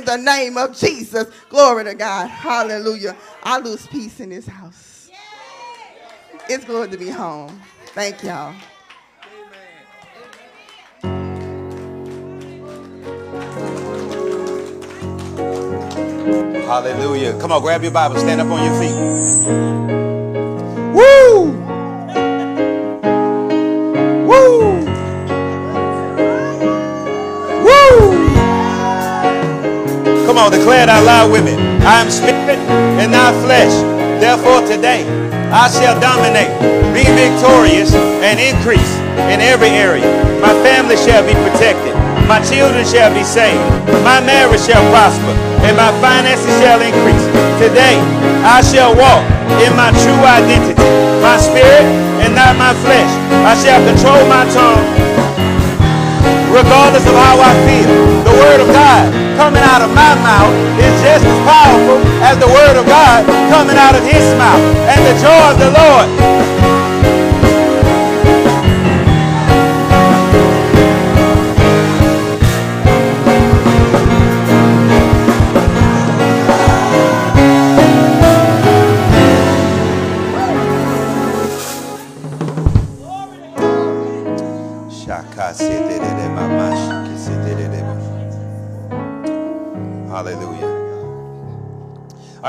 [0.00, 1.28] in the name of Jesus.
[1.48, 2.28] Glory to God.
[2.28, 3.16] Hallelujah.
[3.42, 5.10] I lose peace in this house.
[6.48, 7.60] It's good to be home.
[7.94, 8.54] Thank y'all.
[16.52, 17.38] Hallelujah.
[17.40, 18.96] Come on, grab your Bible, stand up on your feet.
[20.94, 21.59] Woo!
[30.30, 31.58] Come on, declare it out loud with me.
[31.82, 32.54] I am spirit
[33.02, 33.74] and not flesh.
[34.22, 35.02] Therefore, today
[35.50, 36.54] I shall dominate,
[36.94, 37.90] be victorious,
[38.22, 38.94] and increase
[39.26, 40.06] in every area.
[40.38, 41.98] My family shall be protected.
[42.30, 43.58] My children shall be saved.
[44.06, 45.34] My marriage shall prosper,
[45.66, 47.26] and my finances shall increase.
[47.58, 47.98] Today,
[48.46, 49.26] I shall walk
[49.66, 50.78] in my true identity,
[51.26, 51.82] my spirit
[52.22, 53.10] and not my flesh.
[53.50, 54.78] I shall control my tongue,
[56.50, 57.90] regardless of how I feel.
[58.26, 59.06] The word of God
[59.38, 63.78] coming out of my mouth is just as powerful as the word of God coming
[63.78, 64.62] out of his mouth.
[64.90, 66.06] And the joy of the Lord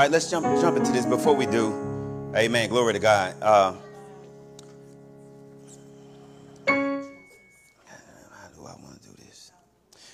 [0.02, 1.06] right, let's jump jump into this.
[1.06, 1.72] Before we do,
[2.34, 2.68] Amen.
[2.68, 3.34] Glory to God.
[3.42, 3.74] Uh?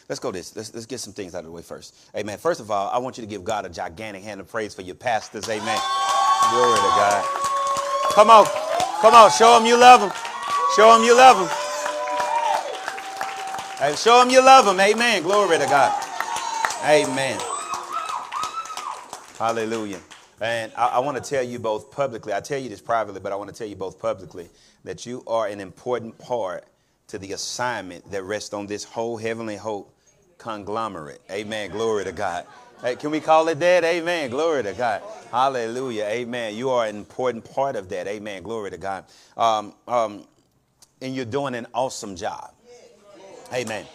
[0.08, 0.56] Let's go this.
[0.56, 1.95] Let's, let's get some things out of the way first.
[2.17, 2.39] Amen.
[2.39, 4.80] First of all, I want you to give God a gigantic hand of praise for
[4.80, 5.47] your pastors.
[5.50, 5.78] Amen.
[6.50, 7.25] Glory to God.
[8.14, 8.47] Come on.
[9.02, 9.30] Come on.
[9.30, 10.11] Show them you love them.
[10.77, 11.48] Show them you love them.
[13.78, 14.80] Hey, show them you love them.
[14.80, 15.23] Amen.
[15.23, 16.02] Glory to God.
[16.84, 17.39] Amen.
[19.39, 20.00] Hallelujah.
[20.41, 23.31] And I, I want to tell you both publicly, I tell you this privately, but
[23.31, 24.48] I want to tell you both publicly
[24.83, 26.64] that you are an important part
[27.07, 29.95] to the assignment that rests on this whole heavenly hope
[30.39, 31.20] conglomerate.
[31.30, 31.70] Amen.
[31.70, 32.46] Glory to God.
[32.83, 33.85] Hey, can we call it that?
[33.85, 34.30] Amen.
[34.30, 35.02] Glory to God.
[35.30, 36.05] Hallelujah.
[36.05, 36.57] Amen.
[36.57, 38.08] You are an important part of that.
[38.08, 38.42] Amen.
[38.42, 39.05] Glory to God.
[39.36, 40.24] Um, um,
[41.01, 42.52] and you're doing an awesome job.
[43.52, 43.86] Amen.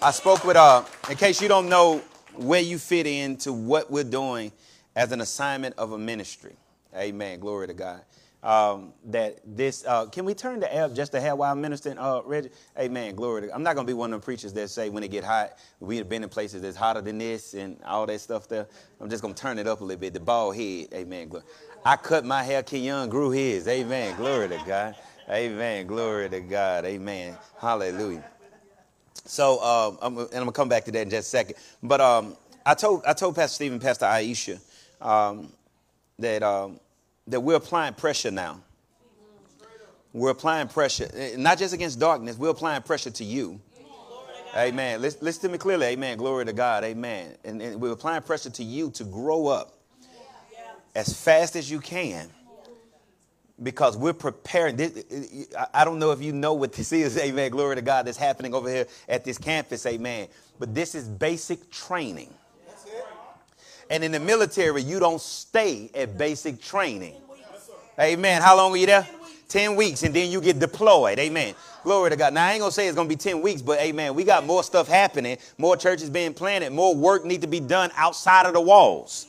[0.00, 2.02] I spoke with, uh, in case you don't know
[2.34, 4.52] where you fit into what we're doing
[4.96, 6.56] as an assignment of a ministry.
[6.94, 7.40] Amen.
[7.40, 8.02] Glory to God.
[8.42, 11.96] Um, that this, uh, can we turn the app just to have while ministering?
[11.96, 12.50] Uh, Reggie?
[12.78, 13.14] Amen.
[13.14, 13.54] Glory to God.
[13.54, 15.58] I'm not going to be one of them preachers that say when it get hot,
[15.78, 18.66] we have been in places that's hotter than this and all that stuff there.
[19.00, 20.12] I'm just going to turn it up a little bit.
[20.12, 20.88] The bald head.
[20.92, 21.28] Amen.
[21.28, 21.44] Glory.
[21.84, 22.62] I cut my hair.
[22.64, 23.68] Ken Young grew his.
[23.68, 24.16] Amen.
[24.16, 24.96] Glory to God.
[25.30, 25.86] Amen.
[25.86, 26.84] Glory to God.
[26.84, 27.36] Amen.
[27.60, 28.24] Hallelujah.
[29.24, 31.56] So, um, I'm, and I'm gonna come back to that in just a second.
[31.82, 32.36] But um,
[32.66, 34.60] I told I told Pastor Stephen, Pastor Aisha,
[35.02, 35.52] um,
[36.18, 36.80] that um,
[37.26, 38.60] that we're applying pressure now.
[40.14, 42.36] We're applying pressure, eh, not just against darkness.
[42.36, 43.60] We're applying pressure to you.
[44.54, 45.00] Amen.
[45.00, 45.86] Listen, listen to me clearly.
[45.86, 46.18] Amen.
[46.18, 46.84] Glory to God.
[46.84, 47.34] Amen.
[47.42, 49.78] And, and we're applying pressure to you to grow up
[50.94, 52.28] as fast as you can
[53.62, 54.78] because we're preparing.
[55.72, 57.50] I don't know if you know what this is, amen.
[57.50, 60.28] Glory to God, that's happening over here at this campus, amen.
[60.58, 62.32] But this is basic training.
[63.92, 67.14] And in the military, you don't stay at basic training.
[68.00, 68.42] Amen.
[68.42, 69.06] How long are you there?
[69.48, 71.18] 10 weeks, and then you get deployed.
[71.18, 71.54] Amen.
[71.84, 72.32] Glory to God.
[72.32, 74.14] Now, I ain't going to say it's going to be 10 weeks, but amen.
[74.14, 77.90] We got more stuff happening, more churches being planted, more work need to be done
[77.94, 79.26] outside of the walls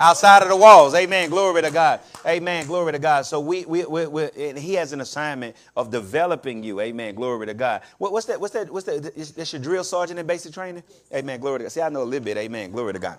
[0.00, 0.94] outside of the walls.
[0.94, 1.28] Amen.
[1.28, 2.00] Glory to God.
[2.26, 2.66] Amen.
[2.66, 3.22] Glory to God.
[3.22, 6.80] So we, we, we, we he has an assignment of developing you.
[6.80, 7.14] Amen.
[7.14, 7.82] Glory to God.
[7.98, 8.40] What, what's that?
[8.40, 8.70] What's that?
[8.70, 9.16] What's that?
[9.16, 10.82] Is, is your drill sergeant in basic training?
[11.14, 11.40] Amen.
[11.40, 11.72] Glory to God.
[11.72, 12.36] See, I know a little bit.
[12.36, 12.70] Amen.
[12.72, 13.18] Glory to God.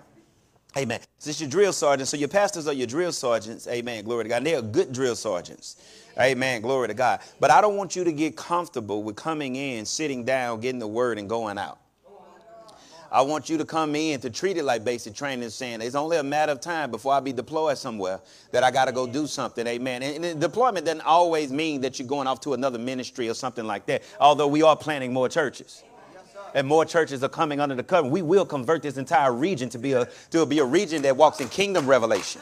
[0.76, 1.00] Amen.
[1.18, 2.08] So it's your drill sergeant.
[2.08, 3.68] So your pastors are your drill sergeants.
[3.68, 4.04] Amen.
[4.04, 4.38] Glory to God.
[4.38, 5.76] And they are good drill sergeants.
[6.18, 6.62] Amen.
[6.62, 7.20] Glory to God.
[7.40, 10.88] But I don't want you to get comfortable with coming in, sitting down, getting the
[10.88, 11.78] word, and going out.
[13.12, 16.16] I want you to come in to treat it like basic training, saying it's only
[16.16, 18.20] a matter of time before I be deployed somewhere
[18.52, 19.66] that I got to go do something.
[19.66, 20.02] Amen.
[20.02, 23.66] And, and deployment doesn't always mean that you're going off to another ministry or something
[23.66, 25.84] like that, although we are planning more churches
[26.54, 28.08] and more churches are coming under the cover.
[28.08, 31.40] We will convert this entire region to be a to be a region that walks
[31.40, 32.40] in kingdom revelation.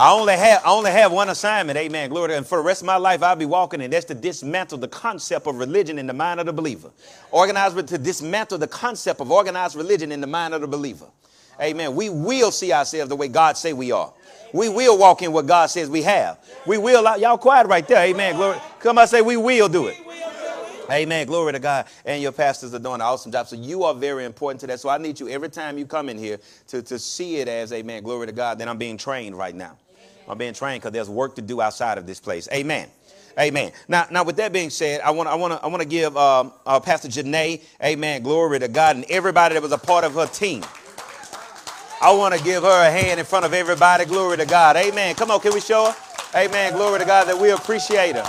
[0.00, 2.08] I only have I only have one assignment, amen.
[2.08, 2.34] Glory.
[2.34, 3.90] And for the rest of my life, I'll be walking in.
[3.90, 6.90] That's to dismantle the concept of religion in the mind of the believer.
[7.30, 11.04] Organize to dismantle the concept of organized religion in the mind of the believer.
[11.60, 11.94] Amen.
[11.94, 14.10] We will see ourselves the way God say we are.
[14.54, 16.38] We will walk in what God says we have.
[16.66, 17.06] We will.
[17.06, 18.02] Uh, y'all quiet right there.
[18.02, 18.36] Amen.
[18.36, 18.56] Glory.
[18.78, 19.98] Come on, say we will do it.
[20.90, 21.26] Amen.
[21.26, 21.84] Glory to God.
[22.06, 23.48] And your pastors are doing an awesome job.
[23.48, 24.80] So you are very important to that.
[24.80, 26.38] So I need you every time you come in here
[26.68, 29.76] to, to see it as, amen, glory to God, that I'm being trained right now.
[30.30, 32.48] I'm being trained because there's work to do outside of this place.
[32.52, 32.88] Amen.
[33.38, 33.72] Amen.
[33.88, 35.88] Now, now with that being said, I want to, I want to I want to
[35.88, 40.04] give um, uh, Pastor Janae, Amen, glory to God, and everybody that was a part
[40.04, 40.64] of her team.
[42.02, 44.04] I want to give her a hand in front of everybody.
[44.04, 44.76] Glory to God.
[44.76, 45.14] Amen.
[45.14, 46.38] Come on, can we show her?
[46.38, 46.72] Amen.
[46.72, 48.24] Glory to God that we appreciate her.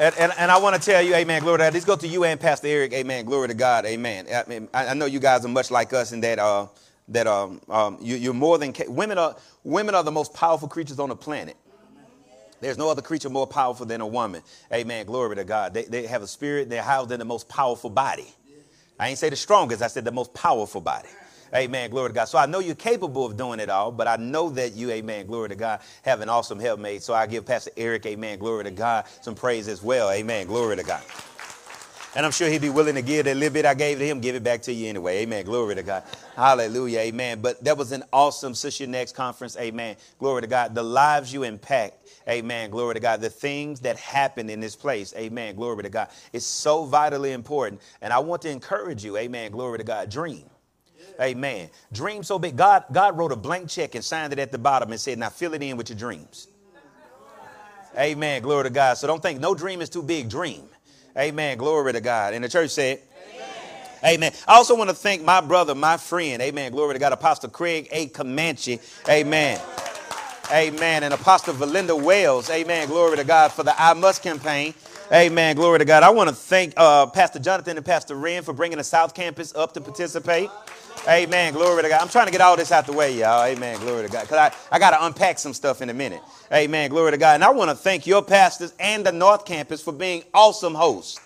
[0.00, 1.74] And, and, and, I want to tell you, amen, glory to God.
[1.74, 4.26] Let's go to you and Pastor Eric, amen, glory to God, amen.
[4.74, 6.66] I, I know you guys are much like us in that, uh,
[7.08, 10.98] that um, um, you, are more than, women are, women are the most powerful creatures
[10.98, 11.56] on the planet.
[12.60, 14.42] There's no other creature more powerful than a woman.
[14.72, 15.04] Amen.
[15.04, 15.74] Glory to God.
[15.74, 16.70] They, they have a spirit.
[16.70, 18.32] They're housed in the most powerful body.
[19.00, 19.82] I ain't say the strongest.
[19.82, 21.08] I said the most powerful body.
[21.54, 21.90] Amen.
[21.90, 22.26] Glory to God.
[22.26, 25.26] So I know you're capable of doing it all, but I know that you, amen,
[25.26, 27.02] glory to God, have an awesome helpmate.
[27.02, 30.10] So I give Pastor Eric, amen, glory to God, some praise as well.
[30.10, 30.46] Amen.
[30.46, 31.02] Glory to God.
[32.14, 34.20] And I'm sure he'd be willing to give that little bit I gave to him,
[34.20, 35.22] give it back to you anyway.
[35.22, 35.44] Amen.
[35.44, 36.02] Glory to God.
[36.36, 37.00] Hallelujah.
[37.00, 37.40] Amen.
[37.40, 39.56] But that was an awesome Sister Next conference.
[39.56, 39.96] Amen.
[40.18, 40.74] Glory to God.
[40.74, 42.70] The lives you impact Amen.
[42.70, 43.20] Glory to God.
[43.20, 45.12] The things that happen in this place.
[45.16, 45.56] Amen.
[45.56, 46.08] Glory to God.
[46.32, 47.80] It's so vitally important.
[48.00, 49.16] And I want to encourage you.
[49.16, 49.50] Amen.
[49.50, 50.10] Glory to God.
[50.10, 50.44] Dream.
[51.20, 51.68] Amen.
[51.92, 52.56] Dream so big.
[52.56, 55.28] God, God wrote a blank check and signed it at the bottom and said, now
[55.28, 56.48] fill it in with your dreams.
[57.98, 58.40] Amen.
[58.42, 58.94] Glory to God.
[58.94, 60.30] So don't think no dream is too big.
[60.30, 60.68] Dream.
[61.16, 61.58] Amen.
[61.58, 62.34] Glory to God.
[62.34, 63.00] And the church said,
[64.04, 64.32] Amen.
[64.48, 66.42] I also want to thank my brother, my friend.
[66.42, 66.72] Amen.
[66.72, 67.12] Glory to God.
[67.12, 68.08] Apostle Craig A.
[68.08, 68.80] Comanche.
[69.08, 69.60] Amen.
[70.50, 71.04] Amen.
[71.04, 72.50] And Apostle Valinda Wells.
[72.50, 72.88] Amen.
[72.88, 74.74] Glory to God for the I Must campaign.
[75.12, 75.54] Amen.
[75.54, 76.02] Glory to God.
[76.02, 79.54] I want to thank uh, Pastor Jonathan and Pastor Wren for bringing the South Campus
[79.54, 80.50] up to participate.
[81.08, 81.52] Amen.
[81.52, 82.00] Glory to God.
[82.00, 83.44] I'm trying to get all this out the way, y'all.
[83.44, 83.80] Amen.
[83.80, 84.22] Glory to God.
[84.22, 86.22] Because I, I got to unpack some stuff in a minute.
[86.52, 86.90] Amen.
[86.90, 87.34] Glory to God.
[87.34, 91.18] And I want to thank your pastors and the North Campus for being awesome hosts.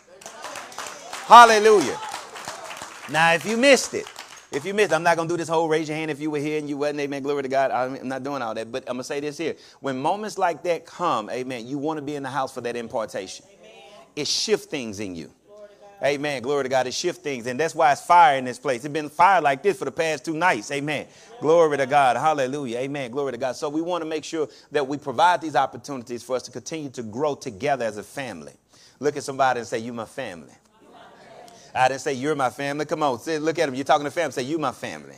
[1.27, 1.99] Hallelujah.
[3.11, 4.07] Now, if you missed it,
[4.51, 6.31] if you missed, I'm not going to do this whole raise your hand if you
[6.31, 7.01] were here and you wasn't.
[7.01, 7.23] Amen.
[7.23, 7.71] Glory to God.
[7.71, 8.73] I'm not doing all that.
[8.73, 9.57] But I'm going to say this here.
[9.81, 12.77] When moments like that come, amen, you want to be in the house for that
[12.77, 13.45] impartation.
[13.59, 13.73] Amen.
[14.17, 15.31] It shifts things in you.
[16.03, 16.43] Amen.
[16.43, 16.83] Glory to God.
[16.85, 17.47] to shift things.
[17.47, 18.85] And that's why it's fire in this place.
[18.85, 20.71] It's been fire like this for the past two nights.
[20.71, 21.07] Amen.
[21.41, 22.17] Glory to God.
[22.17, 22.79] Hallelujah.
[22.79, 23.11] Amen.
[23.11, 23.57] Glory to God.
[23.57, 26.91] So we want to make sure that we provide these opportunities for us to continue
[26.91, 28.53] to grow together as a family.
[29.01, 30.53] Look at somebody and say, You my family.
[31.77, 32.87] I didn't say you're my family.
[32.87, 33.75] Come on, look at him.
[33.75, 34.33] You're talking to family.
[34.33, 35.15] Say you my family.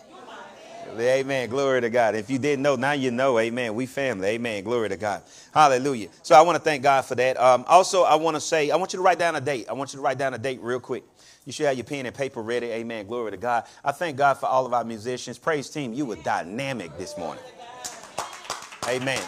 [1.04, 1.48] Amen.
[1.48, 2.14] Glory to God.
[2.14, 3.38] If you didn't know, now you know.
[3.38, 3.74] Amen.
[3.74, 4.28] We family.
[4.28, 4.64] Amen.
[4.64, 5.22] Glory to God.
[5.52, 6.08] Hallelujah.
[6.22, 7.38] So I want to thank God for that.
[7.40, 9.66] Um, also, I want to say, I want you to write down a date.
[9.68, 11.04] I want you to write down a date real quick.
[11.44, 12.66] You should have your pen and paper ready.
[12.66, 13.06] Amen.
[13.06, 13.64] Glory to God.
[13.84, 15.38] I thank God for all of our musicians.
[15.38, 15.94] Praise team.
[15.94, 17.42] You were dynamic this morning.
[18.86, 19.22] Amen.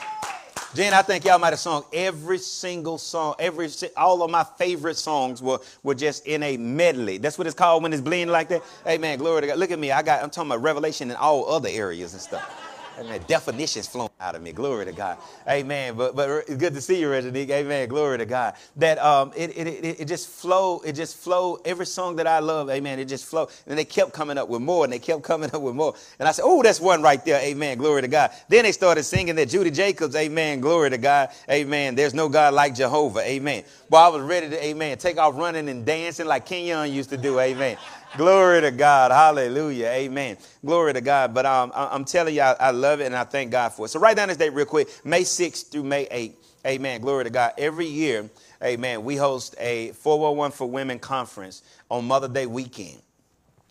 [0.73, 4.97] Jen, I think y'all might have sung every single song, every all of my favorite
[4.97, 7.19] songs were, were just in a medley.
[7.19, 8.63] That's what it's called when it's blending like that.
[8.85, 9.59] Hey man, glory to God.
[9.59, 9.91] Look at me.
[9.91, 12.70] I got I'm talking about revelation in all other areas and stuff.
[13.01, 13.23] Amen.
[13.27, 14.53] Definitions flowing out of me.
[14.53, 15.19] Glory to God.
[15.49, 15.97] Amen.
[15.97, 17.51] But but it's good to see you, Reginique.
[17.51, 17.89] Amen.
[17.89, 18.55] Glory to God.
[18.77, 21.59] That um it it, it, it just flow, it just flow.
[21.65, 23.49] Every song that I love, amen, it just flow.
[23.67, 25.95] And they kept coming up with more and they kept coming up with more.
[26.21, 27.41] And I said, Oh, that's one right there.
[27.43, 27.79] Amen.
[27.79, 28.33] Glory to God.
[28.49, 30.61] Then they started singing that Judy Jacobs, Amen.
[30.61, 31.31] Glory to God.
[31.51, 31.97] Amen.
[31.97, 33.21] There's no God like Jehovah.
[33.21, 33.65] Amen.
[33.91, 37.17] Well, I was ready to, Amen, take off running and dancing like Kenyon used to
[37.17, 37.41] do.
[37.41, 37.77] Amen.
[38.17, 39.13] Glory to God.
[39.13, 39.87] Hallelujah.
[39.87, 40.37] Amen.
[40.65, 41.33] Glory to God.
[41.33, 43.91] But um, I'm telling you, I, I, love it and I thank God for it.
[43.91, 46.35] So write down this date real quick May 6th through May 8th.
[46.67, 47.01] Amen.
[47.01, 47.53] Glory to God.
[47.57, 48.29] Every year,
[48.63, 52.99] amen, we host a 401 for Women conference on Mother Day weekend.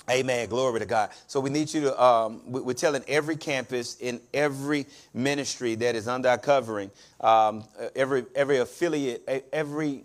[0.10, 0.50] Amen.
[0.50, 1.12] Glory to God.
[1.28, 6.08] So we need you to, um, we're telling every campus in every ministry that is
[6.08, 6.90] under our covering,
[7.22, 7.64] um,
[7.96, 10.04] every, every affiliate, every,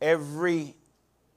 [0.00, 0.74] every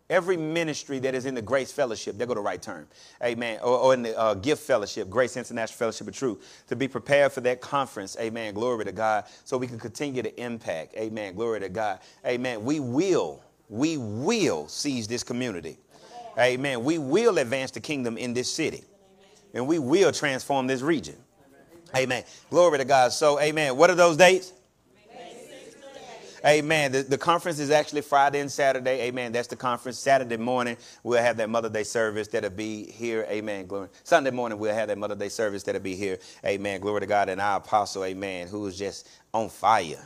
[0.08, 2.88] Every ministry that is in the Grace Fellowship, they go the right term,
[3.24, 6.88] amen, or, or in the uh, Gift Fellowship, Grace International Fellowship of Truth, to be
[6.88, 11.34] prepared for that conference, amen, glory to God, so we can continue to impact, amen,
[11.34, 12.64] glory to God, amen.
[12.64, 15.80] We will, we will seize this community,
[16.38, 16.84] amen.
[16.84, 18.84] We will advance the kingdom in this city,
[19.56, 21.16] and we will transform this region,
[21.98, 22.26] amen.
[22.52, 23.12] Glory to God.
[23.12, 23.76] So, amen.
[23.76, 24.54] What are those dates?
[26.46, 26.92] Amen.
[26.92, 29.02] The, the conference is actually Friday and Saturday.
[29.02, 29.32] Amen.
[29.32, 29.98] That's the conference.
[29.98, 33.26] Saturday morning, we'll have that Mother Day service that'll be here.
[33.30, 33.66] Amen.
[33.66, 33.90] Glory.
[34.04, 36.20] Sunday morning, we'll have that Mother Day service that'll be here.
[36.46, 36.82] Amen.
[36.82, 37.30] Glory to God.
[37.30, 40.04] And our apostle, amen, who is just on fire.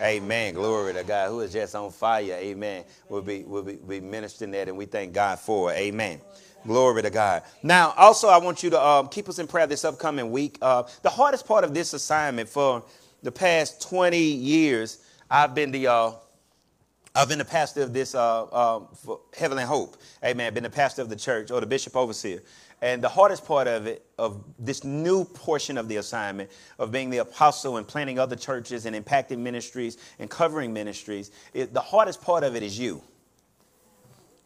[0.00, 0.54] Amen.
[0.54, 1.30] Glory to God.
[1.30, 2.34] Who is just on fire.
[2.34, 2.84] Amen.
[3.08, 5.78] We'll be, we'll be, be ministering that, and we thank God for it.
[5.78, 6.20] Amen.
[6.64, 7.42] Glory to God.
[7.62, 10.58] Now, also, I want you to um, keep us in prayer this upcoming week.
[10.62, 12.84] Uh, the hardest part of this assignment for
[13.22, 14.98] the past 20 years
[15.34, 16.12] I've been the uh,
[17.14, 18.80] I've been the pastor of this uh,
[19.34, 19.96] Heavenly Hope.
[20.22, 20.52] Amen.
[20.52, 22.42] Been the pastor of the church or the bishop overseer.
[22.82, 27.08] And the hardest part of it, of this new portion of the assignment of being
[27.08, 32.20] the apostle and planting other churches and impacting ministries and covering ministries, it, the hardest
[32.20, 33.02] part of it is you.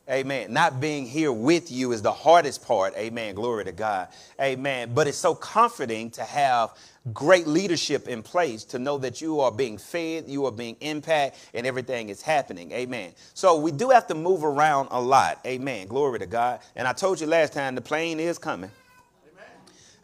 [0.08, 0.52] Amen.
[0.52, 2.94] Not being here with you is the hardest part.
[2.96, 3.34] Amen.
[3.34, 4.08] Glory to God.
[4.40, 4.92] Amen.
[4.94, 6.70] But it's so comforting to have
[7.12, 11.40] great leadership in place to know that you are being fed, you are being impacted,
[11.54, 12.70] and everything is happening.
[12.70, 13.12] Amen.
[13.34, 15.40] So we do have to move around a lot.
[15.44, 15.88] Amen.
[15.88, 16.60] Glory to God.
[16.76, 18.70] And I told you last time the plane is coming.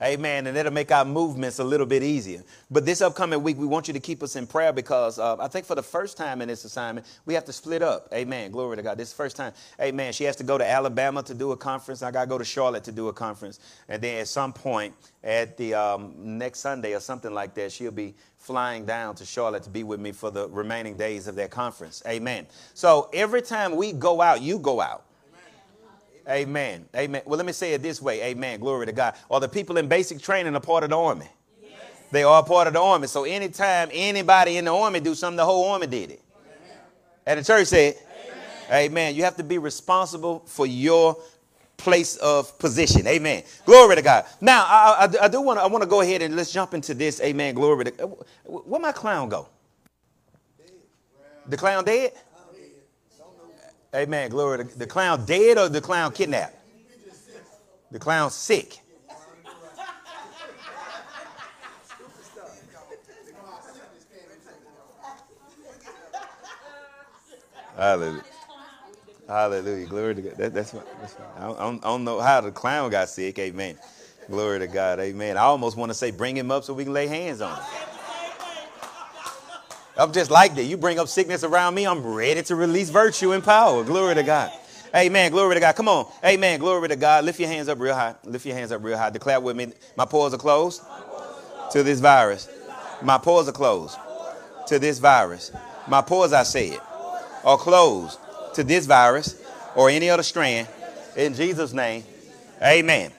[0.03, 0.47] Amen.
[0.47, 2.43] And it'll make our movements a little bit easier.
[2.71, 5.49] But this upcoming week, we want you to keep us in prayer because uh, I
[5.49, 8.09] think for the first time in this assignment, we have to split up.
[8.13, 8.51] Amen.
[8.51, 8.99] Glory to God.
[8.99, 9.53] This first time.
[9.81, 10.13] Amen.
[10.13, 12.03] She has to go to Alabama to do a conference.
[12.03, 13.61] I got to go to Charlotte to do a conference.
[13.89, 17.93] And then at some point at the um, next Sunday or something like that, she'll
[17.93, 21.51] be flying down to Charlotte to be with me for the remaining days of that
[21.51, 22.03] conference.
[22.09, 22.47] Amen.
[22.75, 25.05] So every time we go out, you go out.
[26.29, 26.87] Amen.
[26.95, 27.23] Amen.
[27.25, 28.23] Well, let me say it this way.
[28.23, 28.61] Amen.
[28.61, 29.15] Glory to God.
[29.31, 31.27] Are the people in basic training a part of the army?
[31.63, 31.73] Yes.
[32.11, 33.09] They are part of the army.
[33.09, 36.23] So anytime anybody in the army do something, the whole army did it.
[36.37, 36.79] Amen.
[37.27, 37.97] And the church said,
[38.71, 38.91] Amen.
[38.91, 39.15] Amen.
[39.15, 41.17] You have to be responsible for your
[41.77, 43.07] place of position.
[43.09, 43.43] Amen.
[43.67, 44.25] Glory to God.
[44.41, 46.75] Now, I, I, I do want to I want to go ahead and let's jump
[46.75, 47.21] into this.
[47.21, 47.55] Amen.
[47.55, 47.91] Glory to
[48.45, 49.49] Where my clown go?
[51.49, 52.13] The clown dead?
[53.95, 54.31] Amen.
[54.31, 56.57] Glory to the clown dead or the clown kidnapped?
[57.91, 58.79] The clown sick.
[67.77, 68.25] Hallelujah.
[69.29, 69.87] Hallelujah.
[69.87, 70.37] Glory to God.
[70.37, 73.39] That, that's, that's I, don't, I don't know how the clown got sick.
[73.39, 73.79] Amen.
[74.29, 75.01] Glory to God.
[75.01, 75.37] Amen.
[75.37, 77.82] I almost want to say bring him up so we can lay hands on him.
[80.03, 80.65] I'm just like that.
[80.65, 83.85] You bring up sickness around me, I'm ready to release virtue and power.
[83.85, 84.51] Glory to God.
[84.97, 85.31] Amen.
[85.31, 85.77] Glory to God.
[85.77, 86.11] Come on.
[86.25, 86.59] Amen.
[86.59, 87.25] Glory to God.
[87.25, 88.17] Lift your hands up real high.
[88.25, 89.11] Lift your hands up real high.
[89.11, 89.73] Declare with me.
[89.97, 90.83] My pores are closed
[91.71, 92.49] to this virus.
[93.01, 93.97] My pores are closed
[94.67, 95.53] to this virus.
[95.87, 96.81] My pores, I said,
[97.45, 98.19] are closed
[98.55, 99.41] to this virus
[99.77, 100.67] or any other strand.
[101.17, 102.03] In Jesus' name.
[102.61, 103.13] Amen.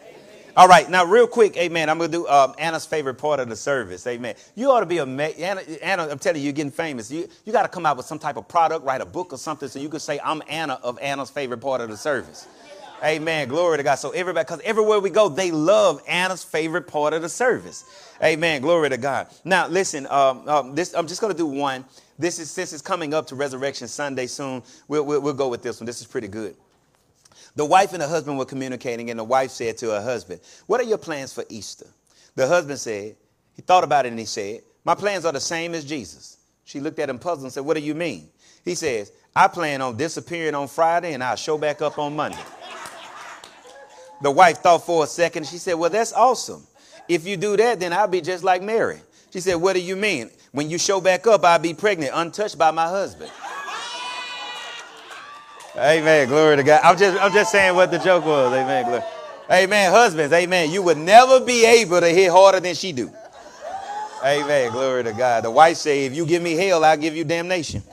[0.55, 1.89] All right, now real quick, amen.
[1.89, 4.35] I'm gonna do um, Anna's favorite part of the service, amen.
[4.53, 6.07] You ought to be a Anna, Anna.
[6.07, 7.09] I'm telling you, you're getting famous.
[7.09, 9.39] You you got to come out with some type of product, write a book or
[9.39, 12.47] something, so you can say I'm Anna of Anna's favorite part of the service.
[13.03, 13.47] Amen.
[13.47, 13.95] Glory to God.
[13.95, 18.13] So everybody, because everywhere we go, they love Anna's favorite part of the service.
[18.23, 18.61] Amen.
[18.61, 19.29] Glory to God.
[19.43, 21.83] Now listen, um, um, this I'm just gonna do one.
[22.19, 24.61] This is since it's coming up to Resurrection Sunday soon.
[24.87, 25.87] We'll, we'll, we'll go with this one.
[25.87, 26.55] This is pretty good.
[27.55, 30.81] The wife and the husband were communicating, and the wife said to her husband, What
[30.81, 31.87] are your plans for Easter?
[32.35, 33.15] The husband said,
[33.55, 36.37] He thought about it and he said, My plans are the same as Jesus.
[36.65, 38.29] She looked at him puzzled and said, What do you mean?
[38.65, 42.37] He says, I plan on disappearing on Friday and I'll show back up on Monday.
[44.21, 45.45] the wife thought for a second.
[45.47, 46.65] She said, Well, that's awesome.
[47.07, 48.99] If you do that, then I'll be just like Mary.
[49.31, 50.31] She said, What do you mean?
[50.51, 53.31] When you show back up, I'll be pregnant, untouched by my husband.
[55.75, 56.27] Amen.
[56.27, 56.81] Glory to God.
[56.83, 58.53] I'm just, I'm just saying what the joke was.
[58.53, 58.85] Amen.
[58.85, 59.03] Glory.
[59.51, 59.91] Amen.
[59.91, 60.71] Husbands, amen.
[60.71, 63.11] You would never be able to hit harder than she do.
[64.23, 64.71] Amen.
[64.71, 65.43] Glory to God.
[65.43, 67.83] The wife say, if you give me hell, I'll give you damnation.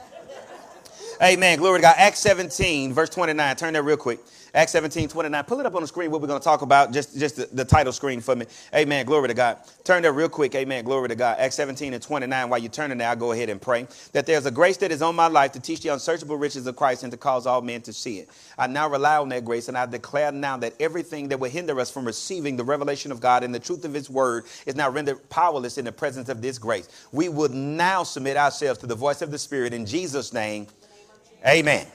[1.21, 1.57] Amen.
[1.59, 1.95] Glory to God.
[1.97, 3.55] Acts 17, verse 29.
[3.55, 4.19] Turn that real quick.
[4.53, 5.43] Acts 17, 29.
[5.45, 6.91] Pull it up on the screen what we're going to talk about.
[6.91, 8.45] Just, just the, the, title screen for me.
[8.75, 9.05] Amen.
[9.05, 9.59] Glory to God.
[9.85, 10.53] Turn there real quick.
[10.55, 10.83] Amen.
[10.83, 11.37] Glory to God.
[11.39, 12.49] Acts 17 and 29.
[12.49, 15.01] While you're turning there, I'll go ahead and pray that there's a grace that is
[15.01, 17.81] on my life to teach the unsearchable riches of Christ and to cause all men
[17.83, 18.29] to see it.
[18.57, 21.79] I now rely on that grace and I declare now that everything that would hinder
[21.79, 24.89] us from receiving the revelation of God and the truth of his word is now
[24.89, 26.89] rendered powerless in the presence of this grace.
[27.13, 30.67] We would now submit ourselves to the voice of the Spirit in Jesus' name.
[31.47, 31.87] Amen.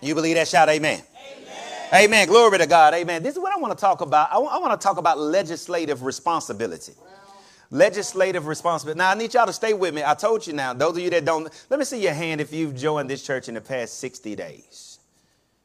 [0.00, 0.48] You believe that?
[0.48, 1.02] Shout amen.
[1.94, 2.26] Amen.
[2.26, 2.94] Glory to God.
[2.94, 3.22] Amen.
[3.22, 4.32] This is what I want to talk about.
[4.32, 6.94] I want to talk about legislative responsibility.
[7.70, 8.98] Legislative responsibility.
[8.98, 10.02] Now, I need y'all to stay with me.
[10.04, 12.52] I told you now, those of you that don't, let me see your hand if
[12.52, 14.98] you've joined this church in the past 60 days.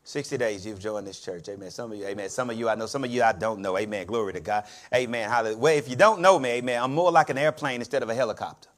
[0.04, 1.48] 60 days you've joined this church.
[1.50, 1.70] Amen.
[1.72, 2.30] Some of you, amen.
[2.30, 3.78] Some of you I know, some of you I don't know.
[3.78, 4.06] Amen.
[4.06, 4.66] Glory to God.
[4.94, 5.30] Amen.
[5.30, 5.58] Hallelujah.
[5.58, 8.16] Well, if you don't know me, amen, I'm more like an airplane instead of a
[8.16, 8.71] helicopter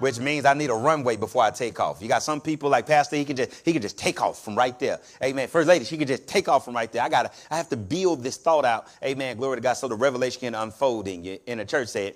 [0.00, 2.02] which means I need a runway before I take off.
[2.02, 4.56] You got some people like Pastor, he can just he can just take off from
[4.56, 4.98] right there.
[5.22, 5.48] Amen.
[5.48, 7.02] First lady, she can just take off from right there.
[7.02, 8.86] I gotta I have to build this thought out.
[9.04, 9.36] Amen.
[9.36, 9.74] Glory to God.
[9.74, 11.38] So the revelation can unfold in you.
[11.46, 12.14] In the church said.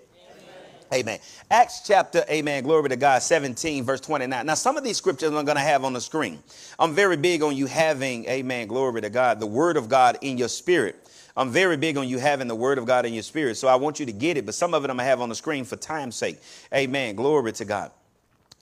[0.93, 1.19] Amen.
[1.51, 4.47] Acts chapter, amen, glory to God, 17, verse 29.
[4.47, 6.41] Now, some of these scriptures I'm going to have on the screen.
[6.79, 10.39] I'm very big on you having, amen, glory to God, the word of God in
[10.39, 11.04] your spirit.
[11.37, 13.57] I'm very big on you having the word of God in your spirit.
[13.57, 15.21] So I want you to get it, but some of it I'm going to have
[15.21, 16.41] on the screen for time's sake.
[16.73, 17.17] Amen.
[17.17, 17.91] Glory to God.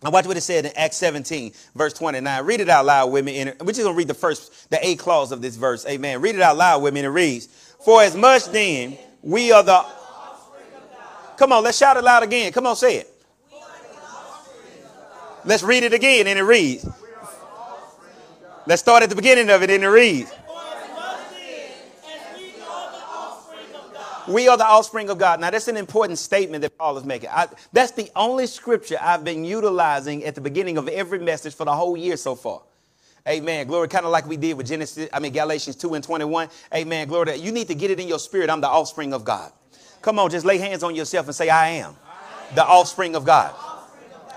[0.03, 2.45] Now watch what it said in Acts 17, verse 29.
[2.45, 3.39] Read it out loud with me.
[3.39, 5.87] And we're just going to read the first, the A clause of this verse.
[5.87, 6.21] Amen.
[6.21, 7.47] Read it out loud with me and it reads,
[7.85, 9.85] For as much then we are the...
[11.37, 12.53] Come on, let's shout it loud again.
[12.53, 13.09] Come on, say it.
[15.45, 16.89] Let's read it again and it reads.
[18.67, 20.33] Let's start at the beginning of it and it reads.
[24.29, 25.41] We are the offspring of God.
[25.41, 27.31] Now, that's an important statement that Paul is making.
[27.31, 31.65] I, that's the only scripture I've been utilizing at the beginning of every message for
[31.65, 32.63] the whole year so far.
[33.29, 33.67] Amen.
[33.67, 36.49] Glory, kind of like we did with Genesis, I mean, Galatians 2 and 21.
[36.75, 37.09] Amen.
[37.09, 38.51] Glory to You need to get it in your spirit.
[38.51, 39.53] I'm the offspring of God.
[40.03, 41.97] Come on, just lay hands on yourself and say, I am
[42.55, 43.55] the offspring of God.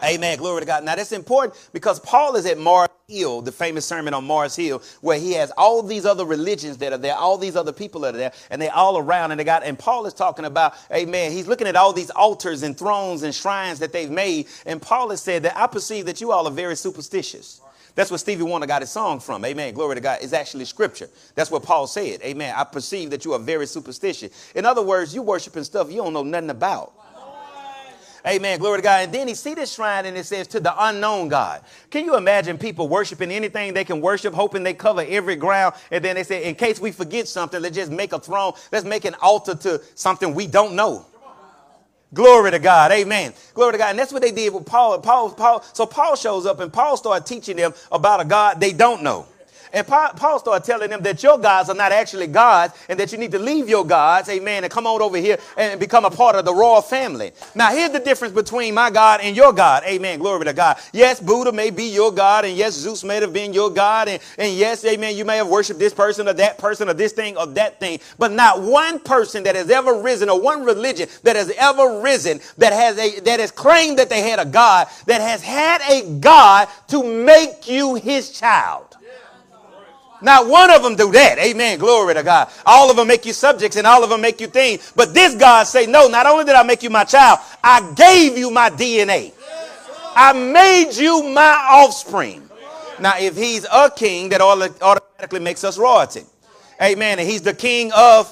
[0.06, 0.38] Amen.
[0.38, 0.84] Glory to God.
[0.84, 4.82] Now that's important because Paul is at Mars Hill, the famous sermon on Mars Hill,
[5.02, 8.14] where he has all these other religions that are there, all these other people that
[8.16, 9.32] are there, and they're all around.
[9.32, 11.32] And they got, and Paul is talking about, Amen.
[11.32, 14.48] He's looking at all these altars and thrones and shrines that they've made.
[14.66, 17.62] And Paul has said that I perceive that you all are very superstitious.
[17.96, 19.46] That's what Stevie Wonder got his song from.
[19.46, 19.74] Amen.
[19.74, 20.20] Glory to God.
[20.22, 21.10] It's actually scripture.
[21.34, 22.22] That's what Paul said.
[22.24, 22.54] Amen.
[22.56, 24.52] I perceive that you are very superstitious.
[24.54, 26.94] In other words, you worshiping stuff you don't know nothing about.
[28.28, 28.58] Amen.
[28.58, 29.04] Glory to God.
[29.04, 31.62] And then he see this shrine and it says to the unknown God.
[31.92, 35.76] Can you imagine people worshiping anything they can worship, hoping they cover every ground?
[35.92, 38.54] And then they say, in case we forget something, let's just make a throne.
[38.72, 41.06] Let's make an altar to something we don't know.
[42.14, 42.92] Glory to God.
[42.92, 43.34] Amen.
[43.54, 43.90] Glory to God.
[43.92, 45.00] And that's what they did with Paul.
[45.02, 45.64] Paul, Paul.
[45.74, 49.28] So Paul shows up and Paul started teaching them about a God they don't know.
[49.74, 53.18] And Paul started telling them that your gods are not actually gods and that you
[53.18, 56.36] need to leave your gods, amen, and come on over here and become a part
[56.36, 57.32] of the royal family.
[57.54, 60.78] Now, here's the difference between my God and your God, amen, glory to God.
[60.94, 64.22] Yes, Buddha may be your God, and yes, Zeus may have been your God, and,
[64.38, 67.38] and yes, amen, you may have worshiped this person or that person or this thing
[67.38, 71.36] or that thing, but not one person that has ever risen or one religion that
[71.36, 75.22] has ever risen that has a that has claimed that they had a God that
[75.22, 78.95] has had a God to make you his child.
[80.22, 81.38] Not one of them do that.
[81.40, 81.78] Amen.
[81.78, 82.50] Glory to God.
[82.66, 84.92] All of them make you subjects and all of them make you things.
[84.96, 88.38] But this God say, no, not only did I make you my child, I gave
[88.38, 89.34] you my DNA.
[90.16, 92.50] I made you my offspring.
[93.00, 96.24] Now, if he's a king, that automatically makes us royalty.
[96.82, 97.20] Amen.
[97.20, 98.32] And he's the king of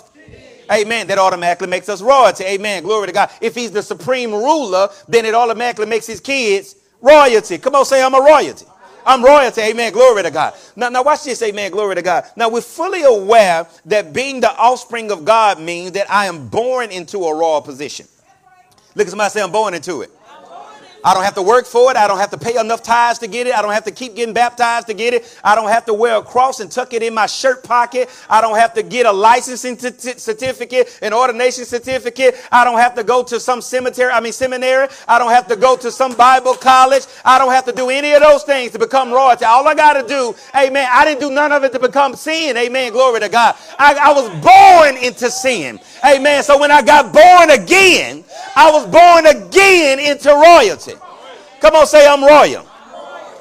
[0.72, 1.08] Amen.
[1.08, 2.46] That automatically makes us royalty.
[2.46, 2.84] Amen.
[2.84, 3.30] Glory to God.
[3.42, 7.58] If he's the supreme ruler, then it automatically makes his kids royalty.
[7.58, 8.66] Come on, say I'm a royalty.
[9.06, 9.62] I'm royalty.
[9.62, 9.94] Amen.
[9.94, 10.54] Glory to God.
[10.76, 11.42] Now, now watch this.
[11.42, 11.72] Amen.
[11.72, 12.26] Glory to God.
[12.36, 16.92] Now we're fully aware that being the offspring of God means that I am born
[16.92, 18.08] into a royal position.
[18.96, 20.12] Look at somebody say I'm born into it.
[21.04, 21.98] I don't have to work for it.
[21.98, 23.54] I don't have to pay enough tithes to get it.
[23.54, 25.40] I don't have to keep getting baptized to get it.
[25.44, 28.10] I don't have to wear a cross and tuck it in my shirt pocket.
[28.30, 32.36] I don't have to get a licensing t- t- certificate, an ordination certificate.
[32.52, 34.88] I don't have to go to some cemetery, I mean seminary.
[35.08, 37.04] I don't have to go to some Bible college.
[37.26, 39.46] I don't have to do any of those things to become royalty.
[39.46, 42.56] All I got to do, amen, I didn't do none of it to become sin.
[42.58, 42.92] Amen.
[42.92, 43.56] Glory to God.
[43.78, 45.80] I, I was born into sin.
[46.06, 46.44] Amen.
[46.44, 48.24] So when I got born again,
[48.56, 50.93] I was born again into royalty.
[51.64, 52.68] Come on, say I'm royal.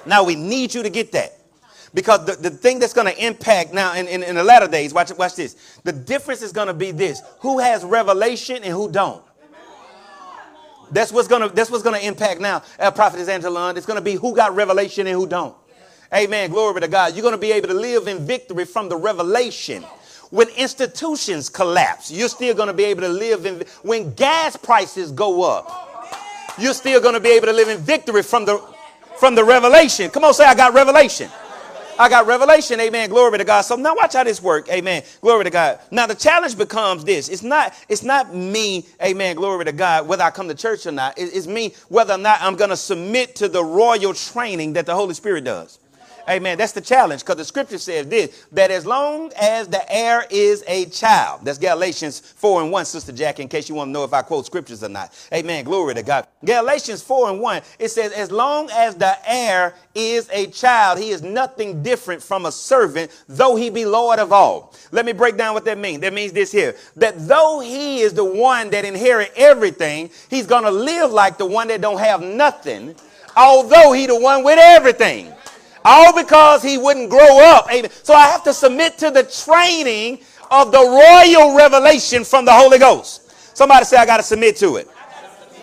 [0.07, 1.41] Now we need you to get that.
[1.93, 4.95] Because the, the thing that's going to impact now in, in, in, the latter days,
[4.95, 5.57] watch, watch this.
[5.83, 9.25] The difference is going to be this who has revelation and who don't.
[10.93, 12.63] That's what's gonna that's what's gonna impact now.
[12.79, 13.79] Uh, Prophetess Angelon.
[13.79, 15.57] It's gonna be who got revelation and who don't.
[16.13, 16.51] Amen.
[16.51, 17.15] Glory to God.
[17.15, 19.83] You're gonna be able to live in victory from the revelation.
[20.29, 25.51] When institutions collapse, you're still gonna be able to live in when gas prices go
[25.51, 25.92] up
[26.59, 28.63] you're still going to be able to live in victory from the
[29.19, 30.11] from the revelation.
[30.11, 31.31] Come on, say I got revelation.
[31.99, 32.81] I got revelation.
[32.81, 33.11] Amen.
[33.11, 33.63] Glory to God.
[33.63, 34.69] So now watch how this work.
[34.71, 35.03] Amen.
[35.21, 35.81] Glory to God.
[35.91, 37.29] Now the challenge becomes this.
[37.29, 40.93] It's not, it's not me, amen, glory to God, whether I come to church or
[40.93, 41.15] not.
[41.17, 44.95] It's me whether or not I'm going to submit to the royal training that the
[44.95, 45.79] Holy Spirit does.
[46.29, 46.59] Amen.
[46.59, 50.65] That's the challenge because the scripture says this that as long as the heir is
[50.67, 54.05] a child, that's Galatians 4 and 1, Sister Jack, in case you want to know
[54.05, 55.13] if I quote scriptures or not.
[55.33, 55.65] Amen.
[55.65, 56.27] Glory to God.
[56.45, 61.11] Galatians 4 and 1, it says, as long as the heir is a child, he
[61.11, 64.75] is nothing different from a servant, though he be Lord of all.
[64.91, 66.01] Let me break down what that means.
[66.01, 70.65] That means this here that though he is the one that inherit everything, he's going
[70.65, 72.95] to live like the one that don't have nothing,
[73.37, 75.33] although he the one with everything.
[75.85, 77.71] All because he wouldn't grow up.
[77.73, 77.91] Amen.
[78.03, 82.79] So I have to submit to the training of the royal revelation from the Holy
[82.79, 83.57] Ghost.
[83.57, 84.89] Somebody say, I got to submit to it.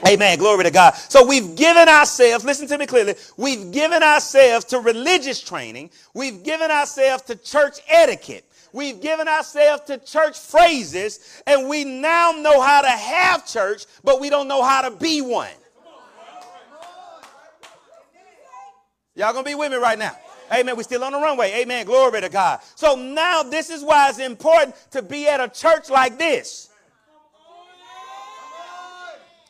[0.08, 0.38] Amen.
[0.38, 0.96] Glory to God.
[0.96, 5.90] So we've given ourselves, listen to me clearly, we've given ourselves to religious training.
[6.14, 8.46] We've given ourselves to church etiquette.
[8.72, 14.22] We've given ourselves to church phrases, and we now know how to have church, but
[14.22, 15.50] we don't know how to be one.
[19.20, 20.16] Y'all gonna be with me right now?
[20.50, 20.78] Amen.
[20.78, 21.52] We're still on the runway.
[21.56, 21.86] Amen.
[21.86, 22.62] Glory to God.
[22.76, 26.70] So now this is why it's important to be at a church like this.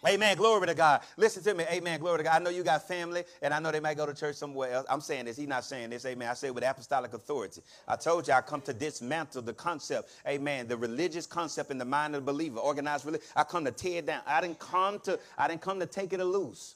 [0.08, 0.38] Amen.
[0.38, 1.01] Glory to God.
[1.17, 1.65] Listen to me.
[1.69, 1.99] Amen.
[1.99, 2.41] Glory to God.
[2.41, 4.88] I know you got family, and I know they might go to church somewhere else.
[4.89, 5.38] I'm saying this.
[5.38, 6.03] He's not saying this.
[6.03, 6.29] Amen.
[6.29, 7.62] I say it with apostolic authority.
[7.88, 10.10] I told you I come to dismantle the concept.
[10.27, 10.67] Amen.
[10.67, 13.27] The religious concept in the mind of the believer, organized religion.
[13.36, 14.21] I come to tear it down.
[14.25, 15.19] I didn't come to.
[15.38, 16.73] I didn't come to take it loose.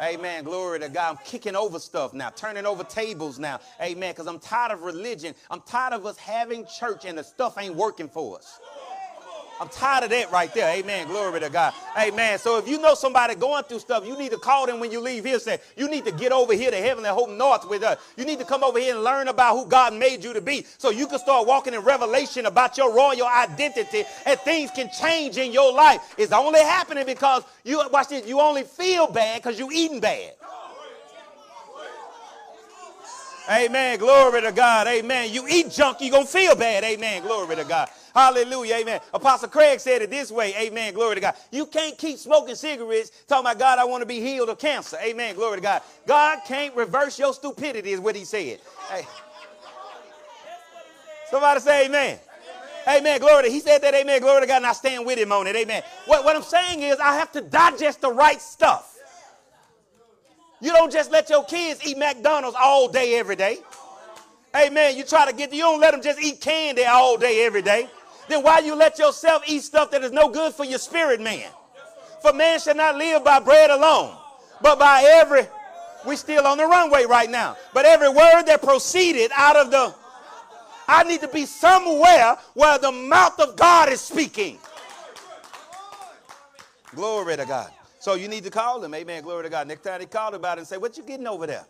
[0.00, 0.44] Amen.
[0.44, 1.16] Glory to God.
[1.16, 3.60] I'm kicking over stuff now, turning over tables now.
[3.80, 4.12] Amen.
[4.12, 5.34] Because I'm tired of religion.
[5.50, 8.60] I'm tired of us having church and the stuff ain't working for us.
[9.60, 10.68] I'm tired of that right there.
[10.76, 11.06] Amen.
[11.06, 11.72] Glory to God.
[11.98, 12.38] Amen.
[12.38, 15.00] So if you know somebody going through stuff, you need to call them when you
[15.00, 15.38] leave here.
[15.38, 17.98] Say, you need to get over here to heaven and hope north with us.
[18.16, 20.66] You need to come over here and learn about who God made you to be.
[20.76, 25.38] So you can start walking in revelation about your royal identity and things can change
[25.38, 26.14] in your life.
[26.18, 30.34] It's only happening because you watch this, you only feel bad because you eating bad.
[33.48, 33.98] Amen.
[33.98, 34.88] Glory to God.
[34.88, 35.32] Amen.
[35.32, 36.82] You eat junk, you're going to feel bad.
[36.82, 37.22] Amen.
[37.22, 37.88] Glory to God.
[38.16, 38.76] Hallelujah.
[38.76, 39.00] Amen.
[39.12, 40.54] Apostle Craig said it this way.
[40.56, 40.94] Amen.
[40.94, 41.34] Glory to God.
[41.50, 44.96] You can't keep smoking cigarettes talking about God, I want to be healed of cancer.
[45.04, 45.34] Amen.
[45.34, 45.82] Glory to God.
[46.06, 48.58] God can't reverse your stupidity, is what he said.
[48.88, 49.06] Hey.
[51.30, 52.18] Somebody say amen.
[52.88, 53.20] Amen.
[53.20, 54.22] Glory to He said that, amen.
[54.22, 55.54] Glory to God, and I stand with him on it.
[55.54, 55.82] Amen.
[56.06, 58.96] What, what I'm saying is I have to digest the right stuff.
[60.62, 63.58] You don't just let your kids eat McDonald's all day, every day.
[64.56, 64.96] Amen.
[64.96, 67.90] You try to get, you don't let them just eat candy all day, every day
[68.28, 71.50] then why you let yourself eat stuff that is no good for your spirit man?
[72.22, 74.16] For man shall not live by bread alone,
[74.60, 75.42] but by every,
[76.06, 79.94] we still on the runway right now, but every word that proceeded out of the,
[80.88, 84.58] I need to be somewhere where the mouth of God is speaking.
[86.94, 87.70] Glory to God.
[87.98, 88.94] So you need to call him.
[88.94, 89.22] Amen.
[89.22, 89.66] Glory to God.
[89.66, 91.66] Next time called about it and say, what you getting over there?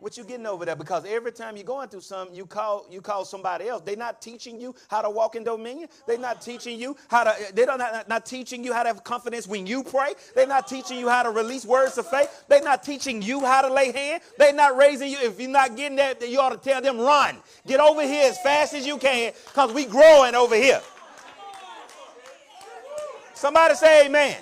[0.00, 0.76] What you getting over there?
[0.76, 3.82] Because every time you're going through something, you call you call somebody else.
[3.84, 5.90] They're not teaching you how to walk in dominion.
[6.06, 7.34] They're not teaching you how to.
[7.52, 10.14] They're not, not teaching you how to have confidence when you pray.
[10.34, 12.44] They're not teaching you how to release words of faith.
[12.48, 14.22] They're not teaching you how to lay hands.
[14.38, 15.18] They're not raising you.
[15.18, 17.36] If you're not getting that, you ought to tell them run.
[17.66, 20.80] Get over here as fast as you can, because we growing over here.
[23.34, 24.36] Somebody say Amen.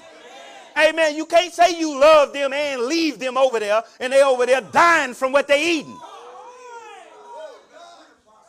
[0.78, 1.16] Amen.
[1.16, 4.60] You can't say you love them and leave them over there and they over there
[4.60, 5.98] dying from what they eating.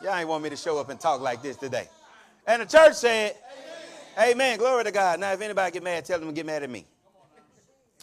[0.01, 1.89] Y'all ain't want me to show up and talk like this today.
[2.47, 3.35] And the church said,
[4.17, 4.31] Amen.
[4.31, 4.57] Amen.
[4.57, 5.19] Glory to God.
[5.19, 6.85] Now, if anybody get mad, tell them to get mad at me.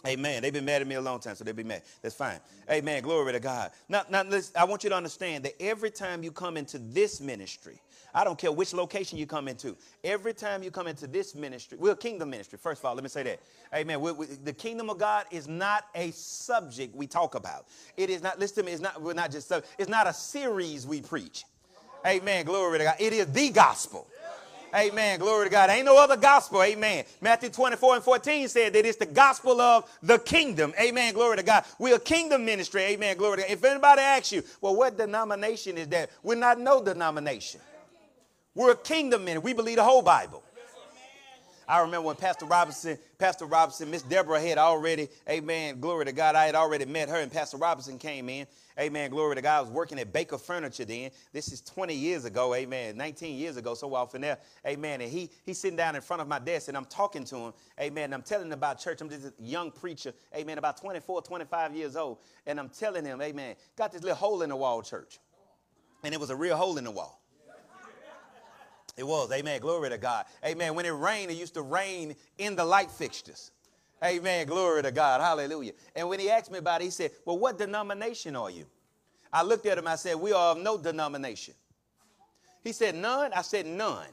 [0.05, 0.43] Amen.
[0.43, 1.81] They've been mad at me a long time, so they'll be mad.
[2.01, 2.39] That's fine.
[2.69, 3.01] Amen.
[3.01, 3.71] Glory to God.
[3.89, 4.23] Now, now
[4.55, 7.81] I want you to understand that every time you come into this ministry,
[8.17, 9.77] I don't care which location you come into.
[10.03, 12.57] Every time you come into this ministry, we're a kingdom ministry.
[12.57, 13.39] First of all, let me say that.
[13.75, 14.01] Amen.
[14.01, 17.67] We, we, the kingdom of God is not a subject we talk about.
[17.95, 20.87] It is not, listen to me, it's not, we're not just, it's not a series
[20.87, 21.45] we preach.
[22.07, 22.43] Amen.
[22.45, 22.95] Glory to God.
[22.99, 24.07] It is the gospel.
[24.75, 25.19] Amen.
[25.19, 25.69] Glory to God.
[25.69, 26.63] Ain't no other gospel.
[26.63, 27.05] Amen.
[27.21, 30.73] Matthew 24 and 14 said that it's the gospel of the kingdom.
[30.81, 31.13] Amen.
[31.13, 31.65] Glory to God.
[31.77, 32.81] We're a kingdom ministry.
[32.81, 33.15] Amen.
[33.15, 33.51] Glory to God.
[33.51, 36.09] If anybody asks you, well, what denomination is that?
[36.23, 37.61] We're not no denomination.
[38.57, 39.51] We're a kingdom ministry.
[39.51, 40.43] We believe the whole Bible.
[41.67, 46.33] I remember when Pastor Robinson, Pastor Robinson, Miss Deborah had already, amen, glory to God,
[46.33, 48.47] I had already met her, and Pastor Robinson came in.
[48.79, 49.57] Amen, glory to God.
[49.57, 51.11] I was working at Baker Furniture then.
[51.33, 55.01] This is 20 years ago, amen, 19 years ago, so often there, amen.
[55.01, 57.53] And he he's sitting down in front of my desk, and I'm talking to him,
[57.79, 58.05] amen.
[58.05, 59.01] And I'm telling him about church.
[59.01, 62.17] I'm just a young preacher, amen, about 24, 25 years old.
[62.47, 65.19] And I'm telling him, amen, got this little hole in the wall church.
[66.03, 67.21] And it was a real hole in the wall.
[68.97, 69.31] It was.
[69.31, 69.61] Amen.
[69.61, 70.25] Glory to God.
[70.43, 70.73] Amen.
[70.73, 73.51] When it rained, it used to rain in the light fixtures.
[74.03, 74.47] Amen.
[74.47, 75.21] Glory to God.
[75.21, 75.73] Hallelujah.
[75.95, 78.65] And when he asked me about it, he said, Well, what denomination are you?
[79.31, 79.87] I looked at him.
[79.87, 81.53] I said, We are of no denomination.
[82.63, 83.33] He said, None.
[83.33, 84.07] I said, None.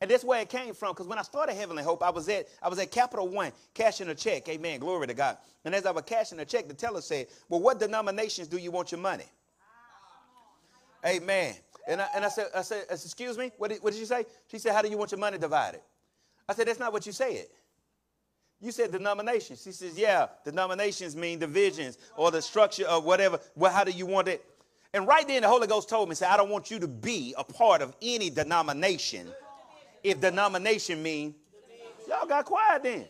[0.00, 0.92] And that's where it came from.
[0.92, 4.08] Because when I started Heavenly Hope, I was at I was at Capital One cashing
[4.08, 4.48] a check.
[4.48, 4.80] Amen.
[4.80, 5.38] Glory to God.
[5.64, 8.70] And as I was cashing a check, the teller said, Well, what denominations do you
[8.70, 9.26] want your money?
[11.04, 11.54] Amen.
[11.88, 14.24] And I, and I said, I said, excuse me, what did, what did she say?
[14.50, 15.80] She said, how do you want your money divided?
[16.48, 17.46] I said, that's not what you said.
[18.60, 19.62] You said denominations.
[19.62, 23.40] She says, yeah, denominations mean divisions or the structure of whatever.
[23.54, 24.44] Well, how do you want it?
[24.92, 27.34] And right then the Holy Ghost told me, say, I don't want you to be
[27.38, 29.28] a part of any denomination
[30.02, 31.34] if denomination mean
[32.08, 33.06] y'all got quiet then.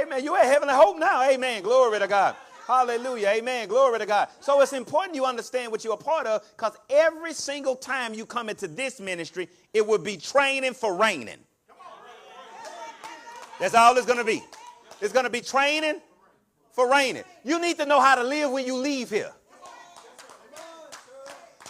[0.00, 0.24] Amen.
[0.24, 1.22] You ain't having a hope now.
[1.30, 1.62] Amen.
[1.62, 2.34] Glory to God.
[2.66, 3.28] Hallelujah.
[3.28, 3.68] Amen.
[3.68, 4.28] Glory to God.
[4.40, 8.26] So it's important you understand what you're a part of because every single time you
[8.26, 11.38] come into this ministry, it will be training for reigning.
[13.60, 14.42] That's all it's going to be.
[15.00, 16.00] It's going to be training
[16.72, 17.22] for reigning.
[17.44, 19.32] You need to know how to live when you leave here.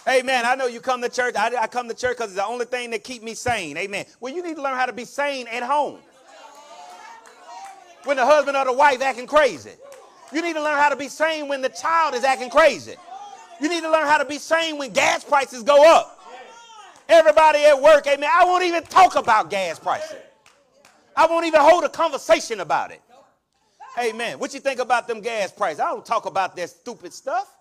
[0.07, 0.45] Amen.
[0.45, 1.35] I know you come to church.
[1.35, 3.77] I, I come to church because it's the only thing that keep me sane.
[3.77, 4.05] Amen.
[4.19, 5.99] Well, you need to learn how to be sane at home.
[8.05, 9.71] When the husband or the wife acting crazy.
[10.33, 12.95] You need to learn how to be sane when the child is acting crazy.
[13.61, 16.19] You need to learn how to be sane when gas prices go up.
[17.09, 18.29] Everybody at work, amen.
[18.31, 20.17] I won't even talk about gas prices.
[21.15, 23.01] I won't even hold a conversation about it.
[23.99, 24.37] Amen.
[24.37, 25.79] What you think about them gas prices?
[25.79, 27.51] I don't talk about that stupid stuff.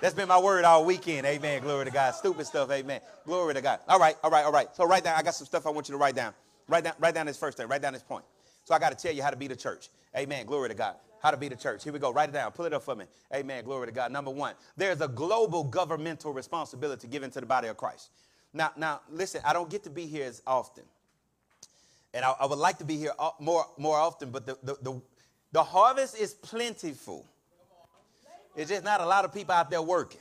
[0.00, 1.26] That's been my word all weekend.
[1.26, 1.62] Amen.
[1.62, 2.14] Glory to God.
[2.14, 2.70] Stupid stuff.
[2.70, 3.00] Amen.
[3.26, 3.80] Glory to God.
[3.88, 4.16] All right.
[4.22, 4.44] All right.
[4.44, 4.68] All right.
[4.74, 5.18] So write down.
[5.18, 6.34] I got some stuff I want you to write down.
[6.68, 6.94] Write down.
[6.98, 7.68] Write down this first thing.
[7.68, 8.24] Write down this point.
[8.64, 9.88] So I got to tell you how to be the church.
[10.16, 10.46] Amen.
[10.46, 10.96] Glory to God.
[11.22, 11.84] How to be the church.
[11.84, 12.12] Here we go.
[12.12, 12.52] Write it down.
[12.52, 13.06] Pull it up for me.
[13.34, 13.64] Amen.
[13.64, 14.12] Glory to God.
[14.12, 18.10] Number one, there's a global governmental responsibility given to the body of Christ.
[18.52, 19.40] Now, now, listen.
[19.44, 20.84] I don't get to be here as often,
[22.12, 24.30] and I, I would like to be here more more often.
[24.30, 25.02] But the, the the
[25.52, 27.26] the harvest is plentiful.
[28.54, 30.20] It's just not a lot of people out there working.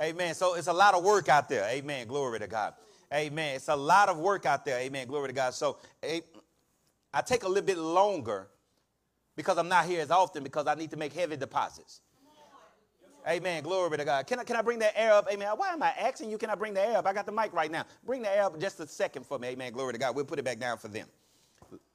[0.00, 0.34] Amen.
[0.34, 1.64] So it's a lot of work out there.
[1.68, 2.06] Amen.
[2.06, 2.74] Glory to God.
[3.12, 3.56] Amen.
[3.56, 4.78] It's a lot of work out there.
[4.78, 5.08] Amen.
[5.08, 5.52] Glory to God.
[5.52, 5.78] So
[7.12, 8.48] I take a little bit longer
[9.36, 12.00] because I'm not here as often because I need to make heavy deposits.
[13.28, 13.62] Amen.
[13.62, 14.26] Glory to God.
[14.26, 15.28] Can I, can I bring that air up?
[15.30, 15.48] Amen.
[15.56, 16.38] Why am I asking you?
[16.38, 17.06] Can I bring the air up?
[17.06, 17.84] I got the mic right now.
[18.04, 19.48] Bring the air up just a second for me.
[19.48, 19.72] Amen.
[19.72, 20.16] Glory to God.
[20.16, 21.06] We'll put it back down for them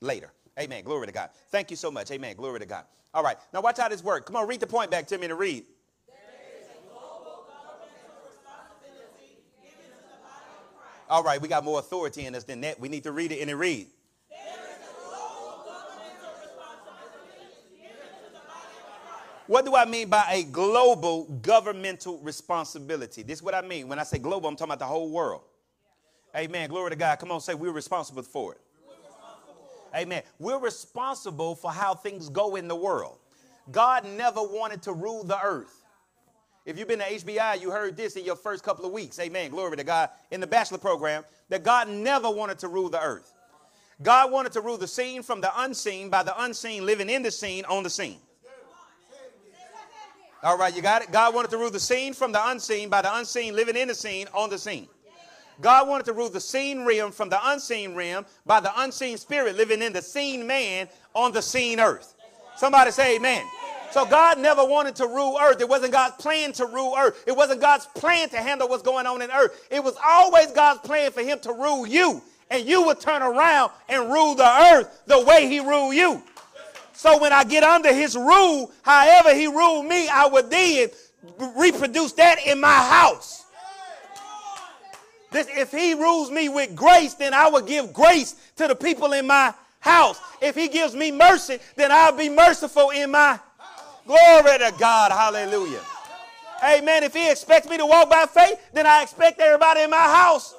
[0.01, 0.31] later.
[0.59, 0.83] Amen.
[0.83, 1.29] Glory to God.
[1.49, 2.11] Thank you so much.
[2.11, 2.35] Amen.
[2.35, 2.85] Glory to God.
[3.13, 3.37] All right.
[3.53, 4.27] Now watch how this works.
[4.27, 5.65] Come on, read the point back to me to read.
[11.07, 12.79] All right, we got more authority in us than that.
[12.79, 13.87] We need to read it and it read.
[19.47, 23.21] What do I mean by a global governmental responsibility?
[23.21, 23.87] This is what I mean.
[23.87, 25.41] When I say global, I'm talking about the whole world.
[26.35, 26.67] Amen.
[26.69, 27.19] Glory to God.
[27.19, 28.61] Come on, say we're responsible for it.
[29.95, 30.23] Amen.
[30.39, 33.17] We're responsible for how things go in the world.
[33.71, 35.83] God never wanted to rule the earth.
[36.65, 39.19] If you've been to HBI, you heard this in your first couple of weeks.
[39.19, 39.51] Amen.
[39.51, 40.09] Glory to God.
[40.31, 43.31] In the bachelor program, that God never wanted to rule the earth.
[44.01, 47.31] God wanted to rule the seen from the unseen by the unseen living in the
[47.31, 48.17] seen on the seen.
[50.45, 51.11] All right, you got it?
[51.11, 53.95] God wanted to rule the seen from the unseen by the unseen living in the
[53.95, 54.87] seen on the seen.
[55.59, 59.57] God wanted to rule the seen realm from the unseen realm by the unseen spirit
[59.57, 62.13] living in the seen man on the seen earth.
[62.57, 63.43] Somebody say amen.
[63.89, 65.61] So God never wanted to rule earth.
[65.61, 67.23] It wasn't God's plan to rule earth.
[67.25, 69.67] It wasn't God's plan to handle what's going on in earth.
[69.71, 72.21] It was always God's plan for him to rule you.
[72.51, 76.21] And you would turn around and rule the earth the way he ruled you.
[76.95, 80.89] So when I get under his rule, however he ruled me, I would then
[81.57, 83.43] reproduce that in my house.
[85.31, 89.13] This, if he rules me with grace, then I will give grace to the people
[89.13, 90.19] in my house.
[90.41, 93.39] If he gives me mercy, then I'll be merciful in my
[94.05, 95.11] Glory to God.
[95.11, 95.81] Hallelujah.
[96.63, 97.03] Amen.
[97.03, 100.55] If he expects me to walk by faith, then I expect everybody in my house.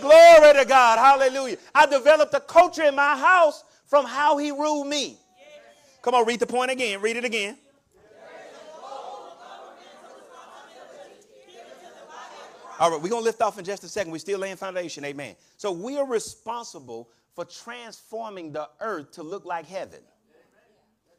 [0.00, 0.98] Glory to God.
[0.98, 1.56] Hallelujah.
[1.74, 5.18] I developed a culture in my house from how he ruled me.
[6.02, 7.00] Come on, read the point again.
[7.00, 7.56] Read it again.
[12.78, 14.12] All right, we're going to lift off in just a second.
[14.12, 15.04] We're still laying foundation.
[15.04, 15.34] Amen.
[15.56, 20.00] So we are responsible for transforming the earth to look like heaven.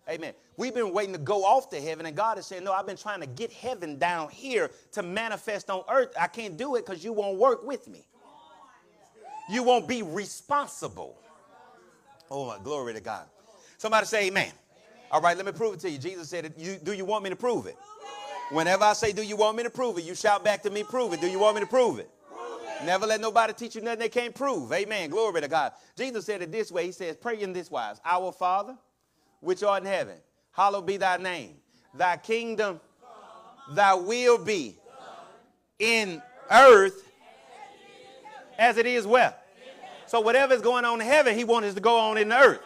[0.10, 0.34] Amen.
[0.56, 2.96] We've been waiting to go off to heaven, and God is saying, No, I've been
[2.96, 6.14] trying to get heaven down here to manifest on earth.
[6.20, 8.08] I can't do it because you won't work with me.
[9.50, 11.18] You won't be responsible.
[12.30, 13.26] Oh, my glory to God.
[13.78, 14.52] Somebody say amen.
[15.12, 15.98] All right, let me prove it to you.
[15.98, 17.78] Jesus said, you, Do you want me to prove it?
[18.52, 20.04] Whenever I say, Do you want me to prove it?
[20.04, 21.22] You shout back to me, Prove it.
[21.22, 22.10] Do you want me to prove it?
[22.86, 24.72] Never let nobody teach you nothing they can't prove.
[24.72, 25.10] Amen.
[25.10, 25.72] Glory to God.
[25.98, 28.78] Jesus said it this way He says, Pray in this wise Our Father
[29.40, 30.18] which art in heaven,
[30.52, 31.56] hallowed be thy name.
[31.94, 32.80] Thy kingdom,
[33.72, 34.78] thy will be
[35.80, 37.04] in earth
[38.58, 39.36] as it is well.
[40.08, 42.62] So whatever is going on in heaven, he wants to go on in the earth.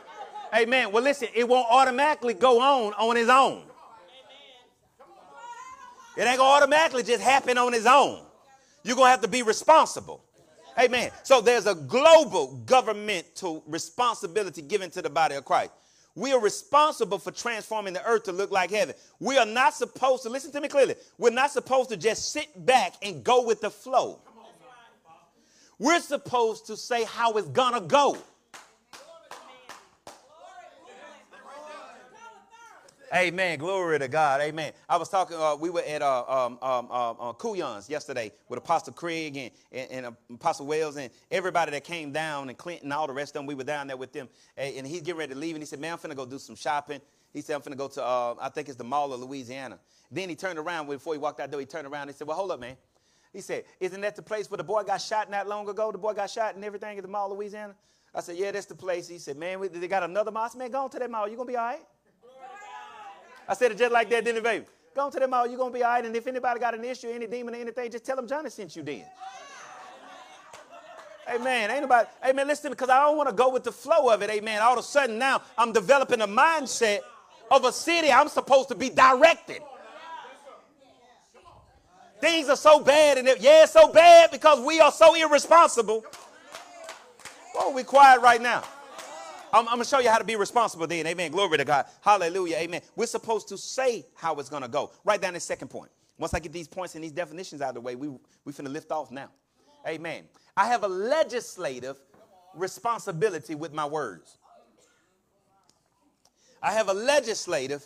[0.53, 0.91] Amen.
[0.91, 3.63] Well, listen, it won't automatically go on on his own.
[6.17, 8.21] It ain't gonna automatically just happen on his own.
[8.83, 10.23] You're gonna have to be responsible.
[10.79, 11.11] Amen.
[11.23, 15.71] So there's a global governmental responsibility given to the body of Christ.
[16.15, 18.95] We are responsible for transforming the earth to look like heaven.
[19.19, 22.65] We are not supposed to, listen to me clearly, we're not supposed to just sit
[22.65, 24.19] back and go with the flow.
[25.81, 28.15] We're supposed to say how it's gonna go.
[33.11, 33.57] Amen.
[33.57, 34.41] Glory to God.
[34.41, 34.73] Amen.
[34.87, 38.59] I was talking, uh, we were at uh, um, um, uh, uh, Kuyon's yesterday with
[38.59, 42.93] Apostle Craig and, and, and, Apostle Wells and everybody that came down and Clinton and
[42.93, 43.47] all the rest of them.
[43.47, 44.29] We were down there with them.
[44.55, 45.55] And he's getting ready to leave.
[45.55, 47.01] And he said, Man, I'm finna go do some shopping.
[47.33, 49.79] He said, I'm finna go to, uh, I think it's the Mall of Louisiana.
[50.11, 51.59] Then he turned around before he walked out the door.
[51.59, 52.77] He turned around and he said, Well, hold up, man.
[53.33, 55.91] He said, Isn't that the place where the boy got shot not long ago?
[55.91, 57.75] The boy got shot and everything at the Mall of Louisiana?
[58.13, 59.07] I said, Yeah, that's the place.
[59.07, 60.43] He said, Man, they got another mall.
[60.43, 61.27] I said, Man, go on to that mall.
[61.27, 61.81] You gonna be all right?
[63.47, 64.65] I said it just like that, didn't it, baby?
[64.95, 66.05] Go to them all, you're going to be all right.
[66.05, 68.75] And if anybody got an issue, any demon or anything, just tell them Johnny sent
[68.75, 69.05] you then.
[71.29, 71.71] Amen.
[71.71, 74.29] Ain't nobody, amen, listen, because I don't want to go with the flow of it.
[74.29, 74.61] Amen.
[74.61, 76.99] All of a sudden now I'm developing a mindset
[77.49, 79.61] of a city I'm supposed to be directed.
[82.21, 86.05] Things are so bad, and yeah, so bad because we are so irresponsible.
[87.55, 88.63] Oh, we quiet right now.
[89.53, 91.05] I'm, I'm going to show you how to be responsible then.
[91.07, 91.31] Amen.
[91.31, 91.85] Glory to God.
[92.01, 92.57] Hallelujah.
[92.57, 92.81] Amen.
[92.95, 94.91] We're supposed to say how it's going to go.
[95.03, 95.91] Write down the second point.
[96.17, 98.09] Once I get these points and these definitions out of the way, we,
[98.45, 99.29] we finna lift off now.
[99.87, 100.23] Amen.
[100.55, 101.97] I have a legislative
[102.53, 104.37] responsibility with my words.
[106.61, 107.85] I have a legislative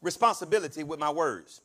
[0.00, 1.60] responsibility with my words.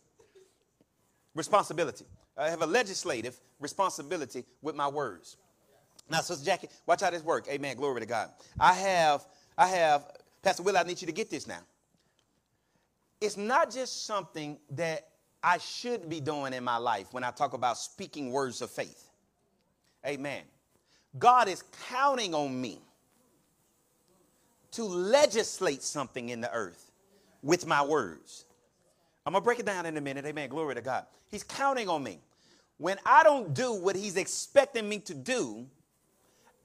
[1.33, 2.05] Responsibility.
[2.37, 5.37] I have a legislative responsibility with my words.
[6.09, 7.47] Now, Sister Jackie, watch how this work.
[7.49, 7.77] Amen.
[7.77, 8.29] Glory to God.
[8.59, 9.25] I have,
[9.57, 10.05] I have,
[10.41, 11.59] Pastor Will, I need you to get this now.
[13.21, 15.07] It's not just something that
[15.43, 19.09] I should be doing in my life when I talk about speaking words of faith.
[20.05, 20.43] Amen.
[21.17, 22.79] God is counting on me
[24.71, 26.91] to legislate something in the earth
[27.41, 28.45] with my words.
[29.25, 30.25] I'm going to break it down in a minute.
[30.25, 30.49] Amen.
[30.49, 31.05] Glory to God.
[31.29, 32.19] He's counting on me.
[32.77, 35.67] When I don't do what he's expecting me to do,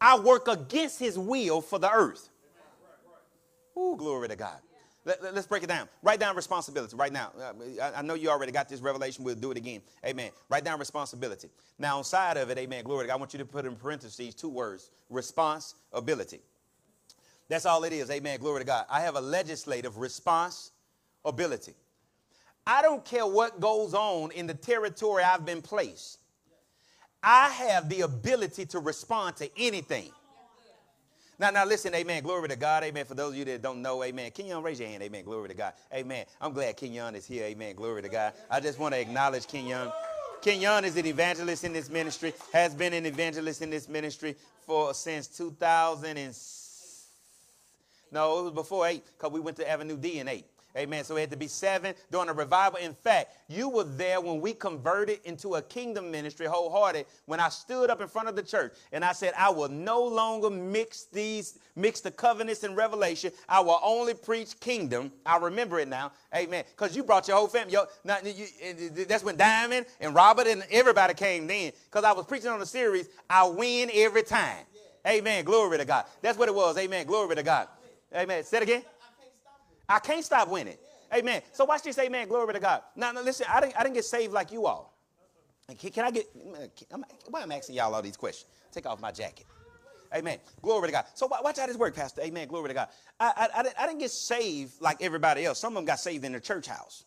[0.00, 2.30] I work against his will for the earth.
[3.78, 4.58] Ooh, glory to God.
[5.04, 5.88] Let, us let, break it down.
[6.02, 7.30] Write down responsibility right now.
[7.38, 9.22] Uh, I, I, know you already got this revelation.
[9.22, 9.80] We'll do it again.
[10.04, 10.30] Amen.
[10.48, 11.48] Write down responsibility.
[11.78, 13.76] Now, on side of it, amen, glory to God, I want you to put in
[13.76, 16.40] parentheses two words responsibility.
[17.48, 18.10] That's all it is.
[18.10, 18.40] Amen.
[18.40, 18.86] Glory to God.
[18.90, 21.74] I have a legislative responsibility.
[22.66, 26.18] I don't care what goes on in the territory I've been placed.
[27.22, 30.10] I have the ability to respond to anything.
[31.38, 32.22] Now, now listen, amen.
[32.22, 33.04] Glory to God, amen.
[33.04, 34.30] For those of you that don't know, amen.
[34.30, 35.24] Kenyon, raise your hand, amen.
[35.24, 35.74] Glory to God.
[35.92, 36.24] Amen.
[36.40, 37.76] I'm glad Kenyon is here, amen.
[37.76, 38.32] Glory to God.
[38.50, 39.92] I just want to acknowledge Kenyon.
[40.40, 44.34] Kenyon is an evangelist in this ministry, has been an evangelist in this ministry
[44.66, 46.16] for since 2000
[48.12, 50.46] no, it was before eight, because we went to Avenue D in eight.
[50.76, 51.04] Amen.
[51.04, 52.78] So it had to be seven during a revival.
[52.78, 57.06] In fact, you were there when we converted into a kingdom ministry wholehearted.
[57.24, 60.02] When I stood up in front of the church and I said, I will no
[60.04, 63.32] longer mix these, mix the covenants and revelation.
[63.48, 65.12] I will only preach kingdom.
[65.24, 66.12] I remember it now.
[66.34, 66.64] Amen.
[66.70, 67.72] Because you brought your whole family.
[67.72, 68.46] Your, now, you,
[69.08, 71.72] that's when Diamond and Robert and everybody came then.
[71.86, 74.64] Because I was preaching on the series, I win every time.
[75.06, 75.44] Amen.
[75.44, 76.04] Glory to God.
[76.20, 76.76] That's what it was.
[76.76, 77.06] Amen.
[77.06, 77.68] Glory to God.
[78.14, 78.44] Amen.
[78.44, 78.82] Say it again.
[79.88, 80.76] I can't stop winning.
[81.14, 81.42] Amen.
[81.52, 81.98] So watch this.
[81.98, 82.28] Amen.
[82.28, 82.82] Glory to God.
[82.96, 84.94] Now, now listen, I didn't, I didn't get saved like you all.
[85.78, 88.50] Can, can I get, can, why am I asking y'all all these questions?
[88.72, 89.46] Take off my jacket.
[90.14, 90.38] Amen.
[90.62, 91.04] Glory to God.
[91.14, 92.22] So watch how this work, Pastor.
[92.22, 92.46] Amen.
[92.48, 92.88] Glory to God.
[93.18, 95.58] I, I, I, didn't, I didn't get saved like everybody else.
[95.58, 97.04] Some of them got saved in the church house.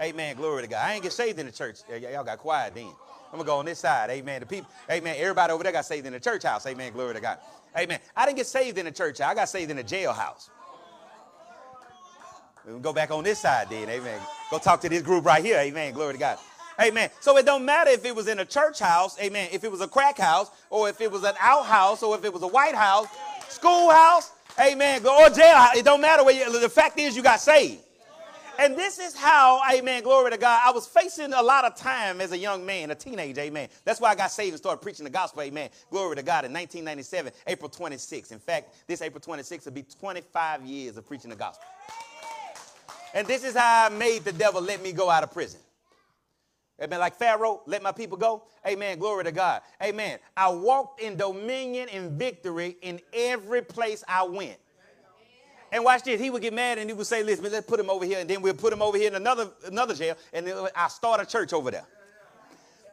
[0.00, 0.36] Amen.
[0.36, 0.84] Glory to God.
[0.84, 1.78] I ain't get saved in the church.
[1.88, 2.90] Y'all got quiet then.
[3.32, 4.10] I'm to go on this side.
[4.10, 4.40] Amen.
[4.40, 5.16] The people, amen.
[5.18, 6.66] Everybody over there got saved in the church house.
[6.66, 6.92] Amen.
[6.92, 7.38] Glory to God.
[7.76, 7.98] Amen.
[8.16, 9.18] I didn't get saved in the church.
[9.18, 9.30] house.
[9.30, 10.48] I got saved in the jailhouse.
[12.68, 13.88] We'll go back on this side then.
[13.88, 14.20] Amen.
[14.50, 15.58] Go talk to this group right here.
[15.58, 15.94] Amen.
[15.94, 16.38] Glory to God.
[16.80, 17.10] Amen.
[17.20, 19.80] So it don't matter if it was in a church house, amen, if it was
[19.80, 22.76] a crack house, or if it was an outhouse, or if it was a white
[22.76, 23.08] house,
[23.48, 25.66] schoolhouse, amen, or jail.
[25.74, 27.80] It don't matter where you, the fact is you got saved.
[28.60, 32.20] And this is how, amen, glory to God, I was facing a lot of time
[32.20, 33.68] as a young man, a teenager, amen.
[33.84, 35.70] That's why I got saved and started preaching the gospel, amen.
[35.90, 38.32] Glory to God in 1997, April 26.
[38.32, 41.66] In fact, this April 26 will be 25 years of preaching the gospel.
[43.14, 45.60] And this is how I made the devil let me go out of prison.
[46.80, 47.00] Amen.
[47.00, 48.44] Like Pharaoh, let my people go.
[48.66, 48.98] Amen.
[48.98, 49.62] Glory to God.
[49.82, 50.18] Amen.
[50.36, 54.58] I walked in dominion and victory in every place I went.
[55.72, 56.20] And watch this.
[56.20, 58.20] He would get mad and he would say, listen, let's put him over here.
[58.20, 60.16] And then we'll put him over here in another, another jail.
[60.32, 61.84] And I start a church over there.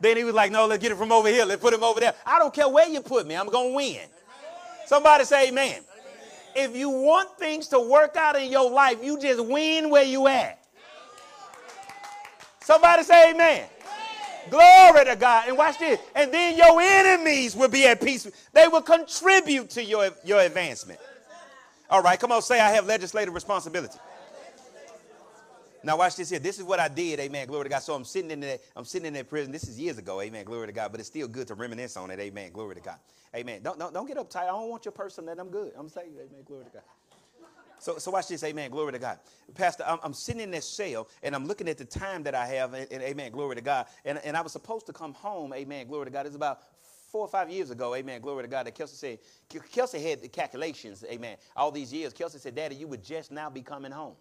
[0.02, 1.46] Then he was like, no, let's get it from over here.
[1.46, 2.14] Let's put him over there.
[2.26, 3.36] I don't care where you put me.
[3.36, 4.08] I'm going to win.
[4.88, 5.82] Somebody say amen
[6.56, 10.28] if you want things to work out in your life, you just win where you
[10.28, 10.60] at.
[12.62, 13.68] Somebody say amen.
[14.50, 15.48] Glory to God.
[15.48, 16.00] And watch this.
[16.16, 18.28] And then your enemies will be at peace.
[18.54, 21.00] They will contribute to your, your advancement.
[21.90, 23.98] All right, come on, say I have legislative responsibility.
[25.86, 26.40] Now watch this here.
[26.40, 27.46] This is what I did, amen.
[27.46, 27.80] Glory to God.
[27.84, 29.52] So I'm sitting in that, I'm sitting in that prison.
[29.52, 30.44] This is years ago, amen.
[30.44, 30.92] Glory to God.
[30.92, 32.52] But it's still good to reminisce on it, amen.
[32.52, 32.98] Glory to God.
[33.36, 33.62] Amen.
[33.62, 34.44] Don't, don't, don't get uptight.
[34.44, 35.74] I don't want your person that I'm good.
[35.78, 36.44] I'm saying, amen.
[36.44, 36.84] Glory to God.
[37.78, 39.20] So, so watch this, amen, glory to God.
[39.54, 42.48] Pastor, I'm, I'm, sitting in this cell and I'm looking at the time that I
[42.48, 43.86] have, and, and, amen, glory to God.
[44.06, 46.26] And, and I was supposed to come home, amen, glory to God.
[46.26, 46.62] It's about
[47.12, 49.20] four or five years ago, amen, glory to God, that Kelsey said,
[49.72, 52.12] Kelsey had the calculations, amen, all these years.
[52.12, 54.16] Kelsey said, Daddy, you would just now be coming home.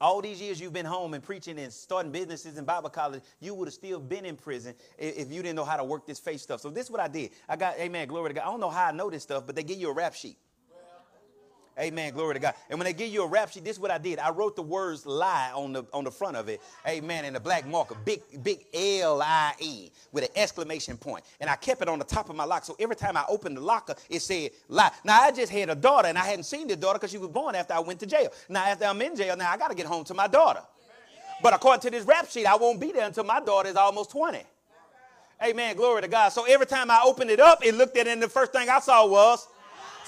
[0.00, 3.54] All these years you've been home and preaching and starting businesses in Bible college, you
[3.54, 6.40] would have still been in prison if you didn't know how to work this faith
[6.40, 6.60] stuff.
[6.60, 7.30] So this is what I did.
[7.48, 8.42] I got, amen, glory to God.
[8.42, 10.36] I don't know how I know this stuff, but they give you a rap sheet.
[11.78, 12.12] Amen.
[12.12, 12.54] Glory to God.
[12.68, 14.18] And when they give you a rap sheet, this is what I did.
[14.18, 16.60] I wrote the words lie on the on the front of it.
[16.86, 17.24] Amen.
[17.24, 17.94] In the black marker.
[18.04, 21.24] Big, big L-I-E with an exclamation point.
[21.40, 22.64] And I kept it on the top of my lock.
[22.64, 24.90] So every time I opened the locker, it said lie.
[25.04, 27.28] Now I just had a daughter and I hadn't seen the daughter because she was
[27.28, 28.30] born after I went to jail.
[28.48, 30.62] Now after I'm in jail, now I got to get home to my daughter.
[31.40, 34.10] But according to this rap sheet, I won't be there until my daughter is almost
[34.10, 34.42] 20.
[35.44, 35.76] Amen.
[35.76, 36.30] Glory to God.
[36.30, 38.68] So every time I opened it up, it looked at it, and the first thing
[38.68, 39.46] I saw was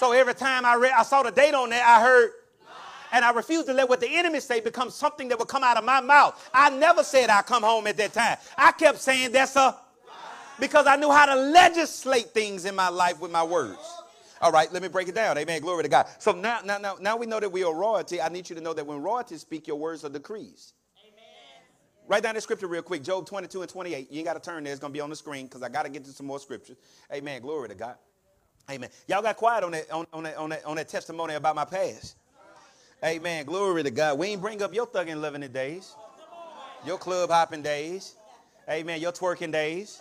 [0.01, 2.31] so every time I read, I saw the date on there, I heard,
[3.11, 5.77] and I refused to let what the enemy say become something that would come out
[5.77, 6.49] of my mouth.
[6.51, 8.39] I never said I come home at that time.
[8.57, 9.77] I kept saying that's a
[10.59, 13.77] because I knew how to legislate things in my life with my words.
[14.41, 15.37] All right, let me break it down.
[15.37, 15.61] Amen.
[15.61, 16.07] Glory to God.
[16.17, 18.19] So now, now, now, now we know that we are royalty.
[18.19, 20.73] I need you to know that when royalty speak, your words are decrees.
[21.05, 21.63] Amen.
[22.07, 23.03] Write down the scripture real quick.
[23.03, 24.11] Job 22 and 28.
[24.11, 24.73] You ain't got to turn there.
[24.73, 26.39] It's going to be on the screen because I got to get to some more
[26.39, 26.77] scriptures.
[27.13, 27.43] Amen.
[27.43, 27.97] Glory to God.
[28.69, 28.89] Amen.
[29.07, 31.65] Y'all got quiet on that, on, on, that, on, that, on that testimony about my
[31.65, 32.15] past.
[33.03, 33.45] Amen.
[33.45, 34.19] Glory to God.
[34.19, 35.95] We ain't bring up your thugging loving days,
[36.85, 38.15] your club hopping days.
[38.69, 39.01] Amen.
[39.01, 39.99] Your twerking days.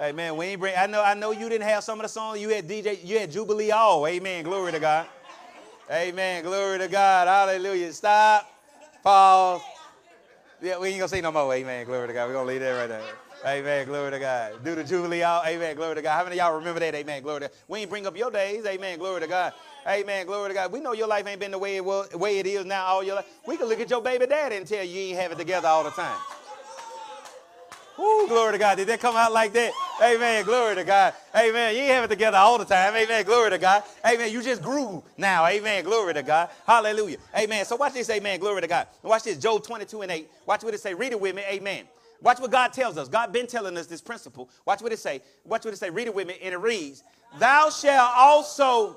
[0.00, 0.36] Amen.
[0.36, 0.74] We ain't bring.
[0.76, 1.02] I know.
[1.02, 2.40] I know you didn't have some of the songs.
[2.40, 3.04] You had DJ.
[3.04, 4.06] You had Jubilee all.
[4.06, 4.44] Amen.
[4.44, 5.06] Glory to God.
[5.90, 6.44] Amen.
[6.44, 7.28] Glory to God.
[7.28, 7.92] Hallelujah.
[7.92, 8.50] Stop.
[9.02, 9.60] Pause.
[10.62, 11.52] Yeah, we ain't gonna say no more.
[11.52, 11.84] Amen.
[11.84, 12.28] Glory to God.
[12.28, 13.27] We're gonna leave that right there.
[13.46, 13.86] Amen.
[13.86, 14.64] Glory to God.
[14.64, 15.46] Do the Jubilee out.
[15.46, 15.76] Amen.
[15.76, 16.16] Glory to God.
[16.16, 16.94] How many of y'all remember that?
[16.94, 17.22] Amen.
[17.22, 17.56] Glory to God.
[17.68, 18.66] We ain't bring up your days.
[18.66, 18.98] Amen.
[18.98, 19.52] Glory to God.
[19.86, 20.26] Amen.
[20.26, 20.72] Glory to God.
[20.72, 23.02] We know your life ain't been the way it was, way it is now all
[23.02, 23.26] your life.
[23.46, 25.84] We can look at your baby daddy and tell you ain't have it together all
[25.84, 26.18] the time.
[28.00, 28.76] Ooh, glory to God.
[28.76, 29.72] Did that come out like that?
[30.02, 30.44] Amen.
[30.44, 31.14] Glory to God.
[31.34, 31.74] Amen.
[31.74, 32.94] You ain't have it together all the time.
[32.94, 33.24] Amen.
[33.24, 33.82] Glory to God.
[34.06, 34.32] Amen.
[34.32, 35.46] You just grew now.
[35.46, 35.84] Amen.
[35.84, 36.48] Glory to God.
[36.66, 37.18] Hallelujah.
[37.36, 37.64] Amen.
[37.64, 38.10] So watch this.
[38.10, 38.38] Amen.
[38.38, 38.86] Glory to God.
[39.02, 39.38] Watch this.
[39.38, 40.30] Job 22 and 8.
[40.46, 40.94] Watch what it say.
[40.94, 41.42] Read it with me.
[41.48, 41.84] Amen.
[42.20, 43.08] Watch what God tells us.
[43.08, 44.50] God been telling us this principle.
[44.64, 45.22] Watch what it say.
[45.44, 45.90] Watch what it say.
[45.90, 46.36] Read it with me.
[46.42, 47.04] And it reads,
[47.38, 48.96] Thou shalt also.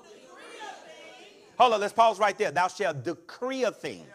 [1.58, 2.52] Hold on, let's pause right there.
[2.52, 4.06] Thou shalt decree a thing.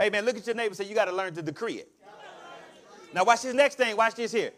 [0.00, 0.24] Amen.
[0.24, 1.88] Look at your neighbor and say, You got to learn to decree it.
[3.14, 3.94] Now, watch this next thing.
[3.96, 4.52] Watch this here.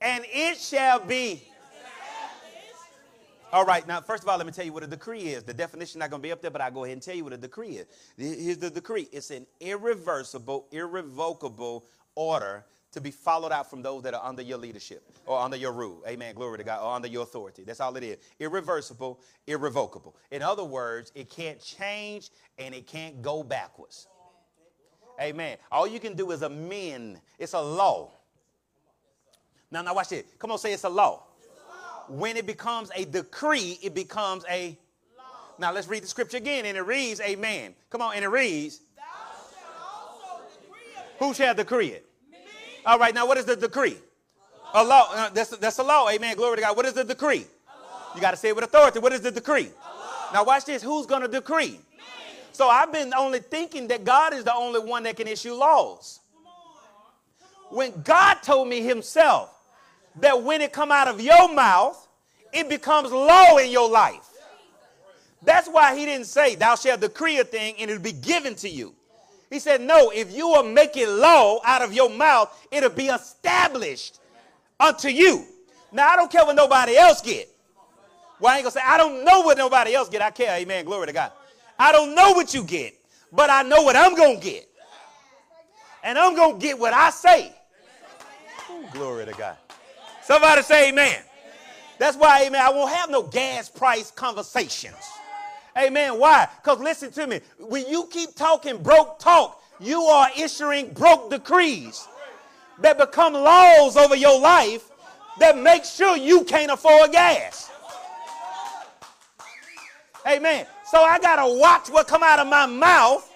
[0.00, 1.44] And it shall be.
[3.52, 5.42] All right, now, first of all, let me tell you what a decree is.
[5.42, 7.24] The definition not going to be up there, but I'll go ahead and tell you
[7.24, 7.86] what a decree is.
[8.16, 14.14] Here's the decree it's an irreversible, irrevocable order to be followed out from those that
[14.14, 16.02] are under your leadership or under your rule.
[16.08, 16.34] Amen.
[16.34, 16.82] Glory to God.
[16.82, 17.62] Or under your authority.
[17.64, 18.18] That's all it is.
[18.38, 20.16] Irreversible, irrevocable.
[20.30, 24.08] In other words, it can't change and it can't go backwards.
[25.20, 25.58] Amen.
[25.70, 27.20] All you can do is amend.
[27.38, 28.12] It's a law.
[29.70, 30.38] Now, now watch it.
[30.38, 31.24] Come on, say it's a law.
[32.08, 34.76] When it becomes a decree, it becomes a
[35.16, 35.24] law.
[35.60, 37.74] Now let's read the scripture again, and it reads, Amen.
[37.88, 38.80] Come on, and it reads,
[41.20, 42.09] Who shall decree it?
[42.86, 43.96] All right, now what is the decree?
[44.74, 45.08] A law.
[45.12, 46.08] Uh, that's, that's a law.
[46.08, 46.36] Amen.
[46.36, 46.76] Glory to God.
[46.76, 47.46] What is the decree?
[48.14, 48.98] You got to say it with authority.
[48.98, 49.68] What is the decree?
[50.32, 50.82] Now watch this.
[50.82, 51.72] Who's going to decree?
[51.72, 51.78] Me.
[52.52, 56.20] So I've been only thinking that God is the only one that can issue laws.
[56.32, 56.52] Come on.
[57.40, 57.76] Come on.
[57.76, 59.54] When God told me himself
[60.16, 62.08] that when it come out of your mouth,
[62.52, 64.28] it becomes law in your life.
[65.42, 68.68] That's why he didn't say, thou shalt decree a thing and it'll be given to
[68.68, 68.94] you.
[69.50, 74.20] He said, No, if you are making law out of your mouth, it'll be established
[74.78, 75.44] unto you.
[75.92, 77.48] Now, I don't care what nobody else get.
[78.38, 80.22] Well, ain't gonna say, I don't know what nobody else get.
[80.22, 80.56] I care.
[80.56, 80.84] Amen.
[80.84, 81.32] Glory to God.
[81.78, 82.94] I don't know what you get,
[83.32, 84.68] but I know what I'm gonna get.
[86.02, 87.52] And I'm gonna get what I say.
[88.70, 89.56] Ooh, glory to God.
[90.22, 91.22] Somebody say amen.
[91.98, 94.94] That's why, amen, I won't have no gas price conversations.
[95.76, 96.18] Amen.
[96.18, 96.48] Why?
[96.62, 97.40] Because listen to me.
[97.58, 102.06] When you keep talking broke talk, you are issuing broke decrees
[102.80, 104.90] that become laws over your life
[105.38, 107.70] that make sure you can't afford gas.
[110.26, 110.66] Amen.
[110.90, 113.30] So I got to watch what come out of my mouth.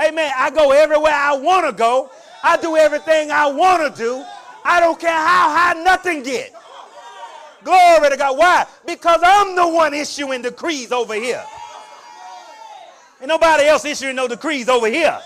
[0.00, 0.30] Amen.
[0.36, 2.10] I go everywhere I want to go.
[2.42, 4.24] I do everything I want to do.
[4.64, 6.54] I don't care how high nothing get.
[7.64, 8.36] Glory to God.
[8.36, 8.66] Why?
[8.86, 11.42] Because I'm the one issuing decrees over here.
[13.22, 15.16] Ain't nobody else issuing no decrees over here.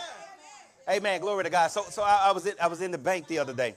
[0.86, 1.18] Amen.
[1.18, 1.68] Glory to God.
[1.68, 3.74] So, so I, I was in, I was in the bank the other day.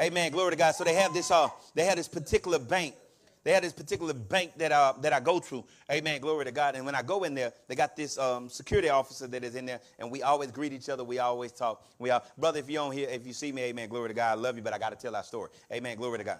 [0.00, 0.32] Amen.
[0.32, 0.74] Glory to God.
[0.74, 2.96] So they have this, uh, they had this particular bank.
[3.44, 5.62] They had this particular bank that, uh, that I go to.
[5.92, 6.20] Amen.
[6.20, 6.74] Glory to God.
[6.74, 9.64] And when I go in there, they got this um, security officer that is in
[9.64, 11.04] there, and we always greet each other.
[11.04, 11.86] We always talk.
[12.00, 13.88] We all, brother, if you don't hear, if you see me, Amen.
[13.88, 14.38] Glory to God.
[14.38, 15.50] I love you, but I got to tell our story.
[15.72, 15.96] Amen.
[15.96, 16.38] Glory to God.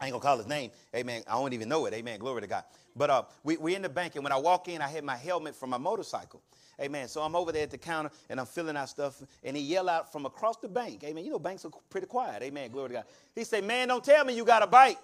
[0.00, 0.70] I ain't gonna call his name.
[0.94, 1.22] Amen.
[1.28, 1.94] I don't even know it.
[1.94, 2.18] Amen.
[2.18, 2.64] Glory to God.
[2.96, 5.16] But uh, we we in the bank, and when I walk in, I had my
[5.16, 6.42] helmet from my motorcycle.
[6.80, 7.08] Amen.
[7.08, 9.88] So I'm over there at the counter and I'm filling out stuff, and he yell
[9.88, 11.04] out from across the bank.
[11.04, 11.24] Amen.
[11.24, 12.42] You know banks are pretty quiet.
[12.42, 12.70] Amen.
[12.70, 13.04] Glory to God.
[13.34, 14.98] He said, "Man, don't tell me you got a bike."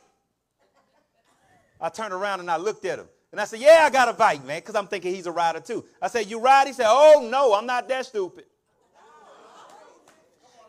[1.81, 3.07] I turned around and I looked at him.
[3.33, 5.61] And I said, Yeah, I got a bike, man, because I'm thinking he's a rider
[5.61, 5.85] too.
[6.01, 6.67] I said, You ride?
[6.67, 8.45] He said, Oh, no, I'm not that stupid.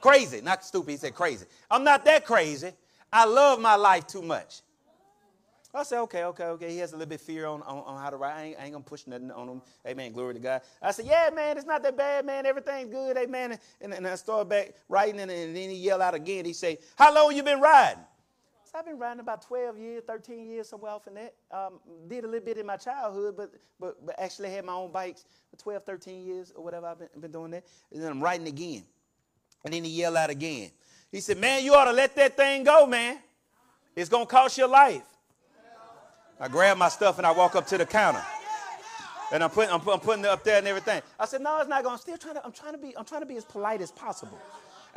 [0.01, 0.91] crazy, not stupid.
[0.91, 1.45] He said, Crazy.
[1.71, 2.71] I'm not that crazy.
[3.11, 4.61] I love my life too much.
[5.77, 6.71] I said, okay, okay, okay.
[6.71, 8.33] He has a little bit of fear on, on, on how to ride.
[8.33, 9.61] I ain't, I ain't to push nothing on him.
[9.85, 10.11] Amen.
[10.11, 10.61] Glory to God.
[10.81, 12.47] I said, yeah, man, it's not that bad, man.
[12.47, 13.15] Everything's good.
[13.15, 13.59] Amen.
[13.79, 16.45] And, and I started back riding, and, and then he yelled out again.
[16.45, 18.03] He said, how long you been riding?
[18.63, 21.35] So I've been riding about 12 years, 13 years, somewhere off in that.
[21.51, 24.91] Um, did a little bit in my childhood, but, but, but actually had my own
[24.91, 26.87] bikes for 12, 13 years or whatever.
[26.87, 27.65] I've been, been doing that.
[27.91, 28.83] And then I'm riding again.
[29.63, 30.71] And then he yelled out again.
[31.11, 33.19] He said, man, you ought to let that thing go, man.
[33.95, 35.03] It's going to cost your life.
[36.39, 38.23] I grab my stuff and I walk up to the counter.
[39.31, 41.01] And I'm putting, I'm, putting it up there and everything.
[41.19, 41.93] I said, no, it's not going.
[41.93, 43.91] I'm still trying to, I'm trying to be, I'm trying to be as polite as
[43.91, 44.39] possible.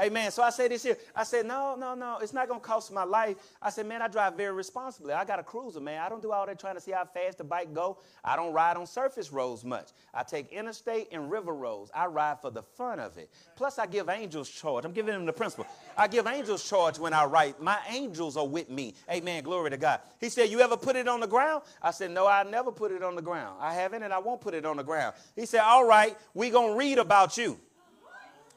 [0.01, 0.31] Amen.
[0.31, 0.97] So I say this here.
[1.15, 2.19] I said, no, no, no.
[2.23, 3.37] It's not going to cost my life.
[3.61, 5.13] I said, man, I drive very responsibly.
[5.13, 6.01] I got a cruiser, man.
[6.01, 7.99] I don't do all that trying to see how fast the bike go.
[8.25, 9.91] I don't ride on surface roads much.
[10.15, 11.91] I take interstate and river roads.
[11.95, 13.31] I ride for the fun of it.
[13.57, 14.85] Plus, I give angels charge.
[14.85, 15.67] I'm giving them the principle.
[15.99, 17.61] I give angels charge when I write.
[17.61, 18.95] My angels are with me.
[19.11, 19.45] Amen.
[19.45, 20.01] Glory to God.
[20.19, 21.63] He said, you ever put it on the ground?
[21.83, 23.59] I said, no, I never put it on the ground.
[23.61, 25.15] I haven't, and I won't put it on the ground.
[25.37, 27.59] He said, all right, we going to read about you.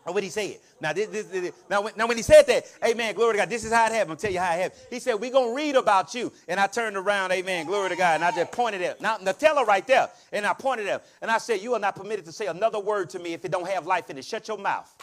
[0.05, 0.57] What he said.
[0.81, 3.49] Now, this, this, this, now, when, now, when he said that, amen, glory to God,
[3.49, 4.11] this is how it happened.
[4.11, 4.81] I'll tell you how it happened.
[4.89, 6.31] He said, we're going to read about you.
[6.49, 9.63] And I turned around, amen, glory to God, and I just pointed at Now, teller
[9.63, 12.47] right there, and I pointed at and I said, you are not permitted to say
[12.47, 14.25] another word to me if it don't have life in it.
[14.25, 14.93] Shut your mouth.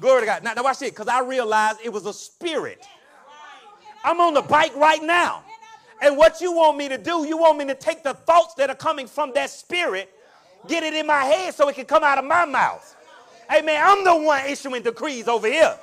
[0.00, 0.42] Glory to God.
[0.42, 2.86] Now, now watch it, because I realized it was a spirit.
[4.04, 5.42] I'm on the bike right now.
[6.00, 8.70] And what you want me to do, you want me to take the thoughts that
[8.70, 10.12] are coming from that spirit
[10.68, 12.94] get it in my head so it can come out of my mouth.
[13.54, 13.80] Amen.
[13.84, 15.76] I'm the one issuing decrees over here.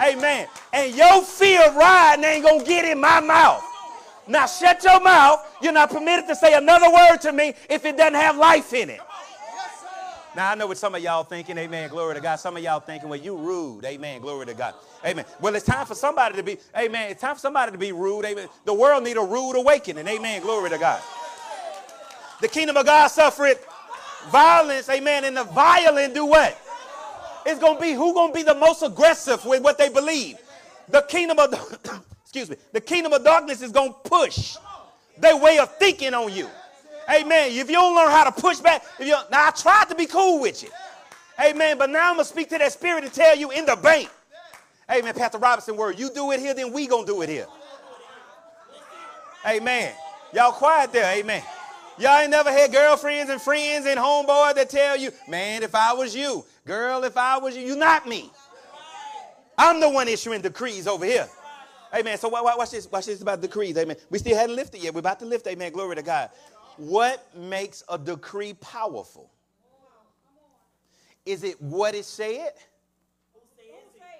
[0.00, 0.48] Amen.
[0.72, 3.64] And your fear riding ain't going to get in my mouth.
[4.26, 5.40] Now shut your mouth.
[5.60, 8.90] You're not permitted to say another word to me if it doesn't have life in
[8.90, 9.00] it.
[10.34, 12.36] Now I know what some of y'all thinking, amen, glory to God.
[12.36, 14.74] Some of y'all thinking, well, you rude, amen, glory to God.
[15.06, 15.24] Amen.
[15.40, 18.24] Well, it's time for somebody to be, amen, it's time for somebody to be rude,
[18.24, 18.48] amen.
[18.64, 21.00] The world need a rude awakening, amen, glory to God.
[22.40, 23.58] The kingdom of God suffered
[24.30, 26.58] violence, amen, and the violent do what?
[27.46, 30.38] It's to be who to be the most aggressive with what they believe.
[30.88, 31.52] The kingdom of,
[32.22, 34.56] excuse me, the kingdom of darkness is to push
[35.18, 36.48] their way of thinking on you.
[37.10, 37.52] Amen.
[37.52, 40.06] If you don't learn how to push back, if you now I tried to be
[40.06, 40.70] cool with you.
[41.38, 41.76] Amen.
[41.76, 44.08] But now I'm gonna speak to that spirit and tell you in the bank.
[44.90, 45.14] Amen.
[45.14, 45.98] Pastor Robinson word.
[45.98, 47.46] You do it here, then we gonna do it here.
[49.46, 49.92] Amen.
[50.32, 51.14] Y'all quiet there.
[51.14, 51.42] Amen.
[51.98, 55.92] Y'all ain't never had girlfriends and friends and homeboys that tell you, man, if I
[55.92, 58.30] was you, girl, if I was you, you not me.
[59.56, 61.28] I'm the one issuing decrees over here.
[61.94, 62.18] Amen.
[62.18, 62.90] So watch this.
[62.90, 63.76] Watch this about decrees.
[63.78, 63.96] Amen.
[64.10, 64.92] We still hadn't lifted yet.
[64.92, 65.46] We're about to lift.
[65.46, 65.72] Amen.
[65.72, 66.30] Glory to God.
[66.76, 69.30] What makes a decree powerful?
[71.24, 72.52] Is it what it said?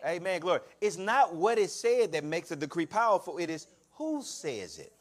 [0.06, 0.40] Amen.
[0.40, 0.60] Glory.
[0.80, 3.38] It's not what it said that makes a decree powerful.
[3.38, 4.92] It is who says it.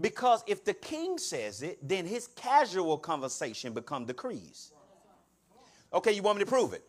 [0.00, 4.72] Because if the king says it, then his casual conversation become decrees.
[5.92, 6.84] Okay, you want me to prove it?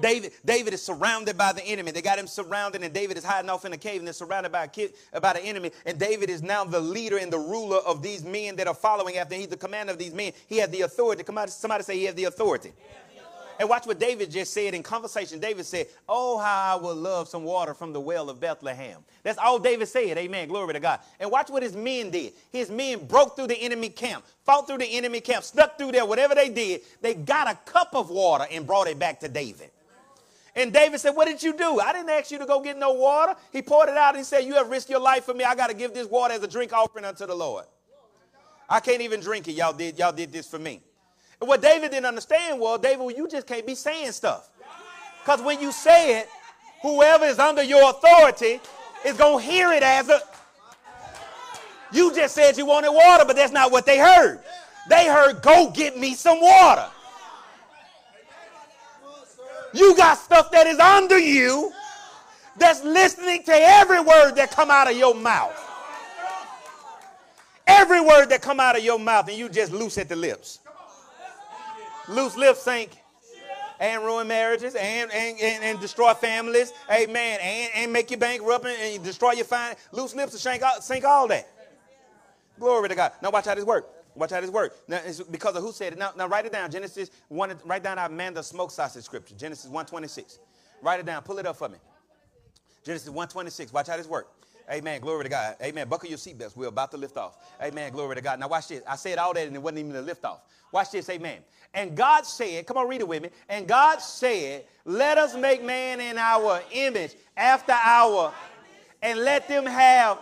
[0.00, 1.90] David, David is surrounded by the enemy.
[1.90, 4.50] They got him surrounded, and David is hiding off in a cave, and they're surrounded
[4.50, 5.70] by a kid, by an enemy.
[5.84, 9.18] And David is now the leader and the ruler of these men that are following
[9.18, 9.34] after.
[9.34, 10.32] He's the commander of these men.
[10.46, 11.24] He had the authority.
[11.24, 12.72] Come out, somebody say he has the authority.
[13.58, 15.38] And watch what David just said in conversation.
[15.38, 18.98] David said, Oh, how I would love some water from the well of Bethlehem.
[19.22, 20.18] That's all David said.
[20.18, 20.48] Amen.
[20.48, 21.00] Glory to God.
[21.20, 22.32] And watch what his men did.
[22.50, 26.06] His men broke through the enemy camp, fought through the enemy camp, stuck through there,
[26.06, 26.80] whatever they did.
[27.00, 29.70] They got a cup of water and brought it back to David.
[30.54, 31.80] And David said, What did you do?
[31.80, 33.34] I didn't ask you to go get no water.
[33.52, 35.44] He poured it out and he said, You have risked your life for me.
[35.44, 37.64] I got to give this water as a drink offering unto the Lord.
[38.68, 39.52] I can't even drink it.
[39.52, 40.80] Y'all did, y'all did this for me.
[41.42, 44.48] And what David didn't understand was, David, you just can't be saying stuff.
[45.24, 46.28] Because when you say it,
[46.82, 48.60] whoever is under your authority
[49.04, 50.20] is going to hear it as a.
[51.90, 54.38] You just said you wanted water, but that's not what they heard.
[54.88, 56.86] They heard, go get me some water.
[59.74, 61.72] You got stuff that is under you
[62.56, 65.58] that's listening to every word that come out of your mouth.
[67.66, 70.60] Every word that come out of your mouth and you just loose at the lips.
[72.08, 72.96] Loose lips sink
[73.80, 76.72] and ruin marriages and, and, and, and destroy families.
[76.90, 77.40] Amen.
[77.40, 79.74] And, and make you bankrupt and, and destroy your fine.
[79.92, 81.48] Loose lips sink all, sink all that.
[82.58, 83.12] Glory to God.
[83.22, 83.88] Now watch how this work.
[84.14, 84.76] Watch how this work.
[84.88, 85.98] Now, it's because of who said it.
[85.98, 86.70] Now, now write it down.
[86.70, 89.34] Genesis 1, write down our Amanda smoke sausage scripture.
[89.34, 90.38] Genesis 126.
[90.82, 91.22] Write it down.
[91.22, 91.78] Pull it up for me.
[92.84, 93.72] Genesis 126.
[93.72, 94.28] Watch how this work.
[94.70, 95.00] Amen.
[95.00, 95.56] Glory to God.
[95.62, 95.88] Amen.
[95.88, 96.56] Buckle your seatbelts.
[96.56, 97.36] We're about to lift off.
[97.62, 97.92] Amen.
[97.92, 98.40] Glory to God.
[98.40, 98.82] Now watch this.
[98.86, 100.40] I said all that and it wasn't even a lift off.
[100.72, 101.08] Watch this.
[101.10, 101.38] Amen.
[101.74, 103.30] And God said, come on, read it with me.
[103.48, 108.32] And God said, let us make man in our image after our,
[109.00, 110.18] and let them have,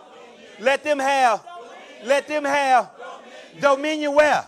[0.60, 1.44] let them have,
[2.04, 2.90] let them have
[3.60, 4.46] dominion where?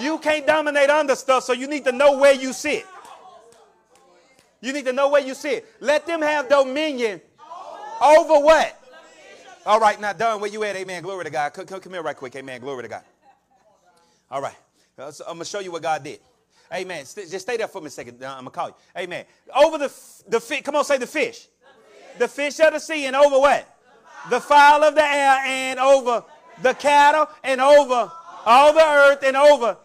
[0.00, 2.86] You can't dominate under stuff, so you need to know where you sit.
[4.60, 5.66] You need to know where you sit.
[5.80, 7.20] Let them have dominion
[8.02, 8.81] over what?
[9.64, 10.40] All right, now done.
[10.40, 10.74] Where you at?
[10.74, 11.04] Amen.
[11.04, 11.52] Glory to God.
[11.52, 12.34] Come, come, here right quick.
[12.34, 12.60] Amen.
[12.60, 13.02] Glory to God.
[14.28, 14.56] All right.
[14.98, 16.18] Uh, so I'm going to show you what God did.
[16.72, 17.04] Amen.
[17.04, 18.14] St- just stay there for me a second.
[18.24, 18.74] I'm going to call you.
[18.98, 19.24] Amen.
[19.54, 19.92] Over the,
[20.28, 20.62] the fish.
[20.62, 21.46] Come on, say the fish.
[22.18, 22.56] The fish.
[22.56, 23.68] the fish of the sea and over what?
[24.30, 26.24] The fowl of the air and over
[26.60, 28.10] the cattle and over
[28.44, 29.76] all the earth and over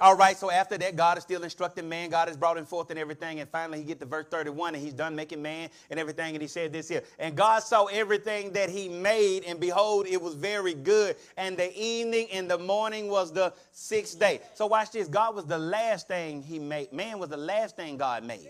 [0.00, 2.08] all right, so after that, God is still instructing man.
[2.08, 3.40] God has brought him forth and everything.
[3.40, 6.34] And finally, he get to verse 31 and he's done making man and everything.
[6.34, 7.02] And he said this here.
[7.18, 11.16] And God saw everything that he made, and behold, it was very good.
[11.36, 14.40] And the evening and the morning was the sixth day.
[14.54, 15.06] So watch this.
[15.06, 16.92] God was the last thing he made.
[16.94, 18.48] Man was the last thing God made.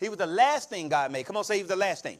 [0.00, 1.26] He was the last thing God made.
[1.26, 2.18] Come on, say he was the last thing.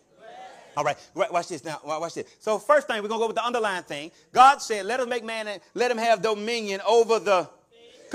[0.76, 1.80] All right, watch this now.
[1.84, 2.26] Watch this.
[2.40, 4.10] So first thing, we're gonna go with the underlying thing.
[4.32, 7.48] God said, "Let us make man and let him have dominion over the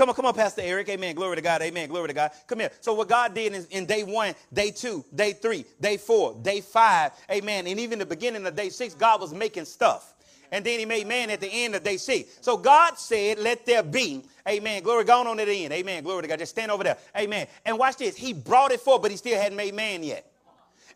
[0.00, 0.88] Come on, come on, Pastor Eric.
[0.88, 1.14] Amen.
[1.14, 1.60] Glory to God.
[1.60, 1.86] Amen.
[1.86, 2.30] Glory to God.
[2.46, 2.70] Come here.
[2.80, 6.62] So what God did in, in day one, day two, day three, day four, day
[6.62, 7.66] five, amen.
[7.66, 10.14] And even the beginning of day six, God was making stuff.
[10.52, 12.38] And then he made man at the end of day six.
[12.40, 14.24] So God said, let there be.
[14.48, 14.82] Amen.
[14.82, 15.74] Glory, going on at the end.
[15.74, 16.02] Amen.
[16.02, 16.38] Glory to God.
[16.38, 16.96] Just stand over there.
[17.14, 17.46] Amen.
[17.66, 18.16] And watch this.
[18.16, 20.24] He brought it forth, but he still hadn't made man yet.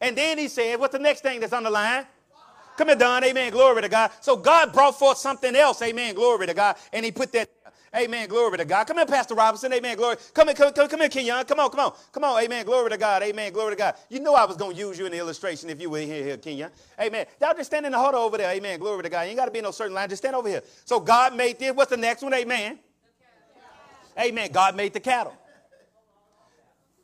[0.00, 2.06] And then he said, what's the next thing that's on the line?
[2.78, 3.22] Come here, Don.
[3.22, 3.52] Amen.
[3.52, 4.12] Glory to God.
[4.22, 5.82] So God brought forth something else.
[5.82, 6.14] Amen.
[6.14, 6.76] Glory to God.
[6.90, 7.50] And he put that
[7.96, 8.28] Amen.
[8.28, 8.86] Glory to God.
[8.88, 9.72] Come here, Pastor Robinson.
[9.72, 9.96] Amen.
[9.96, 10.16] Glory.
[10.32, 11.44] Come here, come, come, come here.
[11.44, 11.92] Come on, come on.
[12.10, 12.42] Come on.
[12.42, 12.66] Amen.
[12.66, 13.22] Glory to God.
[13.22, 13.52] Amen.
[13.52, 13.94] Glory to God.
[14.08, 16.24] You know I was going to use you in the illustration if you were here,
[16.24, 16.70] here Kenyon.
[17.00, 17.26] Amen.
[17.40, 18.50] Y'all just stand in the huddle over there.
[18.50, 18.80] Amen.
[18.80, 19.22] Glory to God.
[19.22, 20.08] You ain't got to be in no certain line.
[20.08, 20.62] Just stand over here.
[20.84, 21.72] So God made this.
[21.72, 22.34] What's the next one?
[22.34, 22.80] Amen.
[24.18, 24.50] Amen.
[24.50, 25.36] God made the cattle.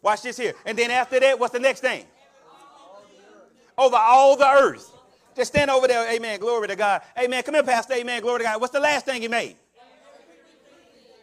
[0.02, 0.54] Watch this here.
[0.66, 2.04] And then after that, what's the next thing?
[3.78, 4.90] Over all the earth.
[5.36, 6.10] Just stand over there.
[6.10, 6.40] Amen.
[6.40, 7.02] Glory to God.
[7.16, 7.42] Amen.
[7.44, 7.94] Come here, Pastor.
[7.94, 8.20] Amen.
[8.22, 8.60] Glory to God.
[8.60, 9.56] What's the last thing he made?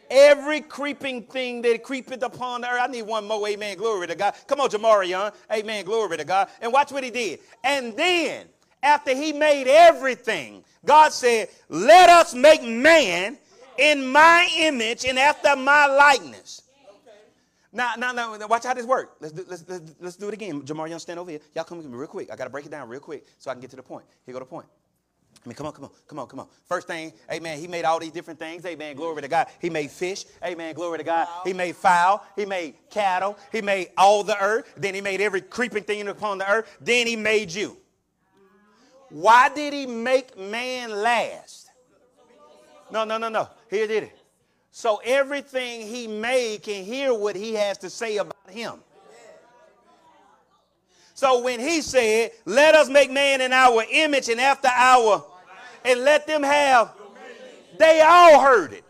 [0.10, 2.82] Every creeping thing that creepeth upon the earth.
[2.82, 3.48] I need one more.
[3.48, 3.78] Amen.
[3.78, 4.36] Glory to God.
[4.48, 5.34] Come on, Jamarion.
[5.52, 5.86] Amen.
[5.86, 6.50] Glory to God.
[6.62, 7.40] And watch what he did.
[7.64, 8.48] And then,
[8.84, 13.38] after he made everything, God said, Let us make man
[13.78, 16.62] in my image and after my likeness.
[17.74, 19.16] Now, now, now, watch how this works.
[19.20, 20.62] Let's do, let's, let's, let's do it again.
[20.62, 21.42] Jamarion, stand over here.
[21.54, 22.32] Y'all come with me real quick.
[22.32, 24.06] I got to break it down real quick so I can get to the point.
[24.26, 24.68] Here go the point.
[25.46, 26.48] I mean, come on, come on, come on, come on.
[26.66, 28.66] First thing, amen, he made all these different things.
[28.66, 29.48] Amen, glory to God.
[29.62, 30.26] He made fish.
[30.44, 31.28] Amen, glory to God.
[31.46, 32.26] He made fowl.
[32.36, 33.38] He made cattle.
[33.52, 34.74] He made all the earth.
[34.76, 36.78] Then he made every creeping thing upon the earth.
[36.82, 37.78] Then he made you.
[39.10, 41.70] Why did he make man last?
[42.92, 43.48] No, no, no, no.
[43.70, 44.20] Here did it.
[44.72, 48.76] So everything he made can hear what he has to say about him.
[51.18, 55.26] So when he said, Let us make man in our image and after our,
[55.84, 56.94] and let them have,
[57.80, 58.84] they all heard it.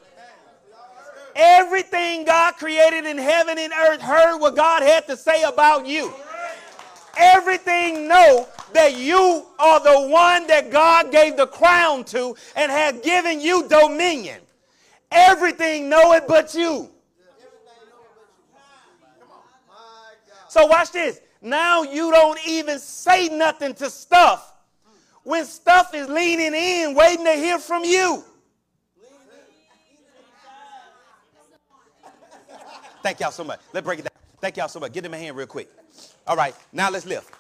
[1.38, 6.14] Everything God created in heaven and earth heard what God had to say about you.
[7.18, 13.00] Everything know that you are the one that God gave the crown to and has
[13.06, 14.42] given you dominion.
[15.12, 16.90] Everything know it but you.
[20.50, 21.22] So watch this.
[21.48, 24.54] Now you don't even say nothing to stuff
[25.24, 28.24] when stuff is leaning in, waiting to hear from you.
[33.02, 33.62] Thank y'all so much.
[33.72, 34.12] Let's break it down.
[34.42, 34.92] Thank y'all so much.
[34.92, 35.70] Give them a hand real quick.
[36.28, 37.32] All right, now let's lift.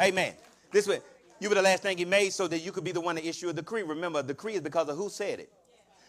[0.00, 0.34] Amen.
[0.70, 1.00] This way,
[1.40, 3.26] you were the last thing he made so that you could be the one to
[3.26, 3.82] issue a decree.
[3.82, 5.52] Remember, a decree is because of who said it.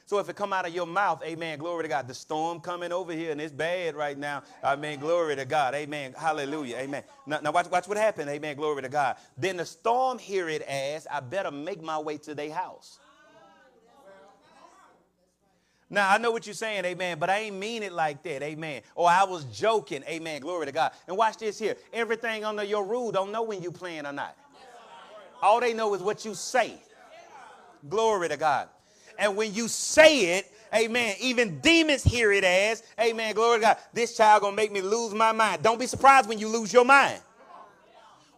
[0.07, 2.07] So if it come out of your mouth, amen, glory to God.
[2.07, 4.41] The storm coming over here and it's bad right now.
[4.63, 5.75] Amen, glory to God.
[5.75, 7.03] Amen, hallelujah, amen.
[7.25, 9.17] Now, now watch, watch what happened, amen, glory to God.
[9.37, 12.99] Then the storm hear it as, I better make my way to their house.
[15.89, 18.83] Now, I know what you're saying, amen, but I ain't mean it like that, amen.
[18.95, 20.93] Or I was joking, amen, glory to God.
[21.09, 21.75] And watch this here.
[21.91, 24.37] Everything under your rule don't know when you playing or not.
[25.41, 26.75] All they know is what you say.
[27.89, 28.69] Glory to God.
[29.17, 33.77] And when you say it, amen, even demons hear it as, amen, glory to God,
[33.93, 35.63] this child gonna make me lose my mind.
[35.63, 37.21] Don't be surprised when you lose your mind.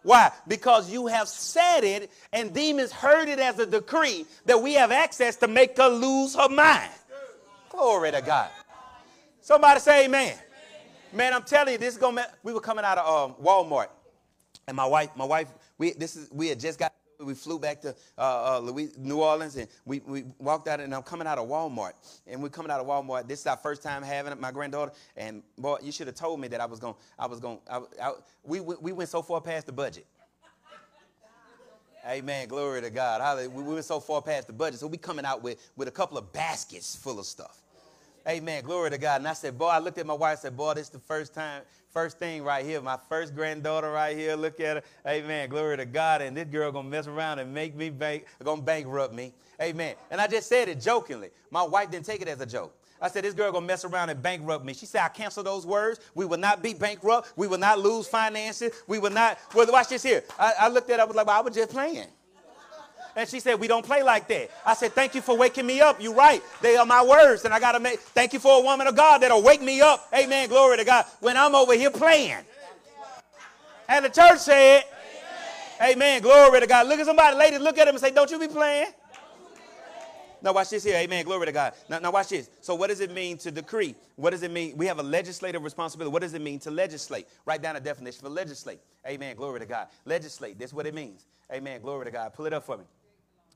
[0.02, 0.32] Why?
[0.48, 4.90] Because you have said it and demons heard it as a decree that we have
[4.90, 6.90] access to make her lose her mind.
[7.68, 8.50] Glory to God.
[9.42, 10.34] Somebody say amen.
[11.12, 12.26] Man, I'm telling you, this is gonna.
[12.42, 13.88] We were coming out of um, Walmart,
[14.68, 16.94] and my wife, my wife, we this is we had just got.
[17.22, 20.94] We flew back to uh, uh, Louis, New Orleans, and we, we walked out, and
[20.94, 21.92] I'm coming out of Walmart,
[22.26, 23.28] and we're coming out of Walmart.
[23.28, 26.48] This is our first time having my granddaughter, and boy, you should have told me
[26.48, 26.94] that I was going.
[27.18, 27.58] I was going.
[27.70, 28.12] I, I,
[28.42, 30.06] we we went so far past the budget.
[32.08, 32.48] Amen.
[32.48, 33.20] Glory to God.
[33.20, 33.50] Hallelujah.
[33.50, 36.16] We went so far past the budget, so we coming out with with a couple
[36.16, 37.58] of baskets full of stuff.
[38.28, 38.64] Amen.
[38.64, 39.20] Glory to God.
[39.20, 40.98] And I said, boy, I looked at my wife and said, boy, this is the
[40.98, 41.62] first time,
[41.92, 42.80] first thing right here.
[42.80, 44.34] My first granddaughter right here.
[44.36, 44.82] Look at her.
[45.06, 45.48] Amen.
[45.48, 46.22] Glory to God.
[46.22, 49.32] And this girl gonna mess around and make me bank, gonna bankrupt me.
[49.60, 49.94] Amen.
[50.10, 51.30] And I just said it jokingly.
[51.50, 52.74] My wife didn't take it as a joke.
[53.02, 54.74] I said, this girl gonna mess around and bankrupt me.
[54.74, 56.00] She said, I cancel those words.
[56.14, 57.32] We will not be bankrupt.
[57.36, 58.82] We will not lose finances.
[58.86, 59.38] We will not.
[59.54, 60.22] Well, watch this here.
[60.38, 62.08] I, I looked at it, I was like, well, I was just playing.
[63.20, 64.50] And she said, We don't play like that.
[64.64, 66.00] I said, Thank you for waking me up.
[66.00, 66.42] You're right.
[66.62, 67.44] They are my words.
[67.44, 69.82] And I got to make, thank you for a woman of God that'll wake me
[69.82, 70.08] up.
[70.14, 70.48] Amen.
[70.48, 71.04] Glory to God.
[71.20, 72.38] When I'm over here playing.
[73.90, 74.84] And the church said,
[75.82, 75.92] Amen.
[75.92, 76.22] Amen.
[76.22, 76.86] Glory to God.
[76.86, 78.86] Look at somebody, ladies, look at him and say, Don't you be playing.
[80.40, 80.96] Now watch this here.
[80.96, 81.22] Amen.
[81.26, 81.74] Glory to God.
[81.90, 82.48] Now, now watch this.
[82.62, 83.94] So what does it mean to decree?
[84.16, 84.78] What does it mean?
[84.78, 86.10] We have a legislative responsibility.
[86.10, 87.28] What does it mean to legislate?
[87.44, 88.80] Write down a definition for legislate.
[89.06, 89.36] Amen.
[89.36, 89.88] Glory to God.
[90.06, 90.58] Legislate.
[90.58, 91.26] That's what it means.
[91.52, 91.82] Amen.
[91.82, 92.32] Glory to God.
[92.32, 92.84] Pull it up for me.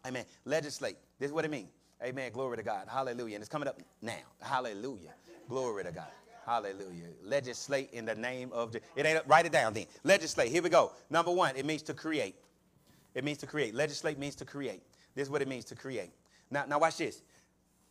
[0.06, 0.24] Amen.
[0.44, 0.96] Legislate.
[1.18, 1.70] This is what it means.
[2.02, 2.30] Amen.
[2.32, 2.86] Glory to God.
[2.88, 3.36] Hallelujah.
[3.36, 4.12] And it's coming up now.
[4.40, 5.14] Hallelujah.
[5.48, 6.08] Glory to God.
[6.44, 7.08] Hallelujah.
[7.22, 9.86] Legislate in the name of it ain't write it down then.
[10.02, 10.50] Legislate.
[10.50, 10.92] Here we go.
[11.08, 12.34] Number one, it means to create.
[13.14, 13.74] It means to create.
[13.74, 14.82] Legislate means to create.
[15.14, 16.10] This is what it means to create.
[16.50, 17.22] Now, now watch this.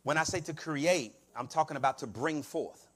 [0.04, 2.86] When I say to create, I'm talking about to bring forth.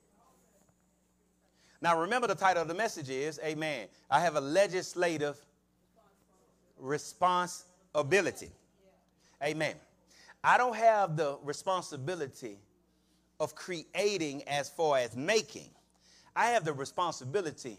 [1.80, 3.88] Now remember the title of the message is, Amen.
[4.10, 5.36] I have a legislative
[6.78, 8.50] responsibility.
[9.42, 9.74] Amen.
[10.42, 12.58] I don't have the responsibility
[13.40, 15.70] of creating as far as making.
[16.34, 17.78] I have the responsibility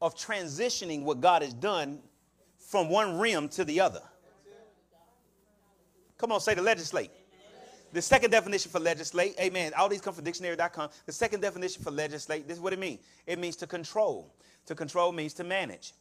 [0.00, 2.00] of transitioning what God has done
[2.58, 4.02] from one rim to the other.
[6.18, 7.10] Come on, say to legislate.
[7.92, 9.72] The second definition for legislate, amen.
[9.76, 10.90] All these come from dictionary.com.
[11.06, 13.00] The second definition for legislate, this is what it means.
[13.26, 14.34] It means to control.
[14.66, 15.92] To control means to manage.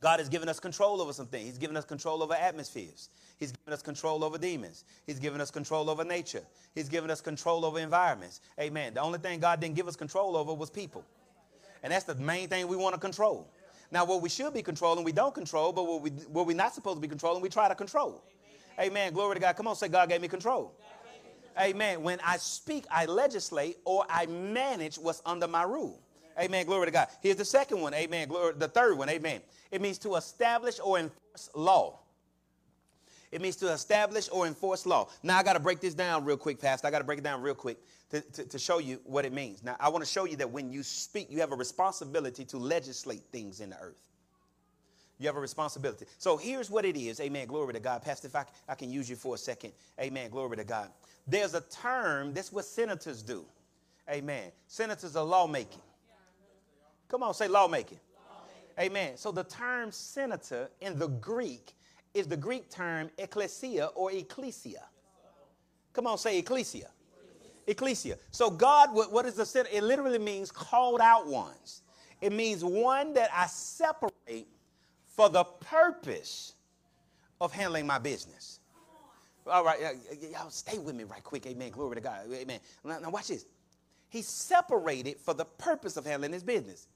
[0.00, 1.46] God has given us control over some things.
[1.46, 3.10] He's given us control over atmospheres.
[3.38, 4.84] He's given us control over demons.
[5.06, 6.42] He's given us control over nature.
[6.74, 8.40] He's given us control over environments.
[8.58, 8.94] Amen.
[8.94, 11.04] The only thing God didn't give us control over was people.
[11.82, 13.48] And that's the main thing we want to control.
[13.90, 16.74] Now, what we should be controlling, we don't control, but what, we, what we're not
[16.74, 18.22] supposed to be controlling, we try to control.
[18.78, 18.92] Amen.
[18.92, 19.12] Amen.
[19.12, 19.56] Glory to God.
[19.56, 20.72] Come on, say, God gave me control.
[21.58, 22.02] Amen.
[22.02, 26.00] When I speak, I legislate or I manage what's under my rule.
[26.38, 26.66] Amen.
[26.66, 27.08] Glory to God.
[27.22, 27.94] Here's the second one.
[27.94, 28.28] Amen.
[28.28, 28.54] Glory.
[28.56, 29.08] The third one.
[29.08, 29.40] Amen.
[29.70, 32.00] It means to establish or enforce law.
[33.32, 35.08] It means to establish or enforce law.
[35.22, 36.88] Now, I got to break this down real quick, Pastor.
[36.88, 37.78] I got to break it down real quick
[38.10, 39.62] to, to, to, show you what it means.
[39.62, 42.58] Now, I want to show you that when you speak, you have a responsibility to
[42.58, 44.02] legislate things in the earth.
[45.20, 46.06] You have a responsibility.
[46.18, 47.20] So here's what it is.
[47.20, 47.46] Amen.
[47.46, 48.02] Glory to God.
[48.02, 49.72] Pastor, if I, I can use you for a second.
[50.00, 50.30] Amen.
[50.30, 50.88] Glory to God.
[51.26, 53.44] There's a term, that's what senators do.
[54.10, 54.50] Amen.
[54.66, 55.82] Senators are lawmaking.
[57.10, 57.98] Come on, say lawmaking.
[58.78, 58.92] lawmaking.
[58.92, 59.16] Amen.
[59.16, 61.74] So the term senator in the Greek
[62.14, 64.84] is the Greek term ecclesia or ecclesia.
[65.92, 66.88] Come on, say ecclesia.
[67.66, 68.16] Ecclesia.
[68.30, 69.76] So God, what, what is the senator?
[69.76, 71.82] It literally means called out ones.
[72.20, 74.46] It means one that I separate
[75.06, 76.54] for the purpose
[77.40, 78.60] of handling my business.
[79.46, 79.96] All right,
[80.32, 81.46] y'all stay with me right quick.
[81.46, 81.70] Amen.
[81.70, 82.20] Glory to God.
[82.32, 82.60] Amen.
[82.84, 83.46] Now, now watch this.
[84.10, 86.86] He's separated for the purpose of handling his business.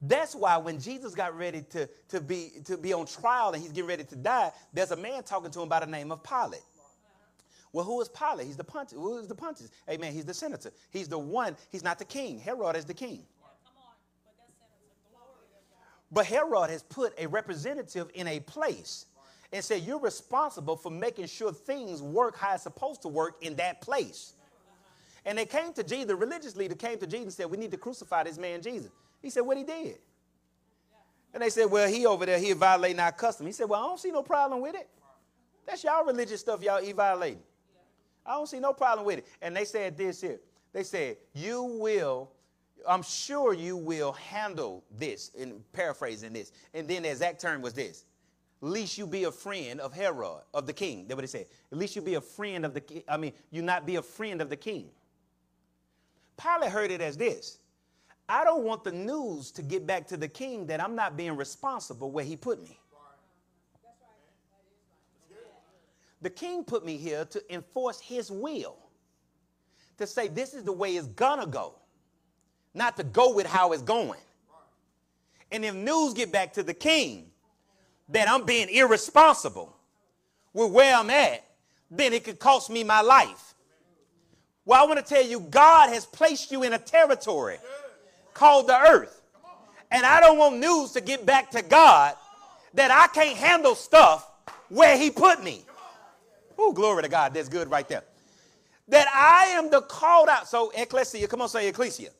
[0.00, 3.72] That's why when Jesus got ready to, to, be, to be on trial and he's
[3.72, 6.62] getting ready to die, there's a man talking to him by the name of Pilate.
[7.72, 8.46] Well, who is Pilate?
[8.46, 9.00] He's the Pontius.
[9.00, 9.70] Who is the Pontius?
[9.90, 10.12] Amen.
[10.12, 10.70] He's the senator.
[10.90, 11.56] He's the one.
[11.70, 12.38] He's not the king.
[12.38, 13.24] Herod is the king.
[16.10, 19.06] But Herod has put a representative in a place
[19.52, 23.56] and said, You're responsible for making sure things work how it's supposed to work in
[23.56, 24.32] that place.
[25.26, 27.72] And they came to Jesus, the religious leader came to Jesus and said, We need
[27.72, 28.90] to crucify this man Jesus.
[29.20, 29.98] He said, What he did?
[31.34, 33.46] And they said, Well, he over there, he violating our custom.
[33.46, 34.88] He said, Well, I don't see no problem with it.
[35.66, 37.42] That's y'all religious stuff, y'all he violating.
[38.24, 39.26] I don't see no problem with it.
[39.40, 40.40] And they said this here.
[40.72, 42.30] They said, You will,
[42.86, 46.52] I'm sure you will handle this, in paraphrasing this.
[46.74, 48.04] And then the exact term was this.
[48.60, 51.06] Least you be a friend of Herod, of the king.
[51.06, 51.46] That's what it said.
[51.70, 53.02] At least you be a friend of the king.
[53.08, 54.88] I mean, you not be a friend of the king.
[56.36, 57.58] Pilate heard it as this.
[58.28, 61.36] I don't want the news to get back to the king that I'm not being
[61.36, 62.78] responsible where he put me.
[66.20, 68.76] The king put me here to enforce his will,
[69.98, 71.74] to say this is the way it's gonna go,
[72.74, 74.20] not to go with how it's going.
[75.50, 77.30] And if news get back to the king
[78.08, 79.74] that I'm being irresponsible
[80.52, 81.44] with where I'm at,
[81.90, 83.54] then it could cost me my life.
[84.64, 87.58] Well, I want to tell you, God has placed you in a territory
[88.38, 89.20] called the earth.
[89.90, 92.14] And I don't want news to get back to God
[92.74, 94.30] that I can't handle stuff
[94.68, 95.64] where He put me.
[96.56, 97.34] Oh, glory to God.
[97.34, 98.04] That's good right there.
[98.88, 100.48] That I am the called out.
[100.48, 102.10] So, ecclesia, come on, say ecclesia.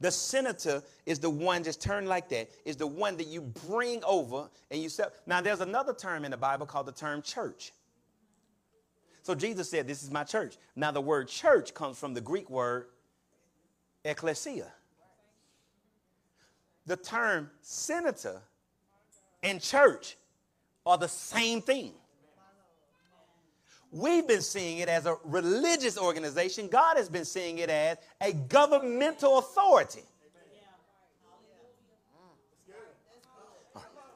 [0.00, 4.02] The senator is the one, just turn like that, is the one that you bring
[4.04, 5.10] over and you sell.
[5.26, 7.72] Now, there's another term in the Bible called the term church.
[9.22, 10.56] So Jesus said, This is my church.
[10.76, 12.86] Now, the word church comes from the Greek word
[14.04, 14.72] ecclesia.
[16.88, 18.40] The term senator
[19.42, 20.16] and church
[20.86, 21.92] are the same thing.
[23.92, 26.68] We've been seeing it as a religious organization.
[26.68, 30.02] God has been seeing it as a governmental authority.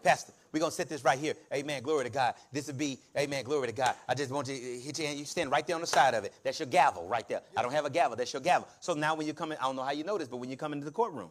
[0.03, 1.35] Pastor, we're going to set this right here.
[1.53, 1.83] Amen.
[1.83, 2.35] Glory to God.
[2.53, 3.45] This would be, amen.
[3.45, 3.95] Glory to God.
[4.09, 5.19] I just want you to hit your hand.
[5.19, 6.33] You stand right there on the side of it.
[6.43, 7.43] That's your gavel right there.
[7.55, 8.17] I don't have a gavel.
[8.17, 8.67] That's your gavel.
[8.81, 10.49] So now when you come in, I don't know how you know this, but when
[10.49, 11.31] you come into the courtroom,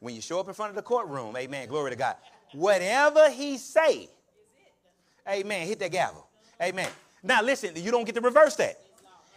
[0.00, 1.68] when you show up in front of the courtroom, amen.
[1.68, 2.16] Glory to God.
[2.52, 4.08] Whatever he say,
[5.28, 5.66] amen.
[5.66, 6.26] Hit that gavel.
[6.60, 6.88] Amen.
[7.22, 8.80] Now listen, you don't get to reverse that.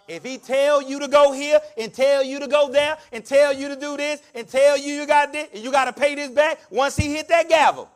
[0.07, 3.53] If he tell you to go here and tell you to go there and tell
[3.53, 6.15] you to do this and tell you you got this and you got to pay
[6.15, 7.89] this back, once he hit that gavel,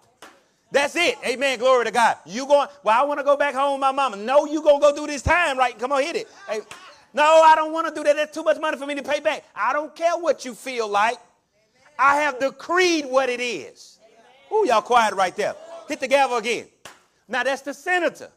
[0.71, 1.17] that's it.
[1.25, 1.59] Amen.
[1.59, 2.17] Glory to God.
[2.25, 4.15] You going, well, I want to go back home with my mama.
[4.17, 5.77] No, you going to go do this time, right?
[5.77, 6.27] Come on, hit it.
[6.49, 6.59] Hey,
[7.13, 8.15] no, I don't want to do that.
[8.15, 9.43] That's too much money for me to pay back.
[9.55, 11.17] I don't care what you feel like.
[11.99, 13.99] I have decreed what it is.
[14.51, 15.55] Ooh, y'all quiet right there.
[15.87, 16.67] Hit the gavel again.
[17.27, 18.29] Now that's the senator.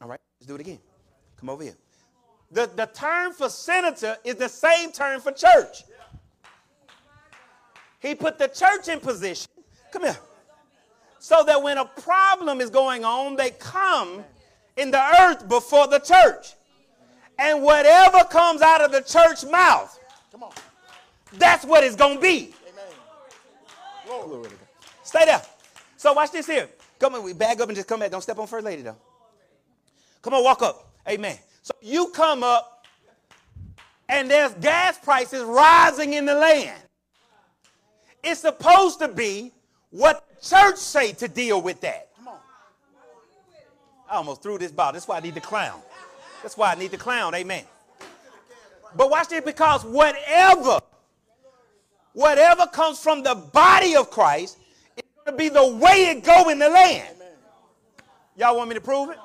[0.00, 0.78] All right, let's do it again.
[1.36, 1.76] Come over here.
[2.52, 5.84] The, the term for senator is the same term for church.
[8.00, 9.50] He put the church in position.
[9.92, 10.18] Come here.
[11.18, 14.24] So that when a problem is going on, they come
[14.76, 16.54] in the earth before the church.
[17.38, 19.98] And whatever comes out of the church mouth,
[20.32, 20.52] come on.
[21.32, 22.54] That's what it's going to be.
[24.08, 24.46] Amen.
[25.02, 25.42] Stay there.
[25.96, 26.68] So watch this here.
[26.98, 28.10] Come on, we bag up and just come back.
[28.10, 28.96] Don't step on first lady though.
[30.22, 30.92] Come on, walk up.
[31.08, 31.38] Amen.
[31.62, 32.86] So you come up
[34.08, 36.82] and there's gas prices rising in the land.
[38.22, 39.52] It's supposed to be
[39.90, 42.08] what the church say to deal with that.
[42.16, 42.38] Come on.
[44.10, 44.92] I almost threw this ball.
[44.92, 45.80] That's why I need the clown.
[46.42, 47.34] That's why I need the clown.
[47.34, 47.64] Amen.
[48.94, 50.80] But watch this because whatever,
[52.12, 54.58] whatever comes from the body of Christ
[54.96, 57.16] is going to be the way it go in the land.
[58.36, 59.18] Y'all want me to prove it?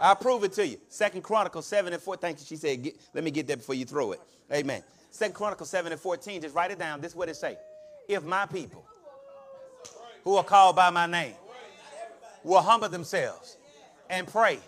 [0.00, 0.78] I'll prove it to you.
[0.88, 2.16] Second Chronicles 7 and 4.
[2.16, 2.46] Thank you.
[2.46, 4.20] She said, get, let me get that before you throw it.
[4.52, 4.82] Amen.
[5.10, 6.42] Second Chronicles 7 and 14.
[6.42, 7.00] Just write it down.
[7.00, 7.56] This is what it say.
[8.08, 8.84] If my people
[10.24, 11.34] who are called by my name
[12.42, 13.56] will humble themselves
[14.10, 14.58] and pray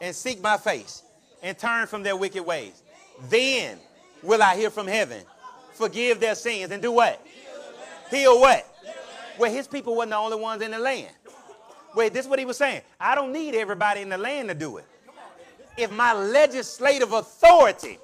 [0.00, 1.02] and seek my face
[1.42, 2.82] and turn from their wicked ways,
[3.28, 3.78] then
[4.22, 5.22] will I hear from heaven,
[5.72, 7.24] forgive their sins, and do what?
[8.10, 8.68] Heal what?
[9.38, 11.12] Well, his people weren't the only ones in the land.
[11.94, 12.82] Wait, this is what he was saying.
[13.00, 14.84] I don't need everybody in the land to do it.
[15.76, 17.98] If my legislative authority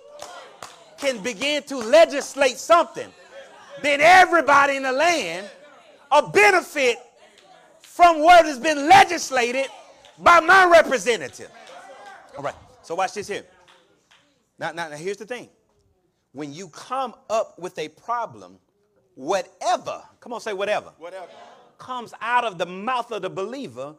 [0.98, 3.08] can begin to legislate something,
[3.82, 5.48] then everybody in the land
[6.10, 6.98] will benefit
[7.80, 9.66] from what has been legislated
[10.18, 11.50] by my representative.
[12.36, 13.44] All right, so watch this here.
[14.58, 15.48] Now, now, now here's the thing.
[16.32, 18.58] When you come up with a problem,
[19.14, 20.92] whatever, come on, say whatever.
[20.98, 21.26] Whatever
[21.78, 23.94] comes out of the mouth of the believer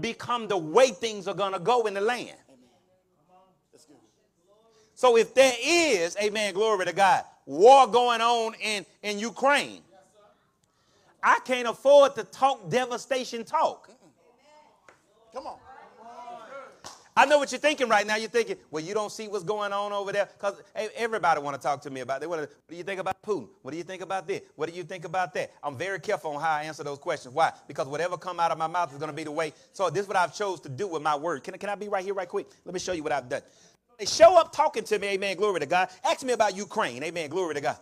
[0.00, 2.36] become the way things are going to go in the land.
[4.94, 9.82] So if there is, amen, glory to God, war going on in, in Ukraine,
[11.22, 13.90] I can't afford to talk devastation talk.
[15.32, 15.58] Come on.
[17.18, 18.14] I know what you're thinking right now.
[18.14, 20.62] You're thinking, well, you don't see what's going on over there because
[20.96, 22.30] everybody want to talk to me about it.
[22.30, 23.48] What, what do you think about Putin?
[23.62, 24.42] What do you think about this?
[24.54, 25.50] What do you think about that?
[25.64, 27.34] I'm very careful on how I answer those questions.
[27.34, 27.50] Why?
[27.66, 29.52] Because whatever come out of my mouth is going to be the way.
[29.72, 31.42] So this is what I've chose to do with my word.
[31.42, 32.46] Can, can I be right here right quick?
[32.64, 33.42] Let me show you what I've done.
[33.98, 35.88] They show up talking to me, amen, glory to God.
[36.04, 37.78] Ask me about Ukraine, amen, glory to God.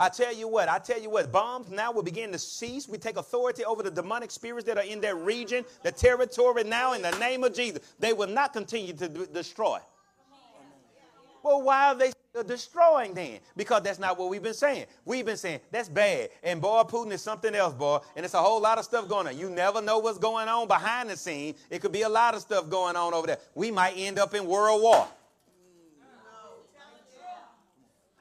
[0.00, 2.88] I tell you what, I tell you what, bombs now will begin to cease.
[2.88, 6.94] We take authority over the demonic spirits that are in that region, the territory now
[6.94, 7.80] in the name of Jesus.
[7.98, 9.78] They will not continue to d- destroy.
[11.42, 12.12] Well, why are they
[12.46, 13.40] destroying then?
[13.56, 14.86] Because that's not what we've been saying.
[15.04, 16.30] We've been saying that's bad.
[16.42, 17.98] And boy, Putin is something else, boy.
[18.16, 19.36] And it's a whole lot of stuff going on.
[19.36, 21.54] You never know what's going on behind the scene.
[21.68, 23.38] It could be a lot of stuff going on over there.
[23.54, 25.06] We might end up in world war.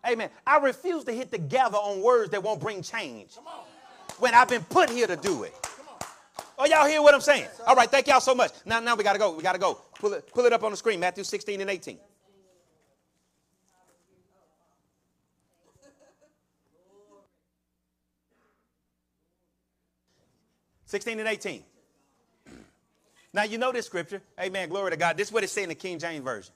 [0.07, 0.29] Amen.
[0.45, 3.37] I refuse to hit the gather on words that won't bring change.
[4.19, 5.53] When I've been put here to do it.
[6.57, 7.47] Oh, y'all hear what I'm saying?
[7.65, 8.51] All right, thank y'all so much.
[8.65, 9.35] Now, now we gotta go.
[9.35, 9.79] We gotta go.
[9.99, 10.99] Pull it, pull it up on the screen.
[10.99, 11.97] Matthew 16 and 18.
[20.89, 21.63] Sixteen and eighteen.
[23.31, 24.23] Now you know this scripture.
[24.39, 24.69] Amen.
[24.69, 25.17] Glory to God.
[25.17, 26.51] This is what it says in the King James Version.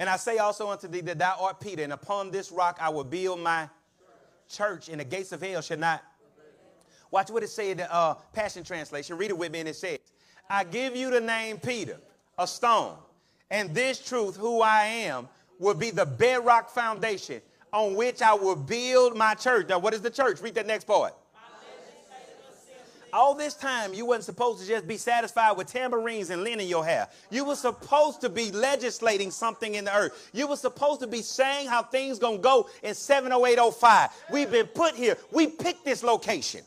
[0.00, 2.88] And I say also unto thee that thou art Peter, and upon this rock I
[2.88, 3.68] will build my
[4.48, 6.02] church, and the gates of hell shall not.
[7.10, 9.18] Watch what it says in the uh, Passion Translation.
[9.18, 9.98] Read it with me, and it says,
[10.48, 11.98] I give you the name Peter,
[12.38, 12.96] a stone,
[13.50, 15.28] and this truth, who I am,
[15.58, 19.68] will be the bedrock foundation on which I will build my church.
[19.68, 20.40] Now, what is the church?
[20.40, 21.12] Read that next part
[23.12, 26.68] all this time you wasn't supposed to just be satisfied with tambourines and lint in
[26.68, 27.08] your hair.
[27.30, 30.30] You were supposed to be legislating something in the earth.
[30.32, 34.10] You were supposed to be saying how things gonna go in 70805.
[34.32, 35.16] We've been put here.
[35.30, 36.62] We picked this location.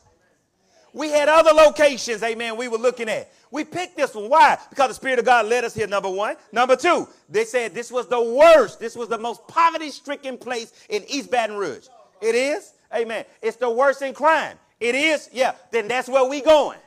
[0.94, 3.32] We had other locations, amen, we were looking at.
[3.50, 4.28] We picked this one.
[4.28, 4.58] Why?
[4.70, 6.36] Because the Spirit of God led us here, number one.
[6.52, 10.72] Number two, they said this was the worst, this was the most poverty stricken place
[10.88, 11.88] in East Baton Rouge.
[12.22, 12.72] It is?
[12.94, 13.24] Amen.
[13.42, 14.56] It's the worst in crime.
[14.80, 15.30] It is?
[15.32, 15.54] Yeah.
[15.70, 16.78] Then that's where we going.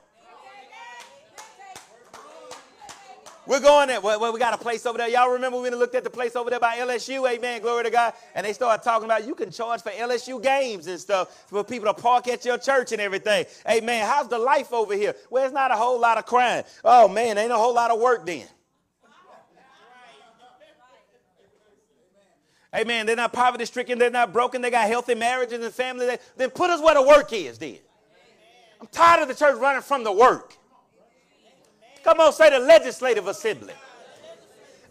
[3.47, 4.01] We're going there.
[4.01, 5.07] Well, we got a place over there.
[5.07, 7.29] Y'all remember when we looked at the place over there by LSU?
[7.31, 7.61] Amen.
[7.61, 8.13] Glory to God.
[8.35, 11.93] And they started talking about you can charge for LSU games and stuff for people
[11.93, 13.45] to park at your church and everything.
[13.69, 14.05] Amen.
[14.05, 15.15] How's the life over here?
[15.29, 16.65] Well, it's not a whole lot of crime.
[16.83, 18.47] Oh, man, ain't a whole lot of work then.
[22.76, 23.05] Amen.
[23.05, 23.97] They're not poverty stricken.
[23.97, 24.61] They're not broken.
[24.61, 26.18] They got healthy marriages and families.
[26.36, 27.78] Then put us where the work is then.
[28.80, 30.53] I'm tired of the church running from the work.
[32.03, 33.74] Come on, say the legislative assembly.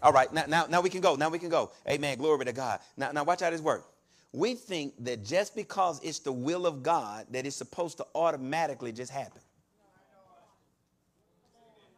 [0.03, 1.15] All right, now, now, now we can go.
[1.15, 1.71] Now we can go.
[1.87, 2.17] Amen.
[2.17, 2.79] Glory to God.
[2.95, 3.85] Now, now watch out this work.
[4.33, 8.91] We think that just because it's the will of God that it's supposed to automatically
[8.91, 9.41] just happen.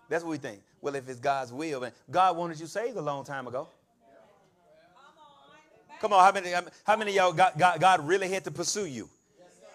[0.08, 0.62] That's what we think.
[0.82, 3.68] Well, if it's God's will, and God wanted you saved a long time ago.
[6.02, 8.86] Come on, how many, um, how many y'all God, God, God really had to pursue
[8.86, 9.10] you?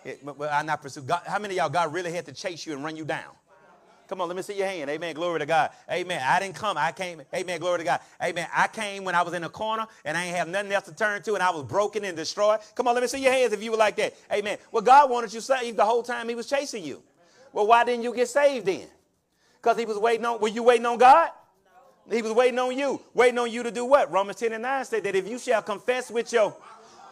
[0.04, 1.02] It, well, I not pursue.
[1.02, 3.32] God, how many y'all God really had to chase you and run you down?
[4.06, 4.90] Come on, let me see your hand.
[4.90, 5.14] Amen.
[5.14, 5.70] Glory to God.
[5.90, 6.20] Amen.
[6.22, 6.76] I didn't come.
[6.76, 7.22] I came.
[7.34, 7.58] Amen.
[7.58, 8.00] Glory to God.
[8.22, 8.46] Amen.
[8.54, 10.94] I came when I was in a corner and I ain't have nothing else to
[10.94, 12.60] turn to and I was broken and destroyed.
[12.74, 14.14] Come on, let me see your hands if you were like that.
[14.30, 14.58] Amen.
[14.72, 17.02] Well, God wanted you saved the whole time he was chasing you.
[17.52, 18.86] Well, why didn't you get saved then?
[19.56, 21.30] Because he was waiting on, were you waiting on God?
[22.10, 23.00] He was waiting on you.
[23.14, 24.10] Waiting on you to do what?
[24.12, 26.54] Romans 10 and 9 said that if you shall confess with your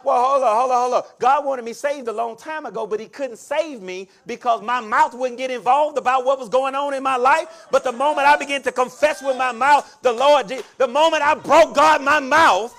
[0.03, 1.03] well, hold on, hold on, hold on.
[1.17, 4.81] God wanted me saved a long time ago, but He couldn't save me because my
[4.81, 7.67] mouth wouldn't get involved about what was going on in my life.
[7.71, 11.35] But the moment I began to confess with my mouth, the Lord, the moment I
[11.35, 12.75] broke God my mouth,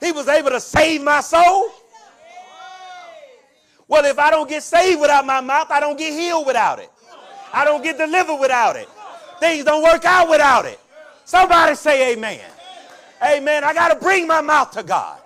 [0.00, 1.70] He was able to save my soul.
[3.86, 6.90] Well, if I don't get saved without my mouth, I don't get healed without it.
[7.50, 8.88] I don't get delivered without it.
[9.40, 10.78] Things don't work out without it.
[11.28, 12.40] Somebody say amen.
[13.22, 13.62] Amen.
[13.62, 15.20] I got to bring my mouth to God.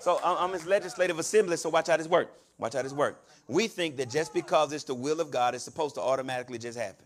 [0.00, 2.32] So I'm his legislative assembly, so watch how this work.
[2.58, 3.24] Watch how this work.
[3.46, 6.76] We think that just because it's the will of God, it's supposed to automatically just
[6.76, 7.04] happen.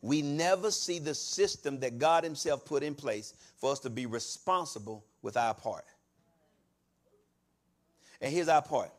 [0.00, 4.06] We never see the system that God himself put in place for us to be
[4.06, 5.84] responsible with our part.
[8.22, 8.90] And here's our part.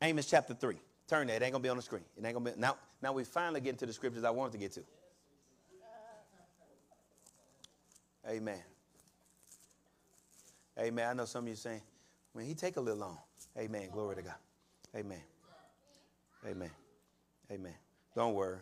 [0.00, 0.76] Amos chapter 3.
[1.08, 1.42] Turn that.
[1.42, 2.04] It ain't to be on the screen.
[2.16, 2.52] It ain't to be.
[2.56, 4.82] Now, now we finally get into the scriptures I wanted to get to.
[8.28, 8.60] Amen.
[10.78, 11.08] Amen.
[11.08, 11.82] I know some of you saying,
[12.32, 13.18] when he take a little long.
[13.58, 13.88] Amen.
[13.92, 14.34] Glory to God.
[14.96, 15.20] Amen.
[16.46, 16.70] Amen.
[17.50, 17.74] Amen.
[18.14, 18.58] Don't worry.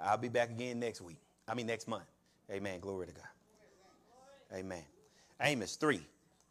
[0.00, 1.18] I'll be back again next week.
[1.48, 2.04] I mean next month.
[2.50, 2.80] Amen.
[2.80, 4.58] Glory to God.
[4.58, 4.82] Amen.
[5.40, 6.00] Amos 3.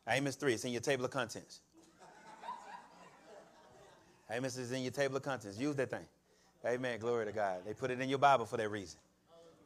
[0.10, 0.54] Amos 3.
[0.54, 1.62] It's in your table of contents.
[4.30, 5.58] Amos is in your table of contents.
[5.58, 6.06] Use that thing.
[6.66, 7.00] Amen.
[7.00, 7.62] Glory to God.
[7.66, 9.00] They put it in your Bible for that reason.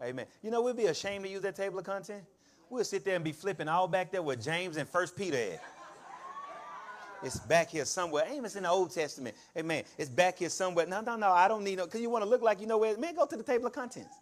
[0.03, 0.25] Amen.
[0.43, 2.23] You know, we'd be ashamed to use that table of content.
[2.71, 5.61] We'll sit there and be flipping all back there with James and First Peter at.
[7.21, 8.23] It's back here somewhere.
[8.29, 9.35] Amos in the Old Testament.
[9.57, 9.83] Amen.
[9.97, 10.85] It's back here somewhere.
[10.85, 11.31] No, no, no.
[11.31, 11.85] I don't need no.
[11.85, 12.97] Because you want to look like you know where.
[12.97, 14.15] Man, go to the table of contents.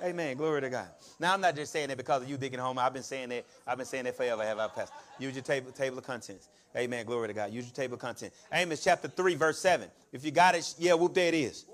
[0.00, 0.36] Amen.
[0.36, 0.86] Glory to God.
[1.18, 2.78] Now I'm not just saying that because of you digging home.
[2.78, 3.44] I've been saying that.
[3.66, 4.44] I've been saying that forever.
[4.44, 4.94] Have I, Pastor?
[5.18, 6.48] Use your table table of contents.
[6.76, 7.04] Amen.
[7.04, 7.52] Glory to God.
[7.52, 8.36] Use your table of contents.
[8.52, 9.88] Amos chapter three, verse seven.
[10.12, 11.64] If you got it, yeah, whoop, there it is.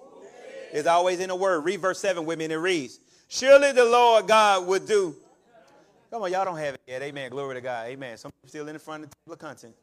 [0.72, 1.66] It's always in the word.
[1.66, 2.99] Read verse seven with me, and it reads:
[3.29, 5.16] Surely the Lord God would do.
[6.15, 7.03] Come on, y'all don't have it yet.
[7.03, 7.29] Amen.
[7.29, 7.89] Glory to God.
[7.89, 8.17] Amen.
[8.17, 9.77] Some people still in the front of the table of contents.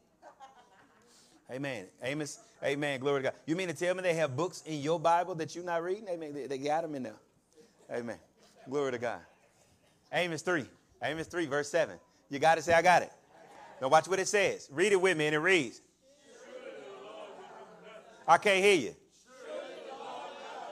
[1.50, 1.84] Amen.
[2.02, 2.38] Amos.
[2.64, 3.00] Amen.
[3.00, 3.34] Glory to God.
[3.44, 6.06] You mean to tell me they have books in your Bible that you're not reading?
[6.08, 6.32] Amen.
[6.32, 7.16] They, they got them in there.
[7.92, 8.16] Amen.
[8.66, 9.18] Glory to God.
[10.10, 10.64] Amos 3.
[11.02, 11.98] Amos 3, verse 7.
[12.30, 13.12] You got to say, I got it.
[13.82, 14.70] Now watch what it says.
[14.72, 15.82] Read it with me, and it reads.
[18.26, 18.94] I can't hear you.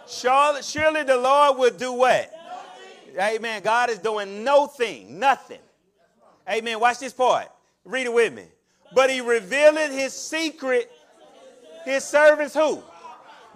[0.09, 2.33] Surely, surely the Lord will do what?
[3.19, 3.63] Amen.
[3.63, 5.61] God is doing no thing, nothing.
[6.49, 6.81] Amen.
[6.81, 7.49] Watch this part.
[7.85, 8.45] Read it with me.
[8.95, 10.91] But he revealed his secret,
[11.85, 12.83] his servants who?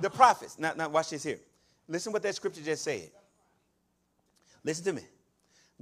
[0.01, 0.59] The prophets.
[0.59, 1.41] Now, now watch this here.
[1.89, 3.11] Listen what that scripture just said.
[4.63, 5.03] Listen to me.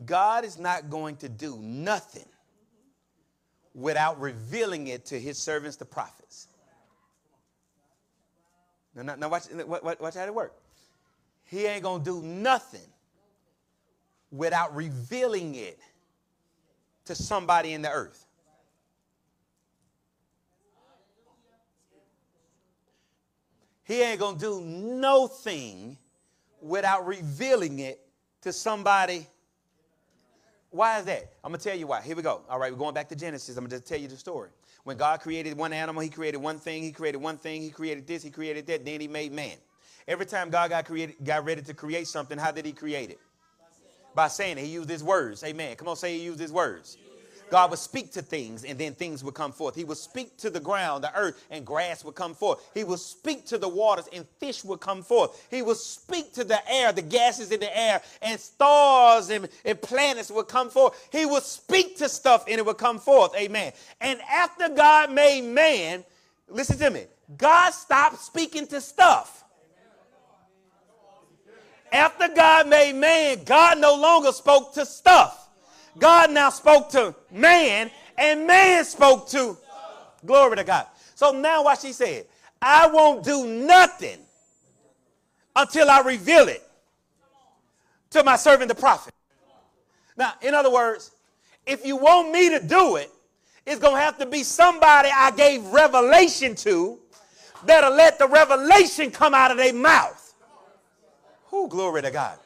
[0.05, 2.25] God is not going to do nothing
[3.75, 6.49] without revealing it to his servants, the prophets.
[8.95, 10.55] Now, now, now watch, watch, watch how it work.
[11.45, 12.81] He ain't going to do nothing
[14.33, 15.78] without revealing it
[17.05, 18.26] to somebody in the earth.
[23.85, 25.99] He ain't going to do no thing
[26.62, 28.01] without revealing it
[28.41, 29.26] to somebody.
[30.70, 31.33] Why is that?
[31.45, 32.01] I'm going to tell you why.
[32.01, 32.43] Here we go.
[32.49, 33.57] All right, we're going back to Genesis.
[33.57, 34.51] I'm going to just tell you the story.
[34.85, 38.07] When God created one animal, he created one thing, he created one thing, he created
[38.07, 39.57] this, he created that, then he made man.
[40.09, 43.20] Every time God got, created, got ready to create something, how did he create it?
[44.14, 44.64] By saying it.
[44.64, 45.42] He used his words.
[45.44, 45.76] Amen.
[45.76, 46.98] Come on, say he used his words.
[47.52, 49.74] God would speak to things and then things would come forth.
[49.74, 52.66] He would speak to the ground, the earth, and grass would come forth.
[52.72, 55.46] He would speak to the waters and fish would come forth.
[55.50, 59.80] He would speak to the air, the gases in the air, and stars and, and
[59.82, 61.08] planets would come forth.
[61.12, 63.36] He would speak to stuff and it would come forth.
[63.36, 63.72] Amen.
[64.00, 66.04] And after God made man,
[66.48, 67.04] listen to me,
[67.36, 69.44] God stopped speaking to stuff.
[71.93, 75.51] After God made man, God no longer spoke to stuff.
[75.99, 79.59] God now spoke to man, and man spoke to
[80.24, 80.86] glory to God.
[81.14, 82.26] So now what she said,
[82.62, 84.18] I won't do nothing
[85.55, 86.62] until I reveal it
[88.11, 89.12] to my servant the prophet.
[90.16, 91.11] Now, in other words,
[91.66, 93.11] if you want me to do it,
[93.66, 96.99] it's going to have to be somebody I gave revelation to
[97.64, 100.22] that'll let the revelation come out of their mouth.
[101.53, 102.38] Who glory to God.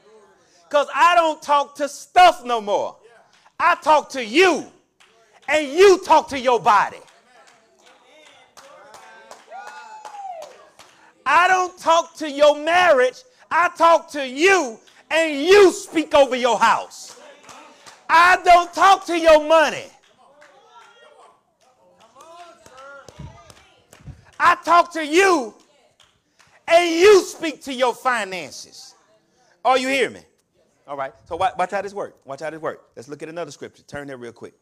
[0.69, 2.97] Because I don't talk to stuff no more.
[3.59, 4.67] I talk to you,
[5.49, 6.99] and you talk to your body.
[11.25, 13.23] I don't talk to your marriage.
[13.49, 17.19] I talk to you, and you speak over your house.
[18.11, 19.87] I don't talk to your money.
[24.41, 25.55] I talk to you,
[26.67, 28.95] and you speak to your finances.
[29.67, 30.21] Are you hear me?
[30.87, 31.13] All right.
[31.25, 32.17] So watch, how this works.
[32.25, 32.85] Watch how this works.
[32.95, 33.83] Let's look at another scripture.
[33.83, 34.55] Turn there real quick.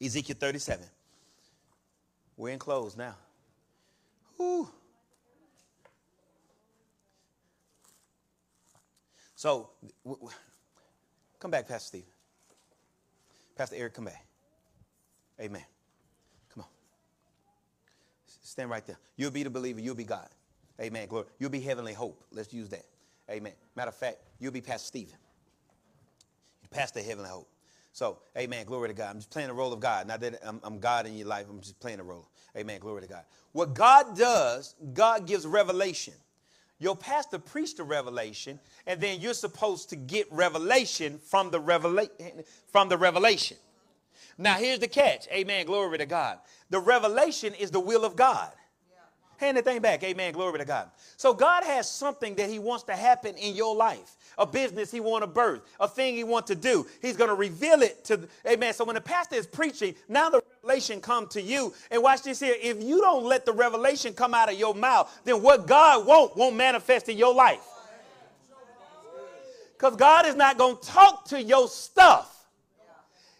[0.00, 0.86] Ezekiel 37.
[2.36, 3.16] We're in close now.
[4.36, 4.68] Whew.
[9.34, 9.70] So,
[10.04, 10.38] w- w-
[11.40, 12.06] come back, Pastor Steve.
[13.56, 14.26] Pastor Eric, come back.
[15.40, 15.64] Amen.
[16.54, 16.68] Come on.
[18.42, 18.98] Stand right there.
[19.16, 19.80] You'll be the believer.
[19.80, 20.28] You'll be God.
[20.80, 21.08] Amen.
[21.08, 21.26] Glory.
[21.38, 22.24] You'll be heavenly hope.
[22.32, 22.84] Let's use that.
[23.30, 23.52] Amen.
[23.76, 25.16] Matter of fact, you'll be Pastor Stephen.
[26.70, 27.48] Pastor Heavenly Hope.
[27.92, 29.10] So, amen, glory to God.
[29.10, 30.08] I'm just playing the role of God.
[30.08, 32.28] Not that I'm, I'm, God in your life, I'm just playing the role.
[32.56, 33.22] Amen, glory to God.
[33.52, 36.14] What God does, God gives revelation.
[36.80, 42.44] Your pastor preached the revelation, and then you're supposed to get revelation from the, revela-
[42.72, 43.56] from the revelation.
[44.36, 45.28] Now, here's the catch.
[45.32, 46.40] Amen, glory to God.
[46.70, 48.50] The revelation is the will of God.
[49.44, 50.02] Hand the thing back.
[50.02, 50.32] Amen.
[50.32, 50.88] Glory to God.
[51.18, 54.16] So God has something that he wants to happen in your life.
[54.38, 55.60] A business he want to birth.
[55.78, 56.86] A thing he want to do.
[57.02, 58.72] He's going to reveal it to, amen.
[58.72, 61.74] So when the pastor is preaching, now the revelation come to you.
[61.90, 62.56] And watch this here.
[62.58, 66.34] If you don't let the revelation come out of your mouth, then what God won't,
[66.38, 67.60] won't manifest in your life.
[69.76, 72.33] Because God is not going to talk to your stuff.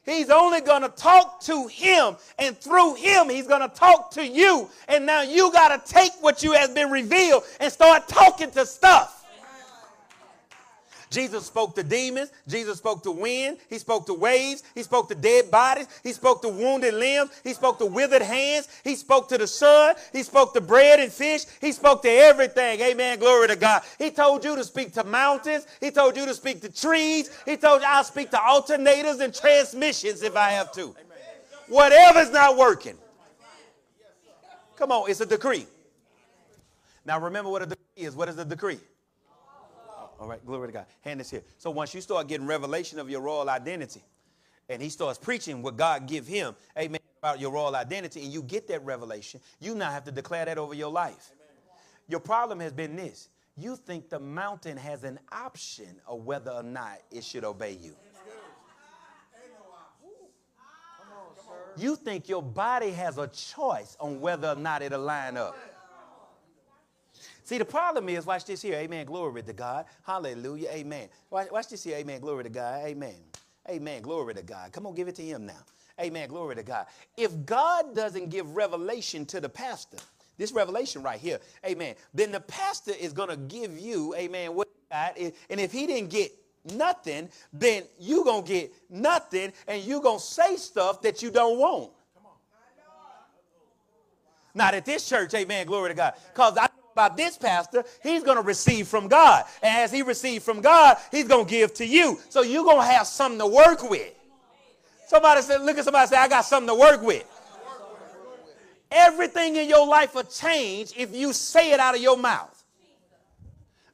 [0.04, 4.26] He's only going to talk to him, and through him, he's going to talk to
[4.26, 4.68] you.
[4.86, 8.66] And now you got to take what you has been revealed and start talking to
[8.66, 9.23] stuff.
[11.14, 12.30] Jesus spoke to demons.
[12.48, 13.58] Jesus spoke to wind.
[13.70, 14.64] He spoke to waves.
[14.74, 15.86] He spoke to dead bodies.
[16.02, 17.30] He spoke to wounded limbs.
[17.44, 18.68] He spoke to withered hands.
[18.82, 19.94] He spoke to the sun.
[20.12, 21.44] He spoke to bread and fish.
[21.60, 22.80] He spoke to everything.
[22.80, 23.20] Amen.
[23.20, 23.82] Glory to God.
[23.96, 25.68] He told you to speak to mountains.
[25.80, 27.30] He told you to speak to trees.
[27.44, 30.96] He told you I'll speak to alternators and transmissions if I have to.
[31.68, 32.98] Whatever's not working.
[34.74, 35.68] Come on, it's a decree.
[37.06, 38.16] Now remember what a decree is.
[38.16, 38.80] What is a decree?
[40.20, 40.86] All right, glory to God.
[41.02, 41.42] Hand this here.
[41.58, 44.02] So once you start getting revelation of your royal identity,
[44.68, 48.42] and he starts preaching what God give him, amen, about your royal identity, and you
[48.42, 51.32] get that revelation, you now have to declare that over your life.
[52.08, 53.28] Your problem has been this.
[53.56, 57.94] You think the mountain has an option of whether or not it should obey you.
[61.76, 65.56] You think your body has a choice on whether or not it'll line up.
[67.44, 68.74] See, the problem is, watch this here.
[68.74, 69.06] Amen.
[69.06, 69.84] Glory to God.
[70.02, 70.70] Hallelujah.
[70.70, 71.08] Amen.
[71.30, 71.96] Watch, watch this here.
[71.98, 72.20] Amen.
[72.20, 72.86] Glory to God.
[72.86, 73.16] Amen.
[73.68, 74.02] Amen.
[74.02, 74.72] Glory to God.
[74.72, 75.62] Come on, give it to him now.
[76.00, 76.28] Amen.
[76.28, 76.86] Glory to God.
[77.16, 79.98] If God doesn't give revelation to the pastor,
[80.38, 84.68] this revelation right here, amen, then the pastor is going to give you, amen, what
[84.90, 86.32] God, and if he didn't get
[86.72, 91.30] nothing, then you going to get nothing, and you going to say stuff that you
[91.30, 91.92] don't want.
[92.14, 92.32] Come on.
[94.54, 96.14] Not at this church, amen, glory to God.
[96.32, 99.44] Because I about this pastor, he's going to receive from God.
[99.62, 102.20] And as he receives from God, he's going to give to you.
[102.28, 104.14] So you're going to have something to work with.
[105.08, 107.24] Somebody said, look at somebody say, I got something to work with.
[108.90, 112.64] Everything in your life will change if you say it out of your mouth.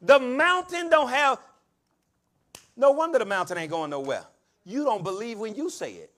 [0.02, 1.38] The mountain don't have,
[2.76, 4.24] no wonder the mountain ain't going nowhere.
[4.64, 6.10] You don't believe when you say it.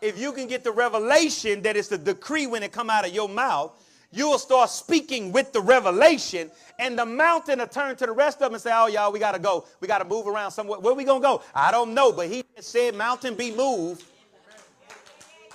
[0.00, 3.14] If you can get the revelation that it's the decree when it come out of
[3.14, 3.72] your mouth,
[4.12, 8.38] you will start speaking with the revelation, and the mountain will turn to the rest
[8.38, 9.66] of them and say, Oh, y'all, we got to go.
[9.80, 10.78] We got to move around somewhere.
[10.78, 11.42] Where we going to go?
[11.54, 14.04] I don't know, but he said, Mountain be moved.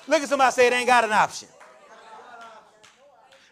[0.07, 1.47] Look at somebody say, It ain't got an option.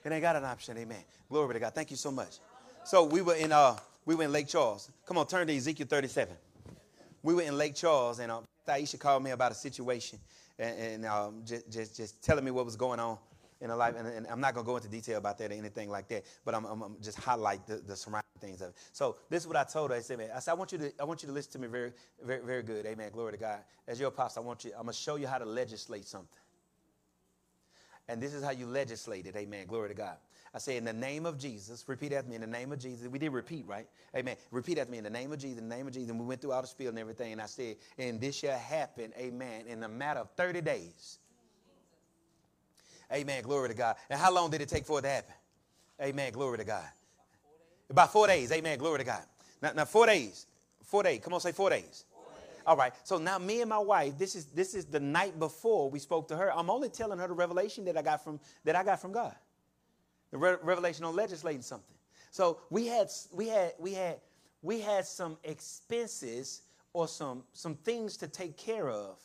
[0.04, 0.78] It ain't got an option.
[0.78, 1.04] Amen.
[1.30, 1.76] Glory to God.
[1.76, 2.40] Thank you so much.
[2.84, 4.90] So we were in uh we were in Lake Charles.
[5.06, 6.36] Come on, turn to Ezekiel 37.
[7.22, 10.20] We were in Lake Charles, and uh, Thaisha called me about a situation
[10.58, 13.18] and, and um, just, just, just telling me what was going on
[13.62, 15.54] in a life, and, and, I'm not going to go into detail about that or
[15.54, 18.76] anything like that, but I'm, I'm, I'm just highlight the, the, surrounding things of it.
[18.94, 19.98] So this is what I told her.
[19.98, 21.60] I said, man, I said, I want you to, I want you to listen to
[21.60, 21.92] me very,
[22.24, 22.86] very, very good.
[22.86, 23.12] Amen.
[23.12, 23.60] Glory to God.
[23.88, 26.30] As your apostle, I want you, I'm going to show you how to legislate something.
[28.08, 29.36] And this is how you legislate it.
[29.36, 29.68] Amen.
[29.68, 30.18] Glory to God.
[30.54, 33.08] I say, in the name of Jesus, repeat after me, in the name of Jesus.
[33.08, 33.88] We did repeat, right?
[34.16, 34.36] Amen.
[34.50, 36.10] Repeat after me, in the name of Jesus, in the name of Jesus.
[36.10, 37.34] And we went through all the spiel and everything.
[37.34, 41.20] And I said, and this shall happen, amen, in a matter of 30 days.
[43.12, 43.44] Amen.
[43.44, 43.96] Glory to God.
[44.10, 45.34] And how long did it take for it to happen?
[46.02, 46.32] Amen.
[46.32, 46.88] Glory to God.
[47.90, 48.52] About four days.
[48.52, 48.78] Amen.
[48.78, 49.24] Glory to God.
[49.62, 50.46] Now, now four days.
[50.84, 51.20] Four days.
[51.24, 52.06] Come on, say four days.
[52.66, 52.94] All right.
[53.04, 56.28] So now me and my wife, this is this is the night before we spoke
[56.28, 56.54] to her.
[56.54, 59.36] I'm only telling her the revelation that I got from that I got from God.
[60.32, 61.96] The re- revelation on legislating something.
[62.32, 64.20] So we had we had we had
[64.62, 66.62] we had some expenses
[66.94, 69.20] or some some things to take care of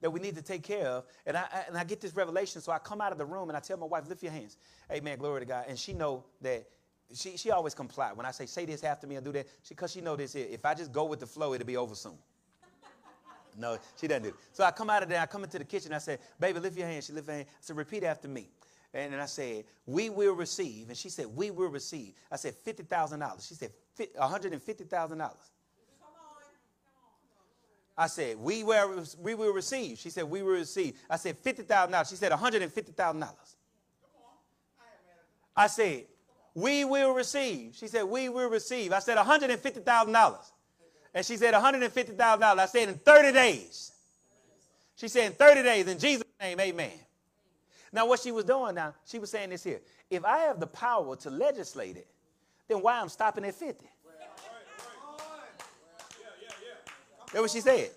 [0.00, 1.04] that we need to take care of.
[1.26, 3.48] And I, I, and I get this revelation, so I come out of the room
[3.48, 4.56] and I tell my wife, lift your hands.
[4.90, 5.64] Amen, glory to God.
[5.68, 6.66] And she know that
[7.14, 8.12] she, she always comply.
[8.12, 10.32] When I say, say this after me and do that, because she, she know this
[10.32, 10.46] here.
[10.50, 12.18] If I just go with the flow, it'll be over soon.
[13.58, 14.36] No, she doesn't do it.
[14.52, 16.78] So I come out of there, I come into the kitchen, I say, baby, lift
[16.78, 17.02] your hand.
[17.02, 17.46] She lift her hand.
[17.48, 18.48] I said, repeat after me.
[18.94, 20.88] And then I said, we will receive.
[20.88, 22.14] And she said, we will receive.
[22.30, 23.48] I said, $50,000.
[23.48, 25.32] She said, $150,000.
[27.96, 29.98] I said, we will, we will receive.
[29.98, 30.94] She said, we will receive.
[31.08, 32.08] I said, $50,000.
[32.08, 33.28] She said, $150,000.
[35.56, 36.04] I said,
[36.54, 37.76] we will receive.
[37.76, 38.92] She said, we will receive.
[38.92, 40.36] I said, $150,000.
[41.14, 42.42] And she said, $150,000.
[42.42, 43.92] I said, in 30 days.
[44.96, 46.92] She said, in 30 days, in Jesus' name, amen.
[47.92, 49.80] Now, what she was doing now, she was saying this here.
[50.08, 52.06] If I have the power to legislate it,
[52.68, 53.84] then why I'm stopping at 50?
[57.32, 57.90] That's what she said.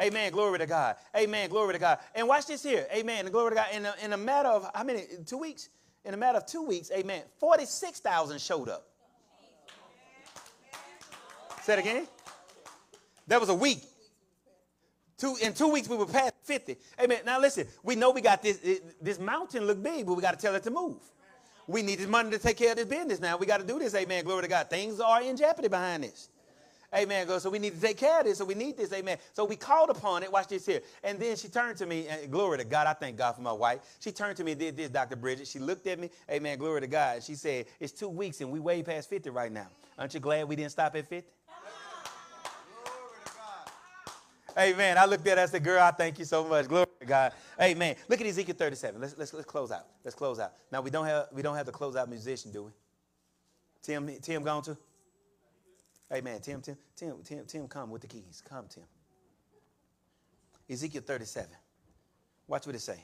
[0.00, 0.30] Amen.
[0.32, 0.96] Glory to God.
[1.16, 1.50] Amen.
[1.50, 1.98] Glory to God.
[2.14, 2.86] And watch this here.
[2.94, 3.26] Amen.
[3.26, 3.66] Glory to God.
[3.72, 5.04] In a, in a matter of how many?
[5.26, 5.68] Two weeks.
[6.04, 6.90] In a matter of two weeks.
[6.92, 7.22] Amen.
[7.38, 8.86] Forty-six thousand showed up.
[11.62, 12.06] Say it again.
[13.26, 13.82] That was a week.
[15.18, 16.76] Two in two weeks we were past fifty.
[17.00, 17.18] Amen.
[17.26, 17.66] Now listen.
[17.82, 18.80] We know we got this.
[19.02, 21.02] This mountain look big, but we got to tell it to move.
[21.66, 23.20] We need this money to take care of this business.
[23.20, 23.94] Now we got to do this.
[23.94, 24.24] Amen.
[24.24, 24.70] Glory to God.
[24.70, 26.30] Things are in jeopardy behind this.
[26.94, 27.26] Amen.
[27.26, 27.38] Go.
[27.38, 28.38] So we need to take care of this.
[28.38, 28.92] So we need this.
[28.92, 29.18] Amen.
[29.34, 30.32] So we called upon it.
[30.32, 30.80] Watch this here.
[31.04, 32.08] And then she turned to me.
[32.08, 32.86] And glory to God.
[32.86, 33.80] I thank God for my wife.
[34.00, 35.16] She turned to me and did this, Dr.
[35.16, 35.46] Bridget.
[35.46, 36.08] She looked at me.
[36.30, 36.56] Amen.
[36.58, 37.22] Glory to God.
[37.22, 39.66] She said, It's two weeks and we way past 50 right now.
[39.98, 41.28] Aren't you glad we didn't stop at 50?
[44.58, 44.98] Amen.
[44.98, 46.66] I looked at her, I said, Girl, I thank you so much.
[46.66, 47.32] Glory to God.
[47.60, 47.94] Amen.
[48.08, 49.00] Look at Ezekiel 37.
[49.00, 49.86] Let's, let's, let's close out.
[50.04, 50.52] Let's close out.
[50.72, 52.70] Now we don't have we don't have the close out musician, do we?
[53.82, 54.76] Tim, Tim gone too?
[56.12, 56.40] Amen.
[56.40, 58.42] Tim, Tim, Tim, Tim, Tim, come with the keys.
[58.48, 58.84] Come, Tim.
[60.70, 61.50] Ezekiel 37.
[62.46, 62.98] Watch what it say.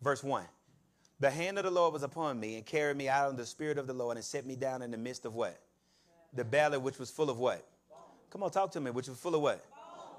[0.00, 0.44] Verse 1.
[1.20, 3.76] The hand of the Lord was upon me and carried me out in the spirit
[3.76, 5.58] of the Lord and set me down in the midst of what?
[6.32, 7.66] The valley which was full of what?
[8.30, 9.64] Come on, talk to me, which was full of what?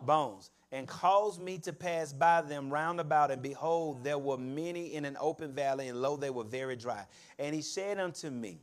[0.06, 0.52] Bones.
[0.72, 5.06] And caused me to pass by them round about, and behold, there were many in
[5.06, 7.06] an open valley, and lo, they were very dry.
[7.38, 8.60] And he said unto me,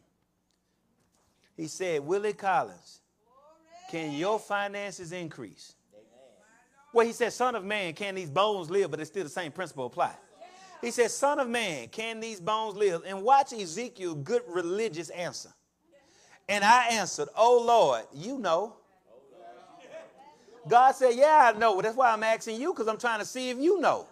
[1.57, 3.01] He said, Willie Collins,
[3.91, 5.75] can your finances increase?
[6.93, 8.91] Well, he said, Son of man, can these bones live?
[8.91, 10.13] But it's still the same principle apply.
[10.81, 13.03] He said, Son of man, can these bones live?
[13.07, 15.51] And watch Ezekiel, good religious answer.
[16.49, 18.77] And I answered, Oh Lord, you know.
[20.69, 21.81] God said, Yeah, I know.
[21.81, 24.07] That's why I'm asking you, because I'm trying to see if you know.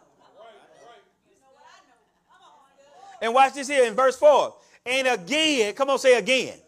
[3.20, 4.54] And watch this here in verse 4.
[4.86, 6.58] And again, come on, say again.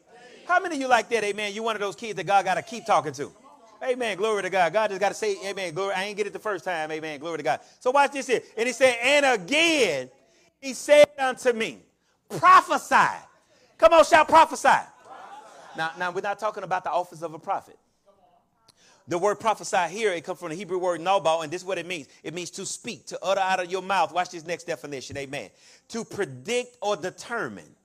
[0.46, 1.54] How many of you like that, amen?
[1.54, 3.32] You one of those kids that God got to keep talking to.
[3.84, 4.16] Amen.
[4.16, 4.72] Glory to God.
[4.72, 5.74] God just got to say, Amen.
[5.74, 5.94] Glory.
[5.94, 6.90] I ain't get it the first time.
[6.90, 7.20] Amen.
[7.20, 7.60] Glory to God.
[7.80, 8.40] So watch this here.
[8.56, 10.10] And he said, And again,
[10.60, 11.78] he said unto me,
[12.38, 13.22] Prophesy.
[13.78, 14.68] Come on, shout prophesy.
[14.68, 14.88] prophesy.
[15.76, 17.76] Now, now we're not talking about the office of a prophet.
[19.08, 21.78] The word prophesy here, it comes from the Hebrew word nabal, and this is what
[21.78, 22.08] it means.
[22.24, 24.12] It means to speak, to utter out of your mouth.
[24.12, 25.50] Watch this next definition, amen.
[25.90, 27.75] To predict or determine.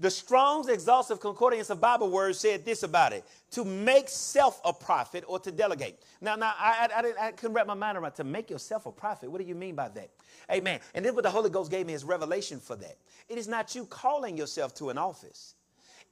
[0.00, 4.72] The Strong's Exhaustive Concordance of Bible Words said this about it to make self a
[4.72, 5.98] prophet or to delegate.
[6.20, 8.92] Now, now I, I, I, I couldn't wrap my mind around to make yourself a
[8.92, 9.28] prophet.
[9.28, 10.10] What do you mean by that?
[10.52, 10.78] Amen.
[10.94, 12.96] And then what the Holy Ghost gave me is revelation for that.
[13.28, 15.54] It is not you calling yourself to an office,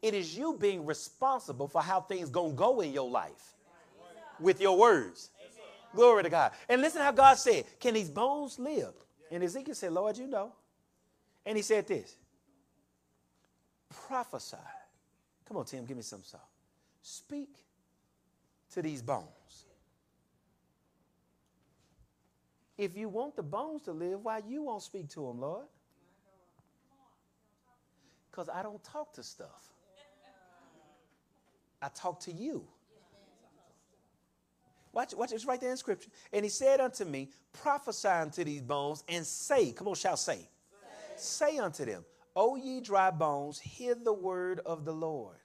[0.03, 3.55] it is you being responsible for how things going to go in your life
[4.41, 5.31] with your words.
[5.95, 6.53] Glory to God.
[6.69, 8.93] And listen how God said, Can these bones live?
[9.31, 10.53] And Ezekiel said, Lord, you know.
[11.47, 12.17] And he said this
[13.89, 14.57] prophesy.
[15.47, 16.43] Come on, Tim, give me some salt.
[17.03, 17.51] Speak
[18.73, 19.67] to these bones.
[22.77, 25.67] If you want the bones to live, why you won't speak to them, Lord?
[28.31, 29.73] Because I don't talk to stuff.
[31.81, 32.67] I talk to you.
[34.93, 36.09] Watch, watch, it's right there in scripture.
[36.33, 40.49] And he said unto me, Prophesy unto these bones and say, come on, shall say.
[41.17, 42.05] Say, say unto them,
[42.37, 45.39] O ye dry bones, hear the word of the Lord.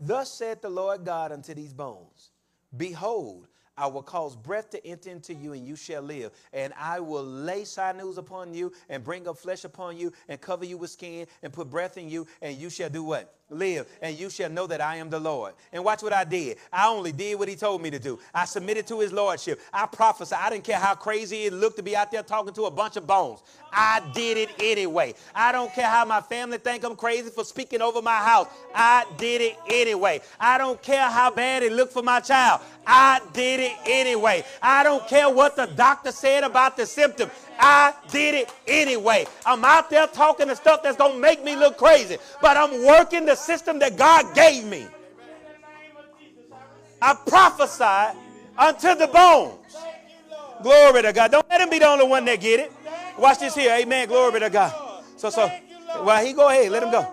[0.00, 2.30] Thus saith the Lord God unto these bones
[2.76, 6.32] Behold, I will cause breath to enter into you, and you shall live.
[6.52, 10.64] And I will lay sinews upon you, and bring up flesh upon you, and cover
[10.64, 13.37] you with skin, and put breath in you, and you shall do what?
[13.50, 15.54] Live, and you shall know that I am the Lord.
[15.72, 16.58] And watch what I did.
[16.72, 18.18] I only did what he told me to do.
[18.34, 19.60] I submitted to his lordship.
[19.72, 20.38] I prophesied.
[20.40, 22.96] I didn't care how crazy it looked to be out there talking to a bunch
[22.96, 23.40] of bones.
[23.72, 25.14] I did it anyway.
[25.34, 28.48] I don't care how my family think I'm crazy for speaking over my house.
[28.74, 30.20] I did it anyway.
[30.40, 32.60] I don't care how bad it looked for my child.
[32.86, 34.44] I did it anyway.
[34.62, 37.30] I don't care what the doctor said about the symptom.
[37.58, 39.26] I did it anyway.
[39.44, 42.84] I'm out there talking the stuff that's going to make me look crazy, but I'm
[42.84, 44.86] working the system that God gave me.
[47.00, 48.18] I prophesy
[48.56, 49.76] unto the bones.
[50.62, 51.30] Glory to God.
[51.30, 52.72] Don't let him be the only one that get it.
[53.18, 53.72] Watch this here.
[53.72, 54.08] Amen.
[54.08, 55.02] Glory to God.
[55.16, 55.50] So, so,
[56.02, 56.70] well, he go ahead.
[56.70, 57.06] Let him go.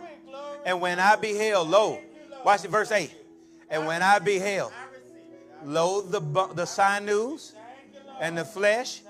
[0.66, 2.00] And when I beheld, lo,
[2.44, 3.12] watch it, verse 8.
[3.70, 4.72] And when I beheld,
[5.64, 6.20] lo, the,
[6.54, 7.54] the sinews
[8.20, 9.02] and the flesh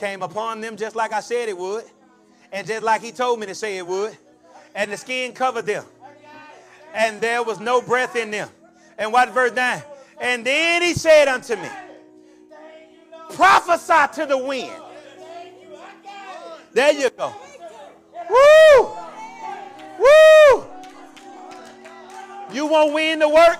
[0.00, 1.84] came upon them just like I said it would,
[2.50, 4.16] and just like he told me to say it would,
[4.74, 5.84] and the skin covered them,
[6.94, 8.48] and there was no breath in them.
[8.98, 9.82] And what verse 9?
[10.20, 11.68] And then he said unto me,
[13.34, 14.72] Prophesy to the wind.
[16.72, 17.34] There you go.
[18.30, 18.90] Woo!
[19.98, 20.66] Woo!
[22.52, 23.58] You want wind to work?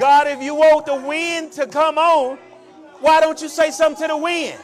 [0.00, 2.38] God, if you want the wind to come on,
[3.00, 4.58] why don't you say something to the wind?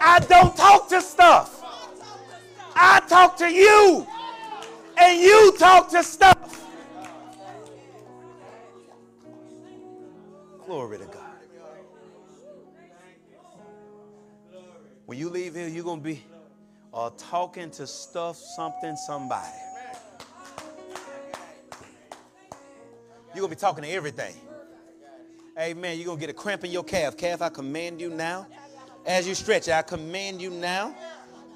[0.00, 1.62] I don't talk to stuff.
[2.74, 4.06] I talk to you.
[4.96, 6.66] And you talk to stuff.
[10.64, 11.16] Glory to God.
[15.06, 16.22] When you leave here, you're going to be
[16.94, 19.48] uh, talking to stuff, something, somebody.
[23.34, 24.34] You're going to be talking to everything.
[25.58, 25.96] Amen.
[25.96, 27.16] You're going to get a cramp in your calf.
[27.16, 28.46] Calf, I command you now.
[29.06, 30.94] As you stretch, I command you now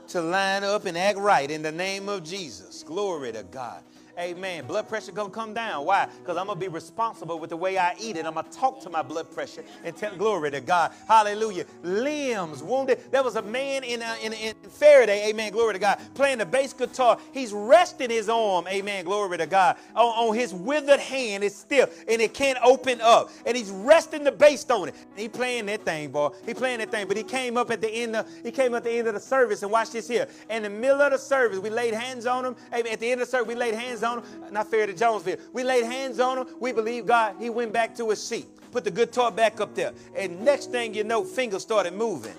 [0.09, 2.83] to line up and act right in the name of Jesus.
[2.83, 3.83] Glory to God.
[4.19, 4.67] Amen.
[4.67, 5.85] Blood pressure gonna come down.
[5.85, 6.07] Why?
[6.21, 8.27] Because I'm gonna be responsible with the way I eat it.
[8.27, 10.93] I'm gonna talk to my blood pressure and tell glory to God.
[11.09, 11.65] Hallelujah.
[11.83, 13.01] Limbs wounded.
[13.11, 16.47] There was a man in, uh, in, in Ferriday, amen, glory to God, playing the
[16.47, 17.19] bass guitar.
[17.33, 21.43] He's resting his arm, amen, glory to God, on, on his withered hand.
[21.43, 23.31] It's still, and it can't open up.
[23.47, 24.95] And he's resting the bass on it.
[25.17, 26.31] He playing that thing, boy.
[26.47, 27.09] He playing that thing.
[27.09, 29.21] But he came up at the end of, he came at the end of the
[29.21, 30.29] service and watch this here.
[30.51, 32.57] In the middle of the service, we laid hands on him.
[32.73, 32.93] Amen.
[32.93, 35.39] At the end of the service, we laid hands on not fair to Jonesville.
[35.53, 36.47] We laid hands on him.
[36.61, 37.37] We believe God.
[37.41, 39.93] He went back to his seat, put the guitar back up there.
[40.17, 42.35] And next thing you know, fingers started moving.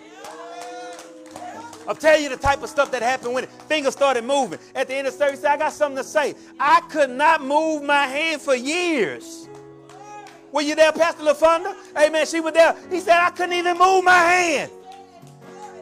[1.87, 4.59] I'll tell you the type of stuff that happened when fingers started moving.
[4.73, 6.33] At the end of the service, I got something to say.
[6.59, 9.47] I could not move my hand for years.
[10.51, 11.75] Were you there, Pastor LaFonda?
[11.97, 12.25] Amen.
[12.25, 12.75] She was there.
[12.89, 14.71] He said, I couldn't even move my hand.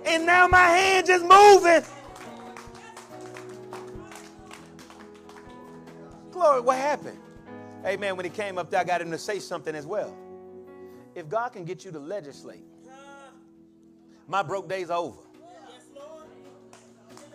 [0.05, 1.84] And now my hand just moving.
[6.43, 7.17] Glory, what happened?
[7.85, 8.17] Amen.
[8.17, 10.13] When he came up there, I got him to say something as well.
[11.15, 12.65] If God can get you to legislate,
[14.27, 15.21] my broke days are over.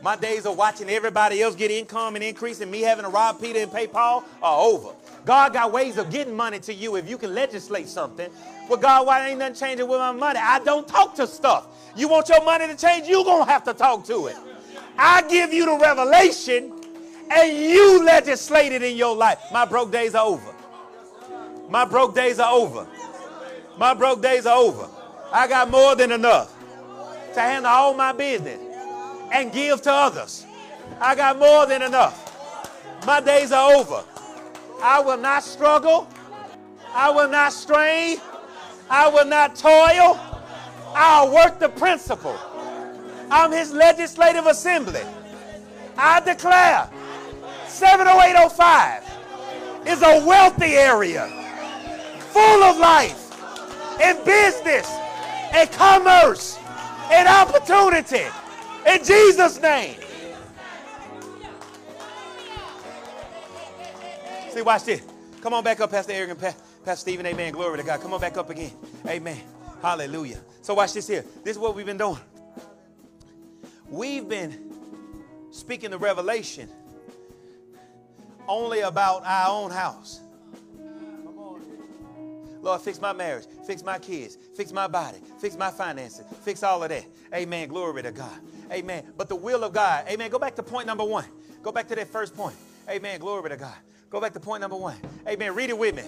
[0.02, 3.40] My days of watching everybody else get income and increase and me having to rob
[3.40, 4.90] Peter and pay Paul are over.
[5.24, 8.30] God got ways of getting money to you if you can legislate something.
[8.68, 10.38] Well, God, why ain't nothing changing with my money?
[10.38, 11.66] I don't talk to stuff.
[11.96, 13.08] You want your money to change?
[13.08, 14.36] You're going to have to talk to it.
[14.98, 16.77] I give you the revelation
[17.30, 19.38] and you legislate it in your life.
[19.52, 20.54] My broke days are over.
[21.68, 22.86] My broke days are over.
[23.76, 24.88] My broke days are over.
[25.32, 26.54] I got more than enough
[27.34, 28.58] to handle all my business
[29.32, 30.46] and give to others.
[31.00, 32.24] I got more than enough.
[33.06, 34.02] My days are over.
[34.82, 36.08] I will not struggle.
[36.94, 38.18] I will not strain.
[38.88, 40.18] I will not toil.
[40.94, 42.36] I'll work the principle.
[43.30, 45.02] I'm his legislative assembly.
[45.96, 46.88] I declare
[47.68, 49.04] 70805
[49.86, 51.26] is a wealthy area
[52.30, 53.24] full of life
[54.00, 54.88] and business
[55.52, 56.58] and commerce
[57.10, 58.26] and opportunity.
[58.86, 59.96] In Jesus' name.
[64.50, 65.02] See, watch this.
[65.40, 67.26] Come on back up, Pastor Eric and Pastor Stephen.
[67.26, 67.52] Amen.
[67.52, 68.00] Glory to God.
[68.00, 68.72] Come on back up again.
[69.06, 69.40] Amen.
[69.82, 70.40] Hallelujah.
[70.62, 71.24] So watch this here.
[71.44, 72.18] This is what we've been doing.
[73.88, 74.72] We've been
[75.50, 76.68] speaking the revelation
[78.48, 80.20] only about our own house.
[82.60, 86.82] Lord, fix my marriage, fix my kids, fix my body, fix my finances, fix all
[86.82, 87.04] of that.
[87.32, 87.68] Amen.
[87.68, 88.40] Glory to God.
[88.72, 89.04] Amen.
[89.16, 90.04] But the will of God.
[90.08, 90.30] Amen.
[90.30, 91.24] Go back to point number one.
[91.62, 92.56] Go back to that first point.
[92.88, 93.20] Amen.
[93.20, 93.76] Glory to God.
[94.10, 94.96] Go back to point number one.
[95.26, 95.54] Amen.
[95.54, 96.02] Read it with me.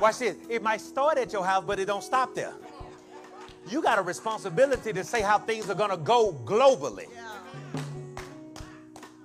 [0.00, 0.36] Watch this.
[0.48, 2.52] It might start at your house, but it don't stop there.
[3.68, 7.08] You got a responsibility to say how things are going to go globally.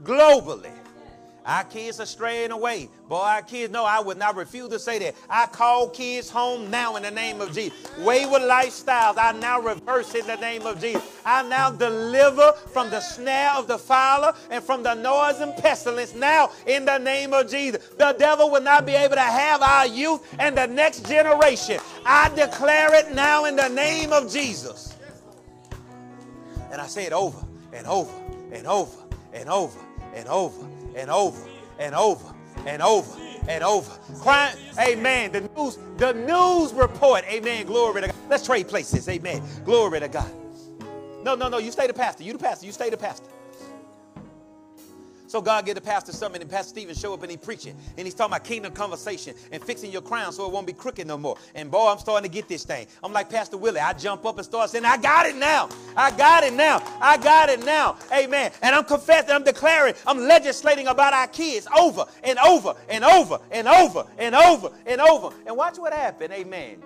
[0.03, 0.71] Globally.
[1.45, 2.89] Our kids are straying away.
[3.09, 5.15] Boy, our kids know I would not refuse to say that.
[5.29, 7.77] I call kids home now in the name of Jesus.
[7.99, 11.01] Wayward lifestyles, I now reverse in the name of Jesus.
[11.25, 16.13] I now deliver from the snare of the fowler and from the noise and pestilence
[16.13, 17.87] now in the name of Jesus.
[17.97, 21.79] The devil will not be able to have our youth and the next generation.
[22.05, 24.95] I declare it now in the name of Jesus.
[26.71, 27.43] And I say it over
[27.73, 28.13] and over
[28.51, 28.97] and over
[29.33, 29.79] and over
[30.13, 31.47] and over and over
[31.79, 32.33] and over
[32.65, 33.91] and over and over.
[34.19, 35.31] Crime, amen.
[35.31, 37.65] The news, the news report, amen.
[37.65, 38.15] Glory to God.
[38.29, 39.41] Let's trade places, amen.
[39.65, 40.31] Glory to God.
[41.23, 41.57] No, no, no.
[41.59, 42.23] You stay the pastor.
[42.23, 42.65] You the pastor.
[42.65, 43.27] You stay the pastor.
[45.31, 48.05] So God get the pastor something, and Pastor Stephen show up and he preaching, and
[48.05, 51.17] he's talking about kingdom conversation and fixing your crown so it won't be crooked no
[51.17, 51.37] more.
[51.55, 52.85] And boy, I'm starting to get this thing.
[53.01, 53.79] I'm like Pastor Willie.
[53.79, 55.69] I jump up and start saying, "I got it now.
[55.95, 56.83] I got it now.
[56.99, 58.51] I got it now." Amen.
[58.61, 63.39] And I'm confessing, I'm declaring, I'm legislating about our kids over and over and over
[63.51, 65.29] and over and over and over.
[65.45, 66.33] And watch what happened.
[66.33, 66.83] Amen.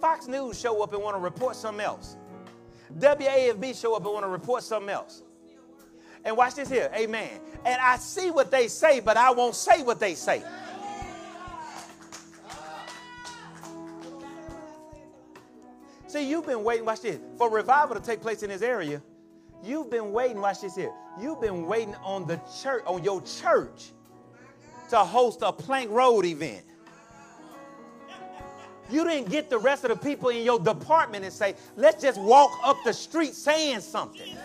[0.00, 2.16] Fox News show up and want to report something else.
[2.98, 5.22] WAFB show up and want to report something else.
[6.24, 6.90] And watch this here.
[6.94, 7.40] Amen.
[7.64, 10.42] And I see what they say, but I won't say what they say.
[16.06, 19.02] See, you've been waiting, watch this, for revival to take place in this area.
[19.64, 20.92] You've been waiting, watch this here.
[21.20, 23.90] You've been waiting on the church, on your church,
[24.90, 26.64] to host a plank road event.
[28.90, 32.20] You didn't get the rest of the people in your department and say, let's just
[32.20, 34.36] walk up the street saying something.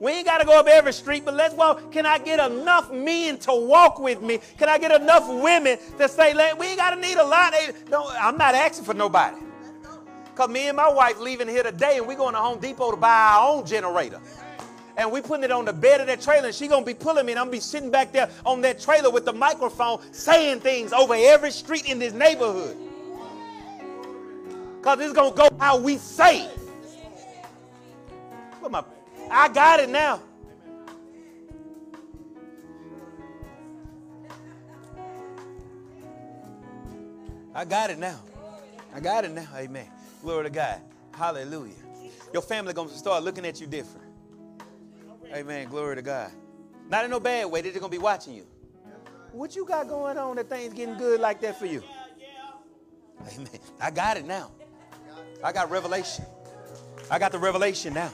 [0.00, 1.92] We ain't got to go up every street, but let's walk.
[1.92, 4.40] Can I get enough men to walk with me?
[4.58, 7.54] Can I get enough women to say, we ain't got to need a lot?
[8.20, 9.36] I'm not asking for nobody.
[10.34, 12.96] Because me and my wife leaving here today and we going to Home Depot to
[12.96, 14.20] buy our own generator.
[14.96, 16.94] And we putting it on the bed of that trailer and she going to be
[16.94, 19.32] pulling me and I'm going to be sitting back there on that trailer with the
[19.32, 22.76] microphone saying things over every street in this neighborhood.
[24.78, 26.46] Because it's going to go how we say.
[28.60, 28.84] What my,
[29.30, 30.20] I got it now.
[37.54, 38.20] I got it now.
[38.94, 39.46] I got it now.
[39.56, 39.86] Amen.
[40.22, 40.80] Glory to God.
[41.12, 41.74] Hallelujah.
[42.32, 44.06] Your family going to start looking at you different.
[45.32, 45.68] Amen.
[45.68, 46.30] Glory to God.
[46.88, 47.60] Not in no bad way.
[47.60, 48.46] They're going to be watching you.
[49.32, 51.82] What you got going on that things getting good like that for you?
[53.32, 53.48] Amen.
[53.80, 54.50] I got it now.
[55.42, 56.24] I got revelation.
[57.10, 58.12] I got the revelation now.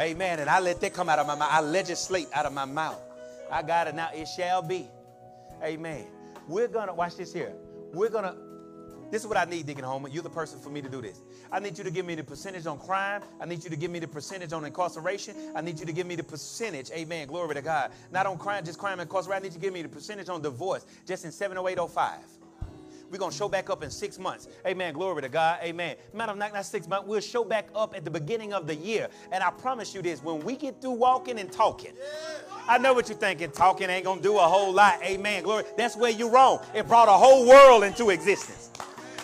[0.00, 0.40] Amen.
[0.40, 1.48] And I let that come out of my mouth.
[1.50, 3.00] I legislate out of my mouth.
[3.50, 4.08] I got it now.
[4.14, 4.88] It shall be.
[5.62, 6.06] Amen.
[6.48, 7.52] We're going to, watch this here.
[7.92, 8.34] We're going to,
[9.10, 10.08] this is what I need, Deacon Homer.
[10.08, 11.20] You're the person for me to do this.
[11.52, 13.22] I need you to give me the percentage on crime.
[13.40, 15.36] I need you to give me the percentage on incarceration.
[15.54, 17.92] I need you to give me the percentage, amen, glory to God.
[18.10, 19.42] Not on crime, just crime and incarceration.
[19.42, 22.41] I need you to give me the percentage on divorce, just in 70805.
[23.12, 24.48] We're going to show back up in six months.
[24.66, 24.94] Amen.
[24.94, 25.58] Glory to God.
[25.62, 25.96] Amen.
[26.14, 27.06] Matter of fact, not six months.
[27.06, 29.08] We'll show back up at the beginning of the year.
[29.30, 31.92] And I promise you this when we get through walking and talking,
[32.66, 33.50] I know what you're thinking.
[33.50, 35.02] Talking ain't going to do a whole lot.
[35.02, 35.42] Amen.
[35.42, 35.64] Glory.
[35.76, 36.60] That's where you're wrong.
[36.74, 38.70] It brought a whole world into existence.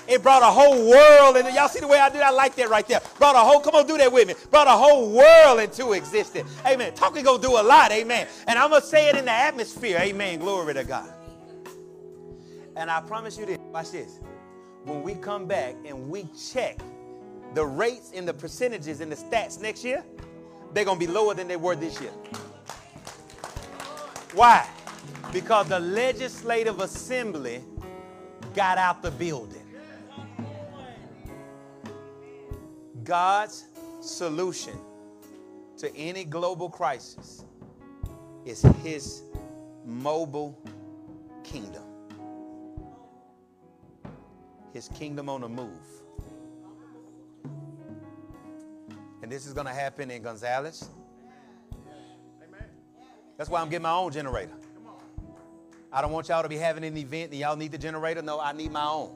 [0.07, 2.21] It brought a whole world, and y'all see the way I did.
[2.21, 3.01] I like that right there.
[3.19, 4.35] Brought a whole, come on, do that with me.
[4.51, 6.51] Brought a whole world into existence.
[6.67, 6.95] Amen.
[6.95, 7.91] Talking gonna do a lot.
[7.91, 8.27] Amen.
[8.47, 9.99] And I'm gonna say it in the atmosphere.
[9.99, 10.39] Amen.
[10.39, 11.13] Glory to God.
[12.79, 13.59] And I promise you this.
[13.73, 14.21] Watch this.
[14.85, 16.79] When we come back and we check
[17.53, 20.05] the rates and the percentages and the stats next year,
[20.73, 22.13] they're gonna be lower than they were this year.
[24.33, 24.65] Why?
[25.33, 27.65] Because the legislative assembly
[28.55, 29.65] got out the building.
[33.03, 33.65] God's
[34.01, 34.79] solution
[35.79, 37.45] to any global crisis
[38.45, 39.23] is his
[39.85, 40.57] mobile
[41.43, 41.88] kingdom.
[44.73, 45.79] His kingdom on the move.
[49.23, 50.89] And this is going to happen in Gonzales.
[53.37, 54.53] That's why I'm getting my own generator.
[55.93, 58.21] I don't want y'all to be having an event and y'all need the generator.
[58.21, 59.15] No, I need my own.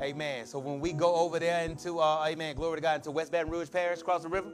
[0.00, 0.44] Amen.
[0.44, 3.50] So when we go over there into, uh, amen, glory to God, into West Baton
[3.50, 4.52] Rouge Parish, across the river,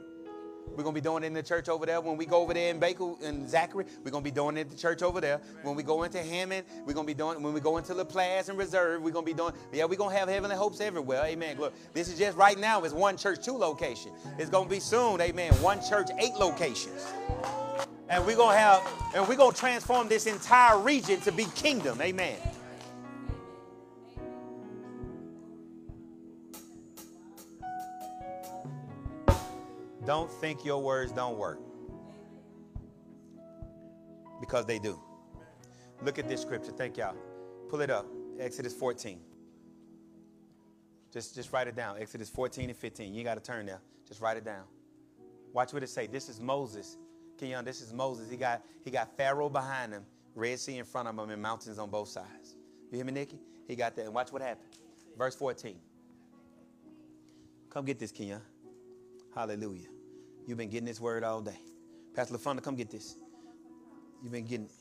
[0.75, 2.01] we're going to be doing it in the church over there.
[2.01, 4.61] When we go over there in Baker and Zachary, we're going to be doing it
[4.61, 5.39] at the church over there.
[5.61, 8.49] When we go into Hammond, we're going to be doing When we go into LaPlace
[8.49, 11.23] and Reserve, we're going to be doing, yeah, we're going to have heavenly hopes everywhere.
[11.25, 11.57] Amen.
[11.57, 11.71] Glory.
[11.93, 14.15] This is just right now, it's one church, two locations.
[14.37, 17.05] It's going to be soon, amen, one church, eight locations.
[18.09, 21.45] And we're going to have, and we're going to transform this entire region to be
[21.55, 22.01] kingdom.
[22.01, 22.37] Amen.
[30.05, 31.59] Don't think your words don't work.
[34.39, 34.99] Because they do.
[36.01, 36.71] Look at this scripture.
[36.71, 37.15] Thank y'all.
[37.69, 38.05] Pull it up.
[38.39, 39.19] Exodus 14.
[41.11, 41.97] Just, just write it down.
[41.99, 43.13] Exodus 14 and 15.
[43.13, 43.79] You got to turn there.
[44.07, 44.63] Just write it down.
[45.53, 46.07] Watch what it say.
[46.07, 46.97] This is Moses.
[47.37, 48.29] Kenyon, this is Moses.
[48.29, 50.03] He got, he got Pharaoh behind him,
[50.35, 52.55] Red Sea in front of him, and mountains on both sides.
[52.91, 53.39] You hear me, Nikki?
[53.67, 54.05] He got that.
[54.05, 54.69] And watch what happened.
[55.17, 55.75] Verse 14.
[57.69, 58.41] Come get this, Kenyon.
[59.35, 59.87] Hallelujah.
[60.47, 61.59] You've been getting this word all day.
[62.15, 63.15] Pastor LaFonda, come get this.
[64.21, 64.73] You've been getting it.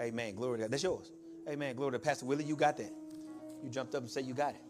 [0.00, 0.34] Amen.
[0.34, 0.70] Glory to God.
[0.72, 1.12] That's yours.
[1.48, 1.76] Amen.
[1.76, 2.44] Glory to Pastor Willie.
[2.44, 2.92] You got that.
[3.62, 4.62] You jumped up and said you got it.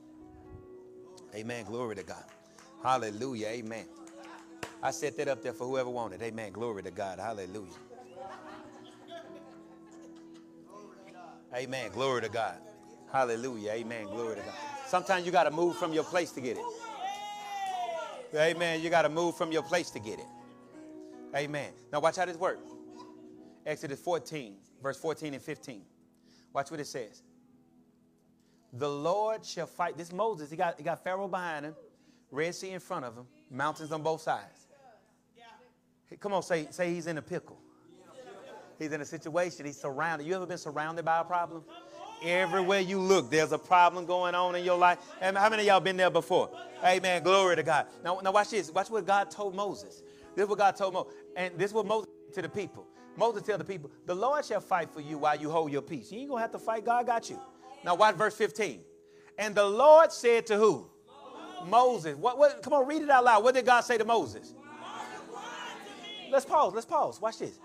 [1.34, 1.64] Amen.
[1.64, 2.24] Glory to God.
[2.82, 3.48] Hallelujah.
[3.48, 3.86] Amen.
[4.82, 6.22] I set that up there for whoever wanted.
[6.22, 6.52] Amen.
[6.52, 7.18] Glory to God.
[7.18, 7.70] Hallelujah.
[11.55, 11.90] Amen.
[11.92, 12.59] Glory to God.
[13.12, 13.70] Hallelujah.
[13.72, 14.06] Amen.
[14.06, 14.73] Glory to God.
[14.86, 16.65] Sometimes you got to move from your place to get it.
[18.35, 18.81] Amen.
[18.81, 20.27] You got to move from your place to get it.
[21.35, 21.73] Amen.
[21.93, 22.69] Now watch how this works.
[23.66, 25.82] Exodus 14, verse 14 and 15.
[26.52, 27.23] Watch what it says.
[28.73, 29.97] The Lord shall fight.
[29.97, 31.74] This Moses, he got, he got Pharaoh behind him,
[32.31, 34.66] Red Sea in front of him, mountains on both sides.
[36.20, 37.59] Come on, say, say he's in a pickle.
[38.78, 39.66] He's in a situation.
[39.66, 40.27] He's surrounded.
[40.27, 41.65] You ever been surrounded by a problem?
[42.23, 44.99] Everywhere you look, there's a problem going on in your life.
[45.20, 46.51] And how many of y'all been there before?
[46.82, 47.23] Amen.
[47.23, 47.86] Glory to God.
[48.03, 48.70] Now, now watch this.
[48.70, 50.03] Watch what God told Moses.
[50.35, 51.12] This is what God told Moses.
[51.36, 52.86] And this is what Moses to the people.
[53.16, 56.11] Moses tell the people, the Lord shall fight for you while you hold your peace.
[56.11, 56.85] You ain't to have to fight.
[56.85, 57.39] God got you.
[57.85, 58.81] Now watch verse 15.
[59.39, 60.91] And the Lord said to who?
[61.66, 62.16] Moses.
[62.16, 63.45] What, what, come on, read it out loud.
[63.45, 64.55] What did God say to Moses?
[66.31, 66.74] Let's pause.
[66.74, 67.20] Let's pause.
[67.20, 67.59] Watch this.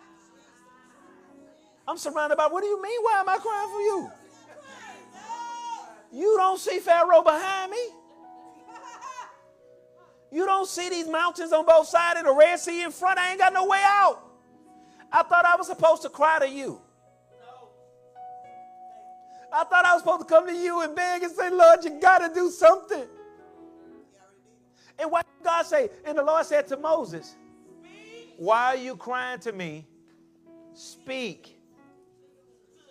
[1.88, 3.02] I'm surrounded by, what do you mean?
[3.02, 4.12] Why am I crying for you?
[6.12, 7.78] You don't see Pharaoh behind me.
[10.32, 13.18] You don't see these mountains on both sides and the Red Sea in front.
[13.18, 14.22] I ain't got no way out.
[15.12, 16.80] I thought I was supposed to cry to you.
[19.52, 22.00] I thought I was supposed to come to you and beg and say, Lord, you
[22.00, 23.06] got to do something.
[25.00, 25.90] And what did God say?
[26.06, 27.36] And the Lord said to Moses,
[28.38, 29.88] Why are you crying to me?
[30.74, 31.58] Speak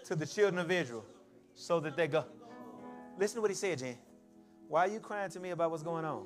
[0.07, 1.05] to the children of Israel
[1.55, 2.25] so that they go.
[3.19, 3.97] Listen to what he said, Jen.
[4.69, 6.25] Why are you crying to me about what's going on?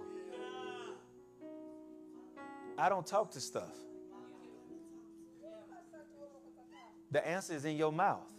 [2.77, 3.77] I don't talk to stuff.
[7.11, 8.31] The answer is in your mouth.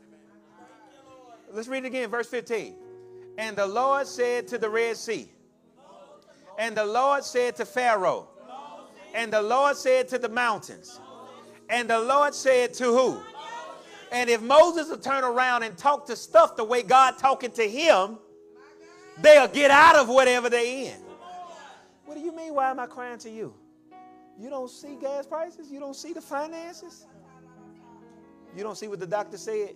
[1.51, 2.75] Let's read it again, verse 15.
[3.38, 5.30] And the Lord said to the Red Sea,
[6.59, 8.27] and the Lord said to Pharaoh,
[9.15, 10.99] and the Lord said to the mountains,
[11.69, 13.19] and the Lord said to who?
[14.11, 17.67] And if Moses will turn around and talk to stuff the way God talking to
[17.67, 18.17] him,
[19.22, 20.99] they'll get out of whatever they're in.
[22.06, 22.53] What do you mean?
[22.53, 23.53] Why am I crying to you?
[24.40, 25.72] You don't see gas prices?
[25.72, 27.06] You don't see the finances?
[28.56, 29.76] You don't see what the doctor said?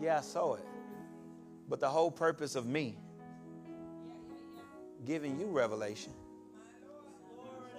[0.00, 0.66] Yeah, I saw it.
[1.68, 2.98] But the whole purpose of me
[5.04, 6.12] giving you revelation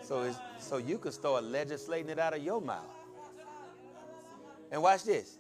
[0.03, 2.84] so, so you can start legislating it out of your mouth.
[4.72, 5.38] And watch this.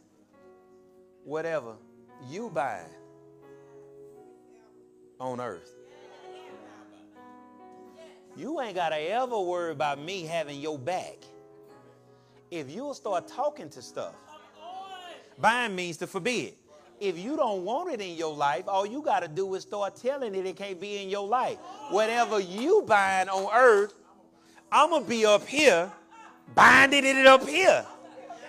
[1.25, 1.75] Whatever
[2.29, 2.87] you bind
[5.23, 5.71] on earth,
[8.35, 11.17] you ain't got to ever worry about me having your back.
[12.51, 14.13] If you'll start talking to stuff,
[15.39, 16.55] bind means to forbid.
[16.99, 19.95] If you don't want it in your life, all you got to do is start
[19.95, 21.57] telling it it can't be in your life.
[21.89, 23.93] Whatever you bind on earth,
[24.71, 25.91] I'm going to be up here,
[26.53, 27.85] binding it up here.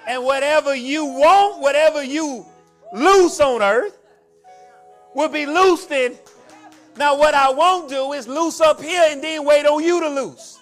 [0.07, 2.45] And whatever you want, whatever you
[2.93, 3.99] loose on earth,
[5.15, 6.17] will be loosed in
[6.97, 10.09] now, what I won't do is loose up here and then wait on you to
[10.09, 10.61] loose.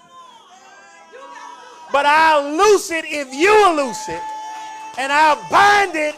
[1.92, 4.22] But I'll loose it if you will loose it.
[4.98, 6.14] And I'll bind it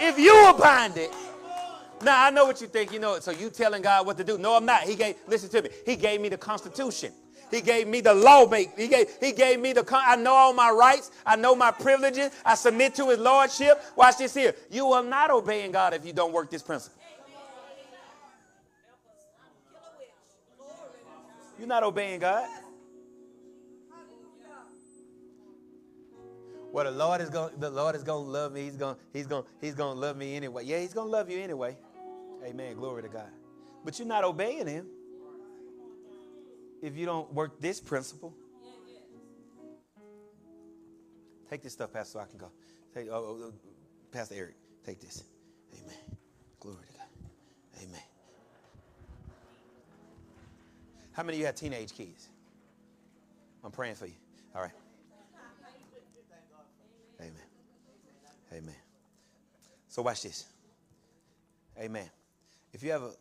[0.00, 1.10] if you will bind it.
[2.02, 4.38] Now, I know what you think, you know, so you telling God what to do.
[4.38, 4.82] No, I'm not.
[4.82, 7.12] He gave, listen to me, He gave me the Constitution.
[7.50, 8.76] He gave me the law make.
[8.76, 11.12] He gave, he gave me the, con- I know all my rights.
[11.24, 12.32] I know my privileges.
[12.44, 13.82] I submit to his lordship.
[13.94, 14.54] Watch this here.
[14.68, 17.00] You are not obeying God if you don't work this principle.
[21.58, 22.48] You're not obeying God.
[26.72, 27.58] Well, the Lord is going.
[27.58, 28.64] The Lord is going to love me.
[28.64, 28.96] He's going.
[29.12, 29.44] He's going.
[29.62, 30.64] He's going to love me anyway.
[30.64, 31.76] Yeah, He's going to love you anyway.
[32.44, 32.76] Amen.
[32.76, 33.30] Glory to God.
[33.84, 34.86] But you're not obeying Him
[36.82, 38.34] if you don't work this principle.
[41.48, 42.50] Take this stuff, Pastor, so I can go.
[42.94, 43.52] Take, oh, oh, oh
[44.10, 45.24] Pastor Eric, take this.
[45.74, 46.18] Amen.
[46.60, 47.82] Glory to God.
[47.82, 48.00] Amen.
[51.16, 52.28] How many of you have teenage kids?
[53.64, 54.12] I'm praying for you.
[54.54, 54.70] All right.
[57.18, 57.32] Amen.
[58.52, 58.74] Amen.
[59.88, 60.44] So watch this.
[61.80, 62.10] Amen.
[62.74, 63.12] If you have a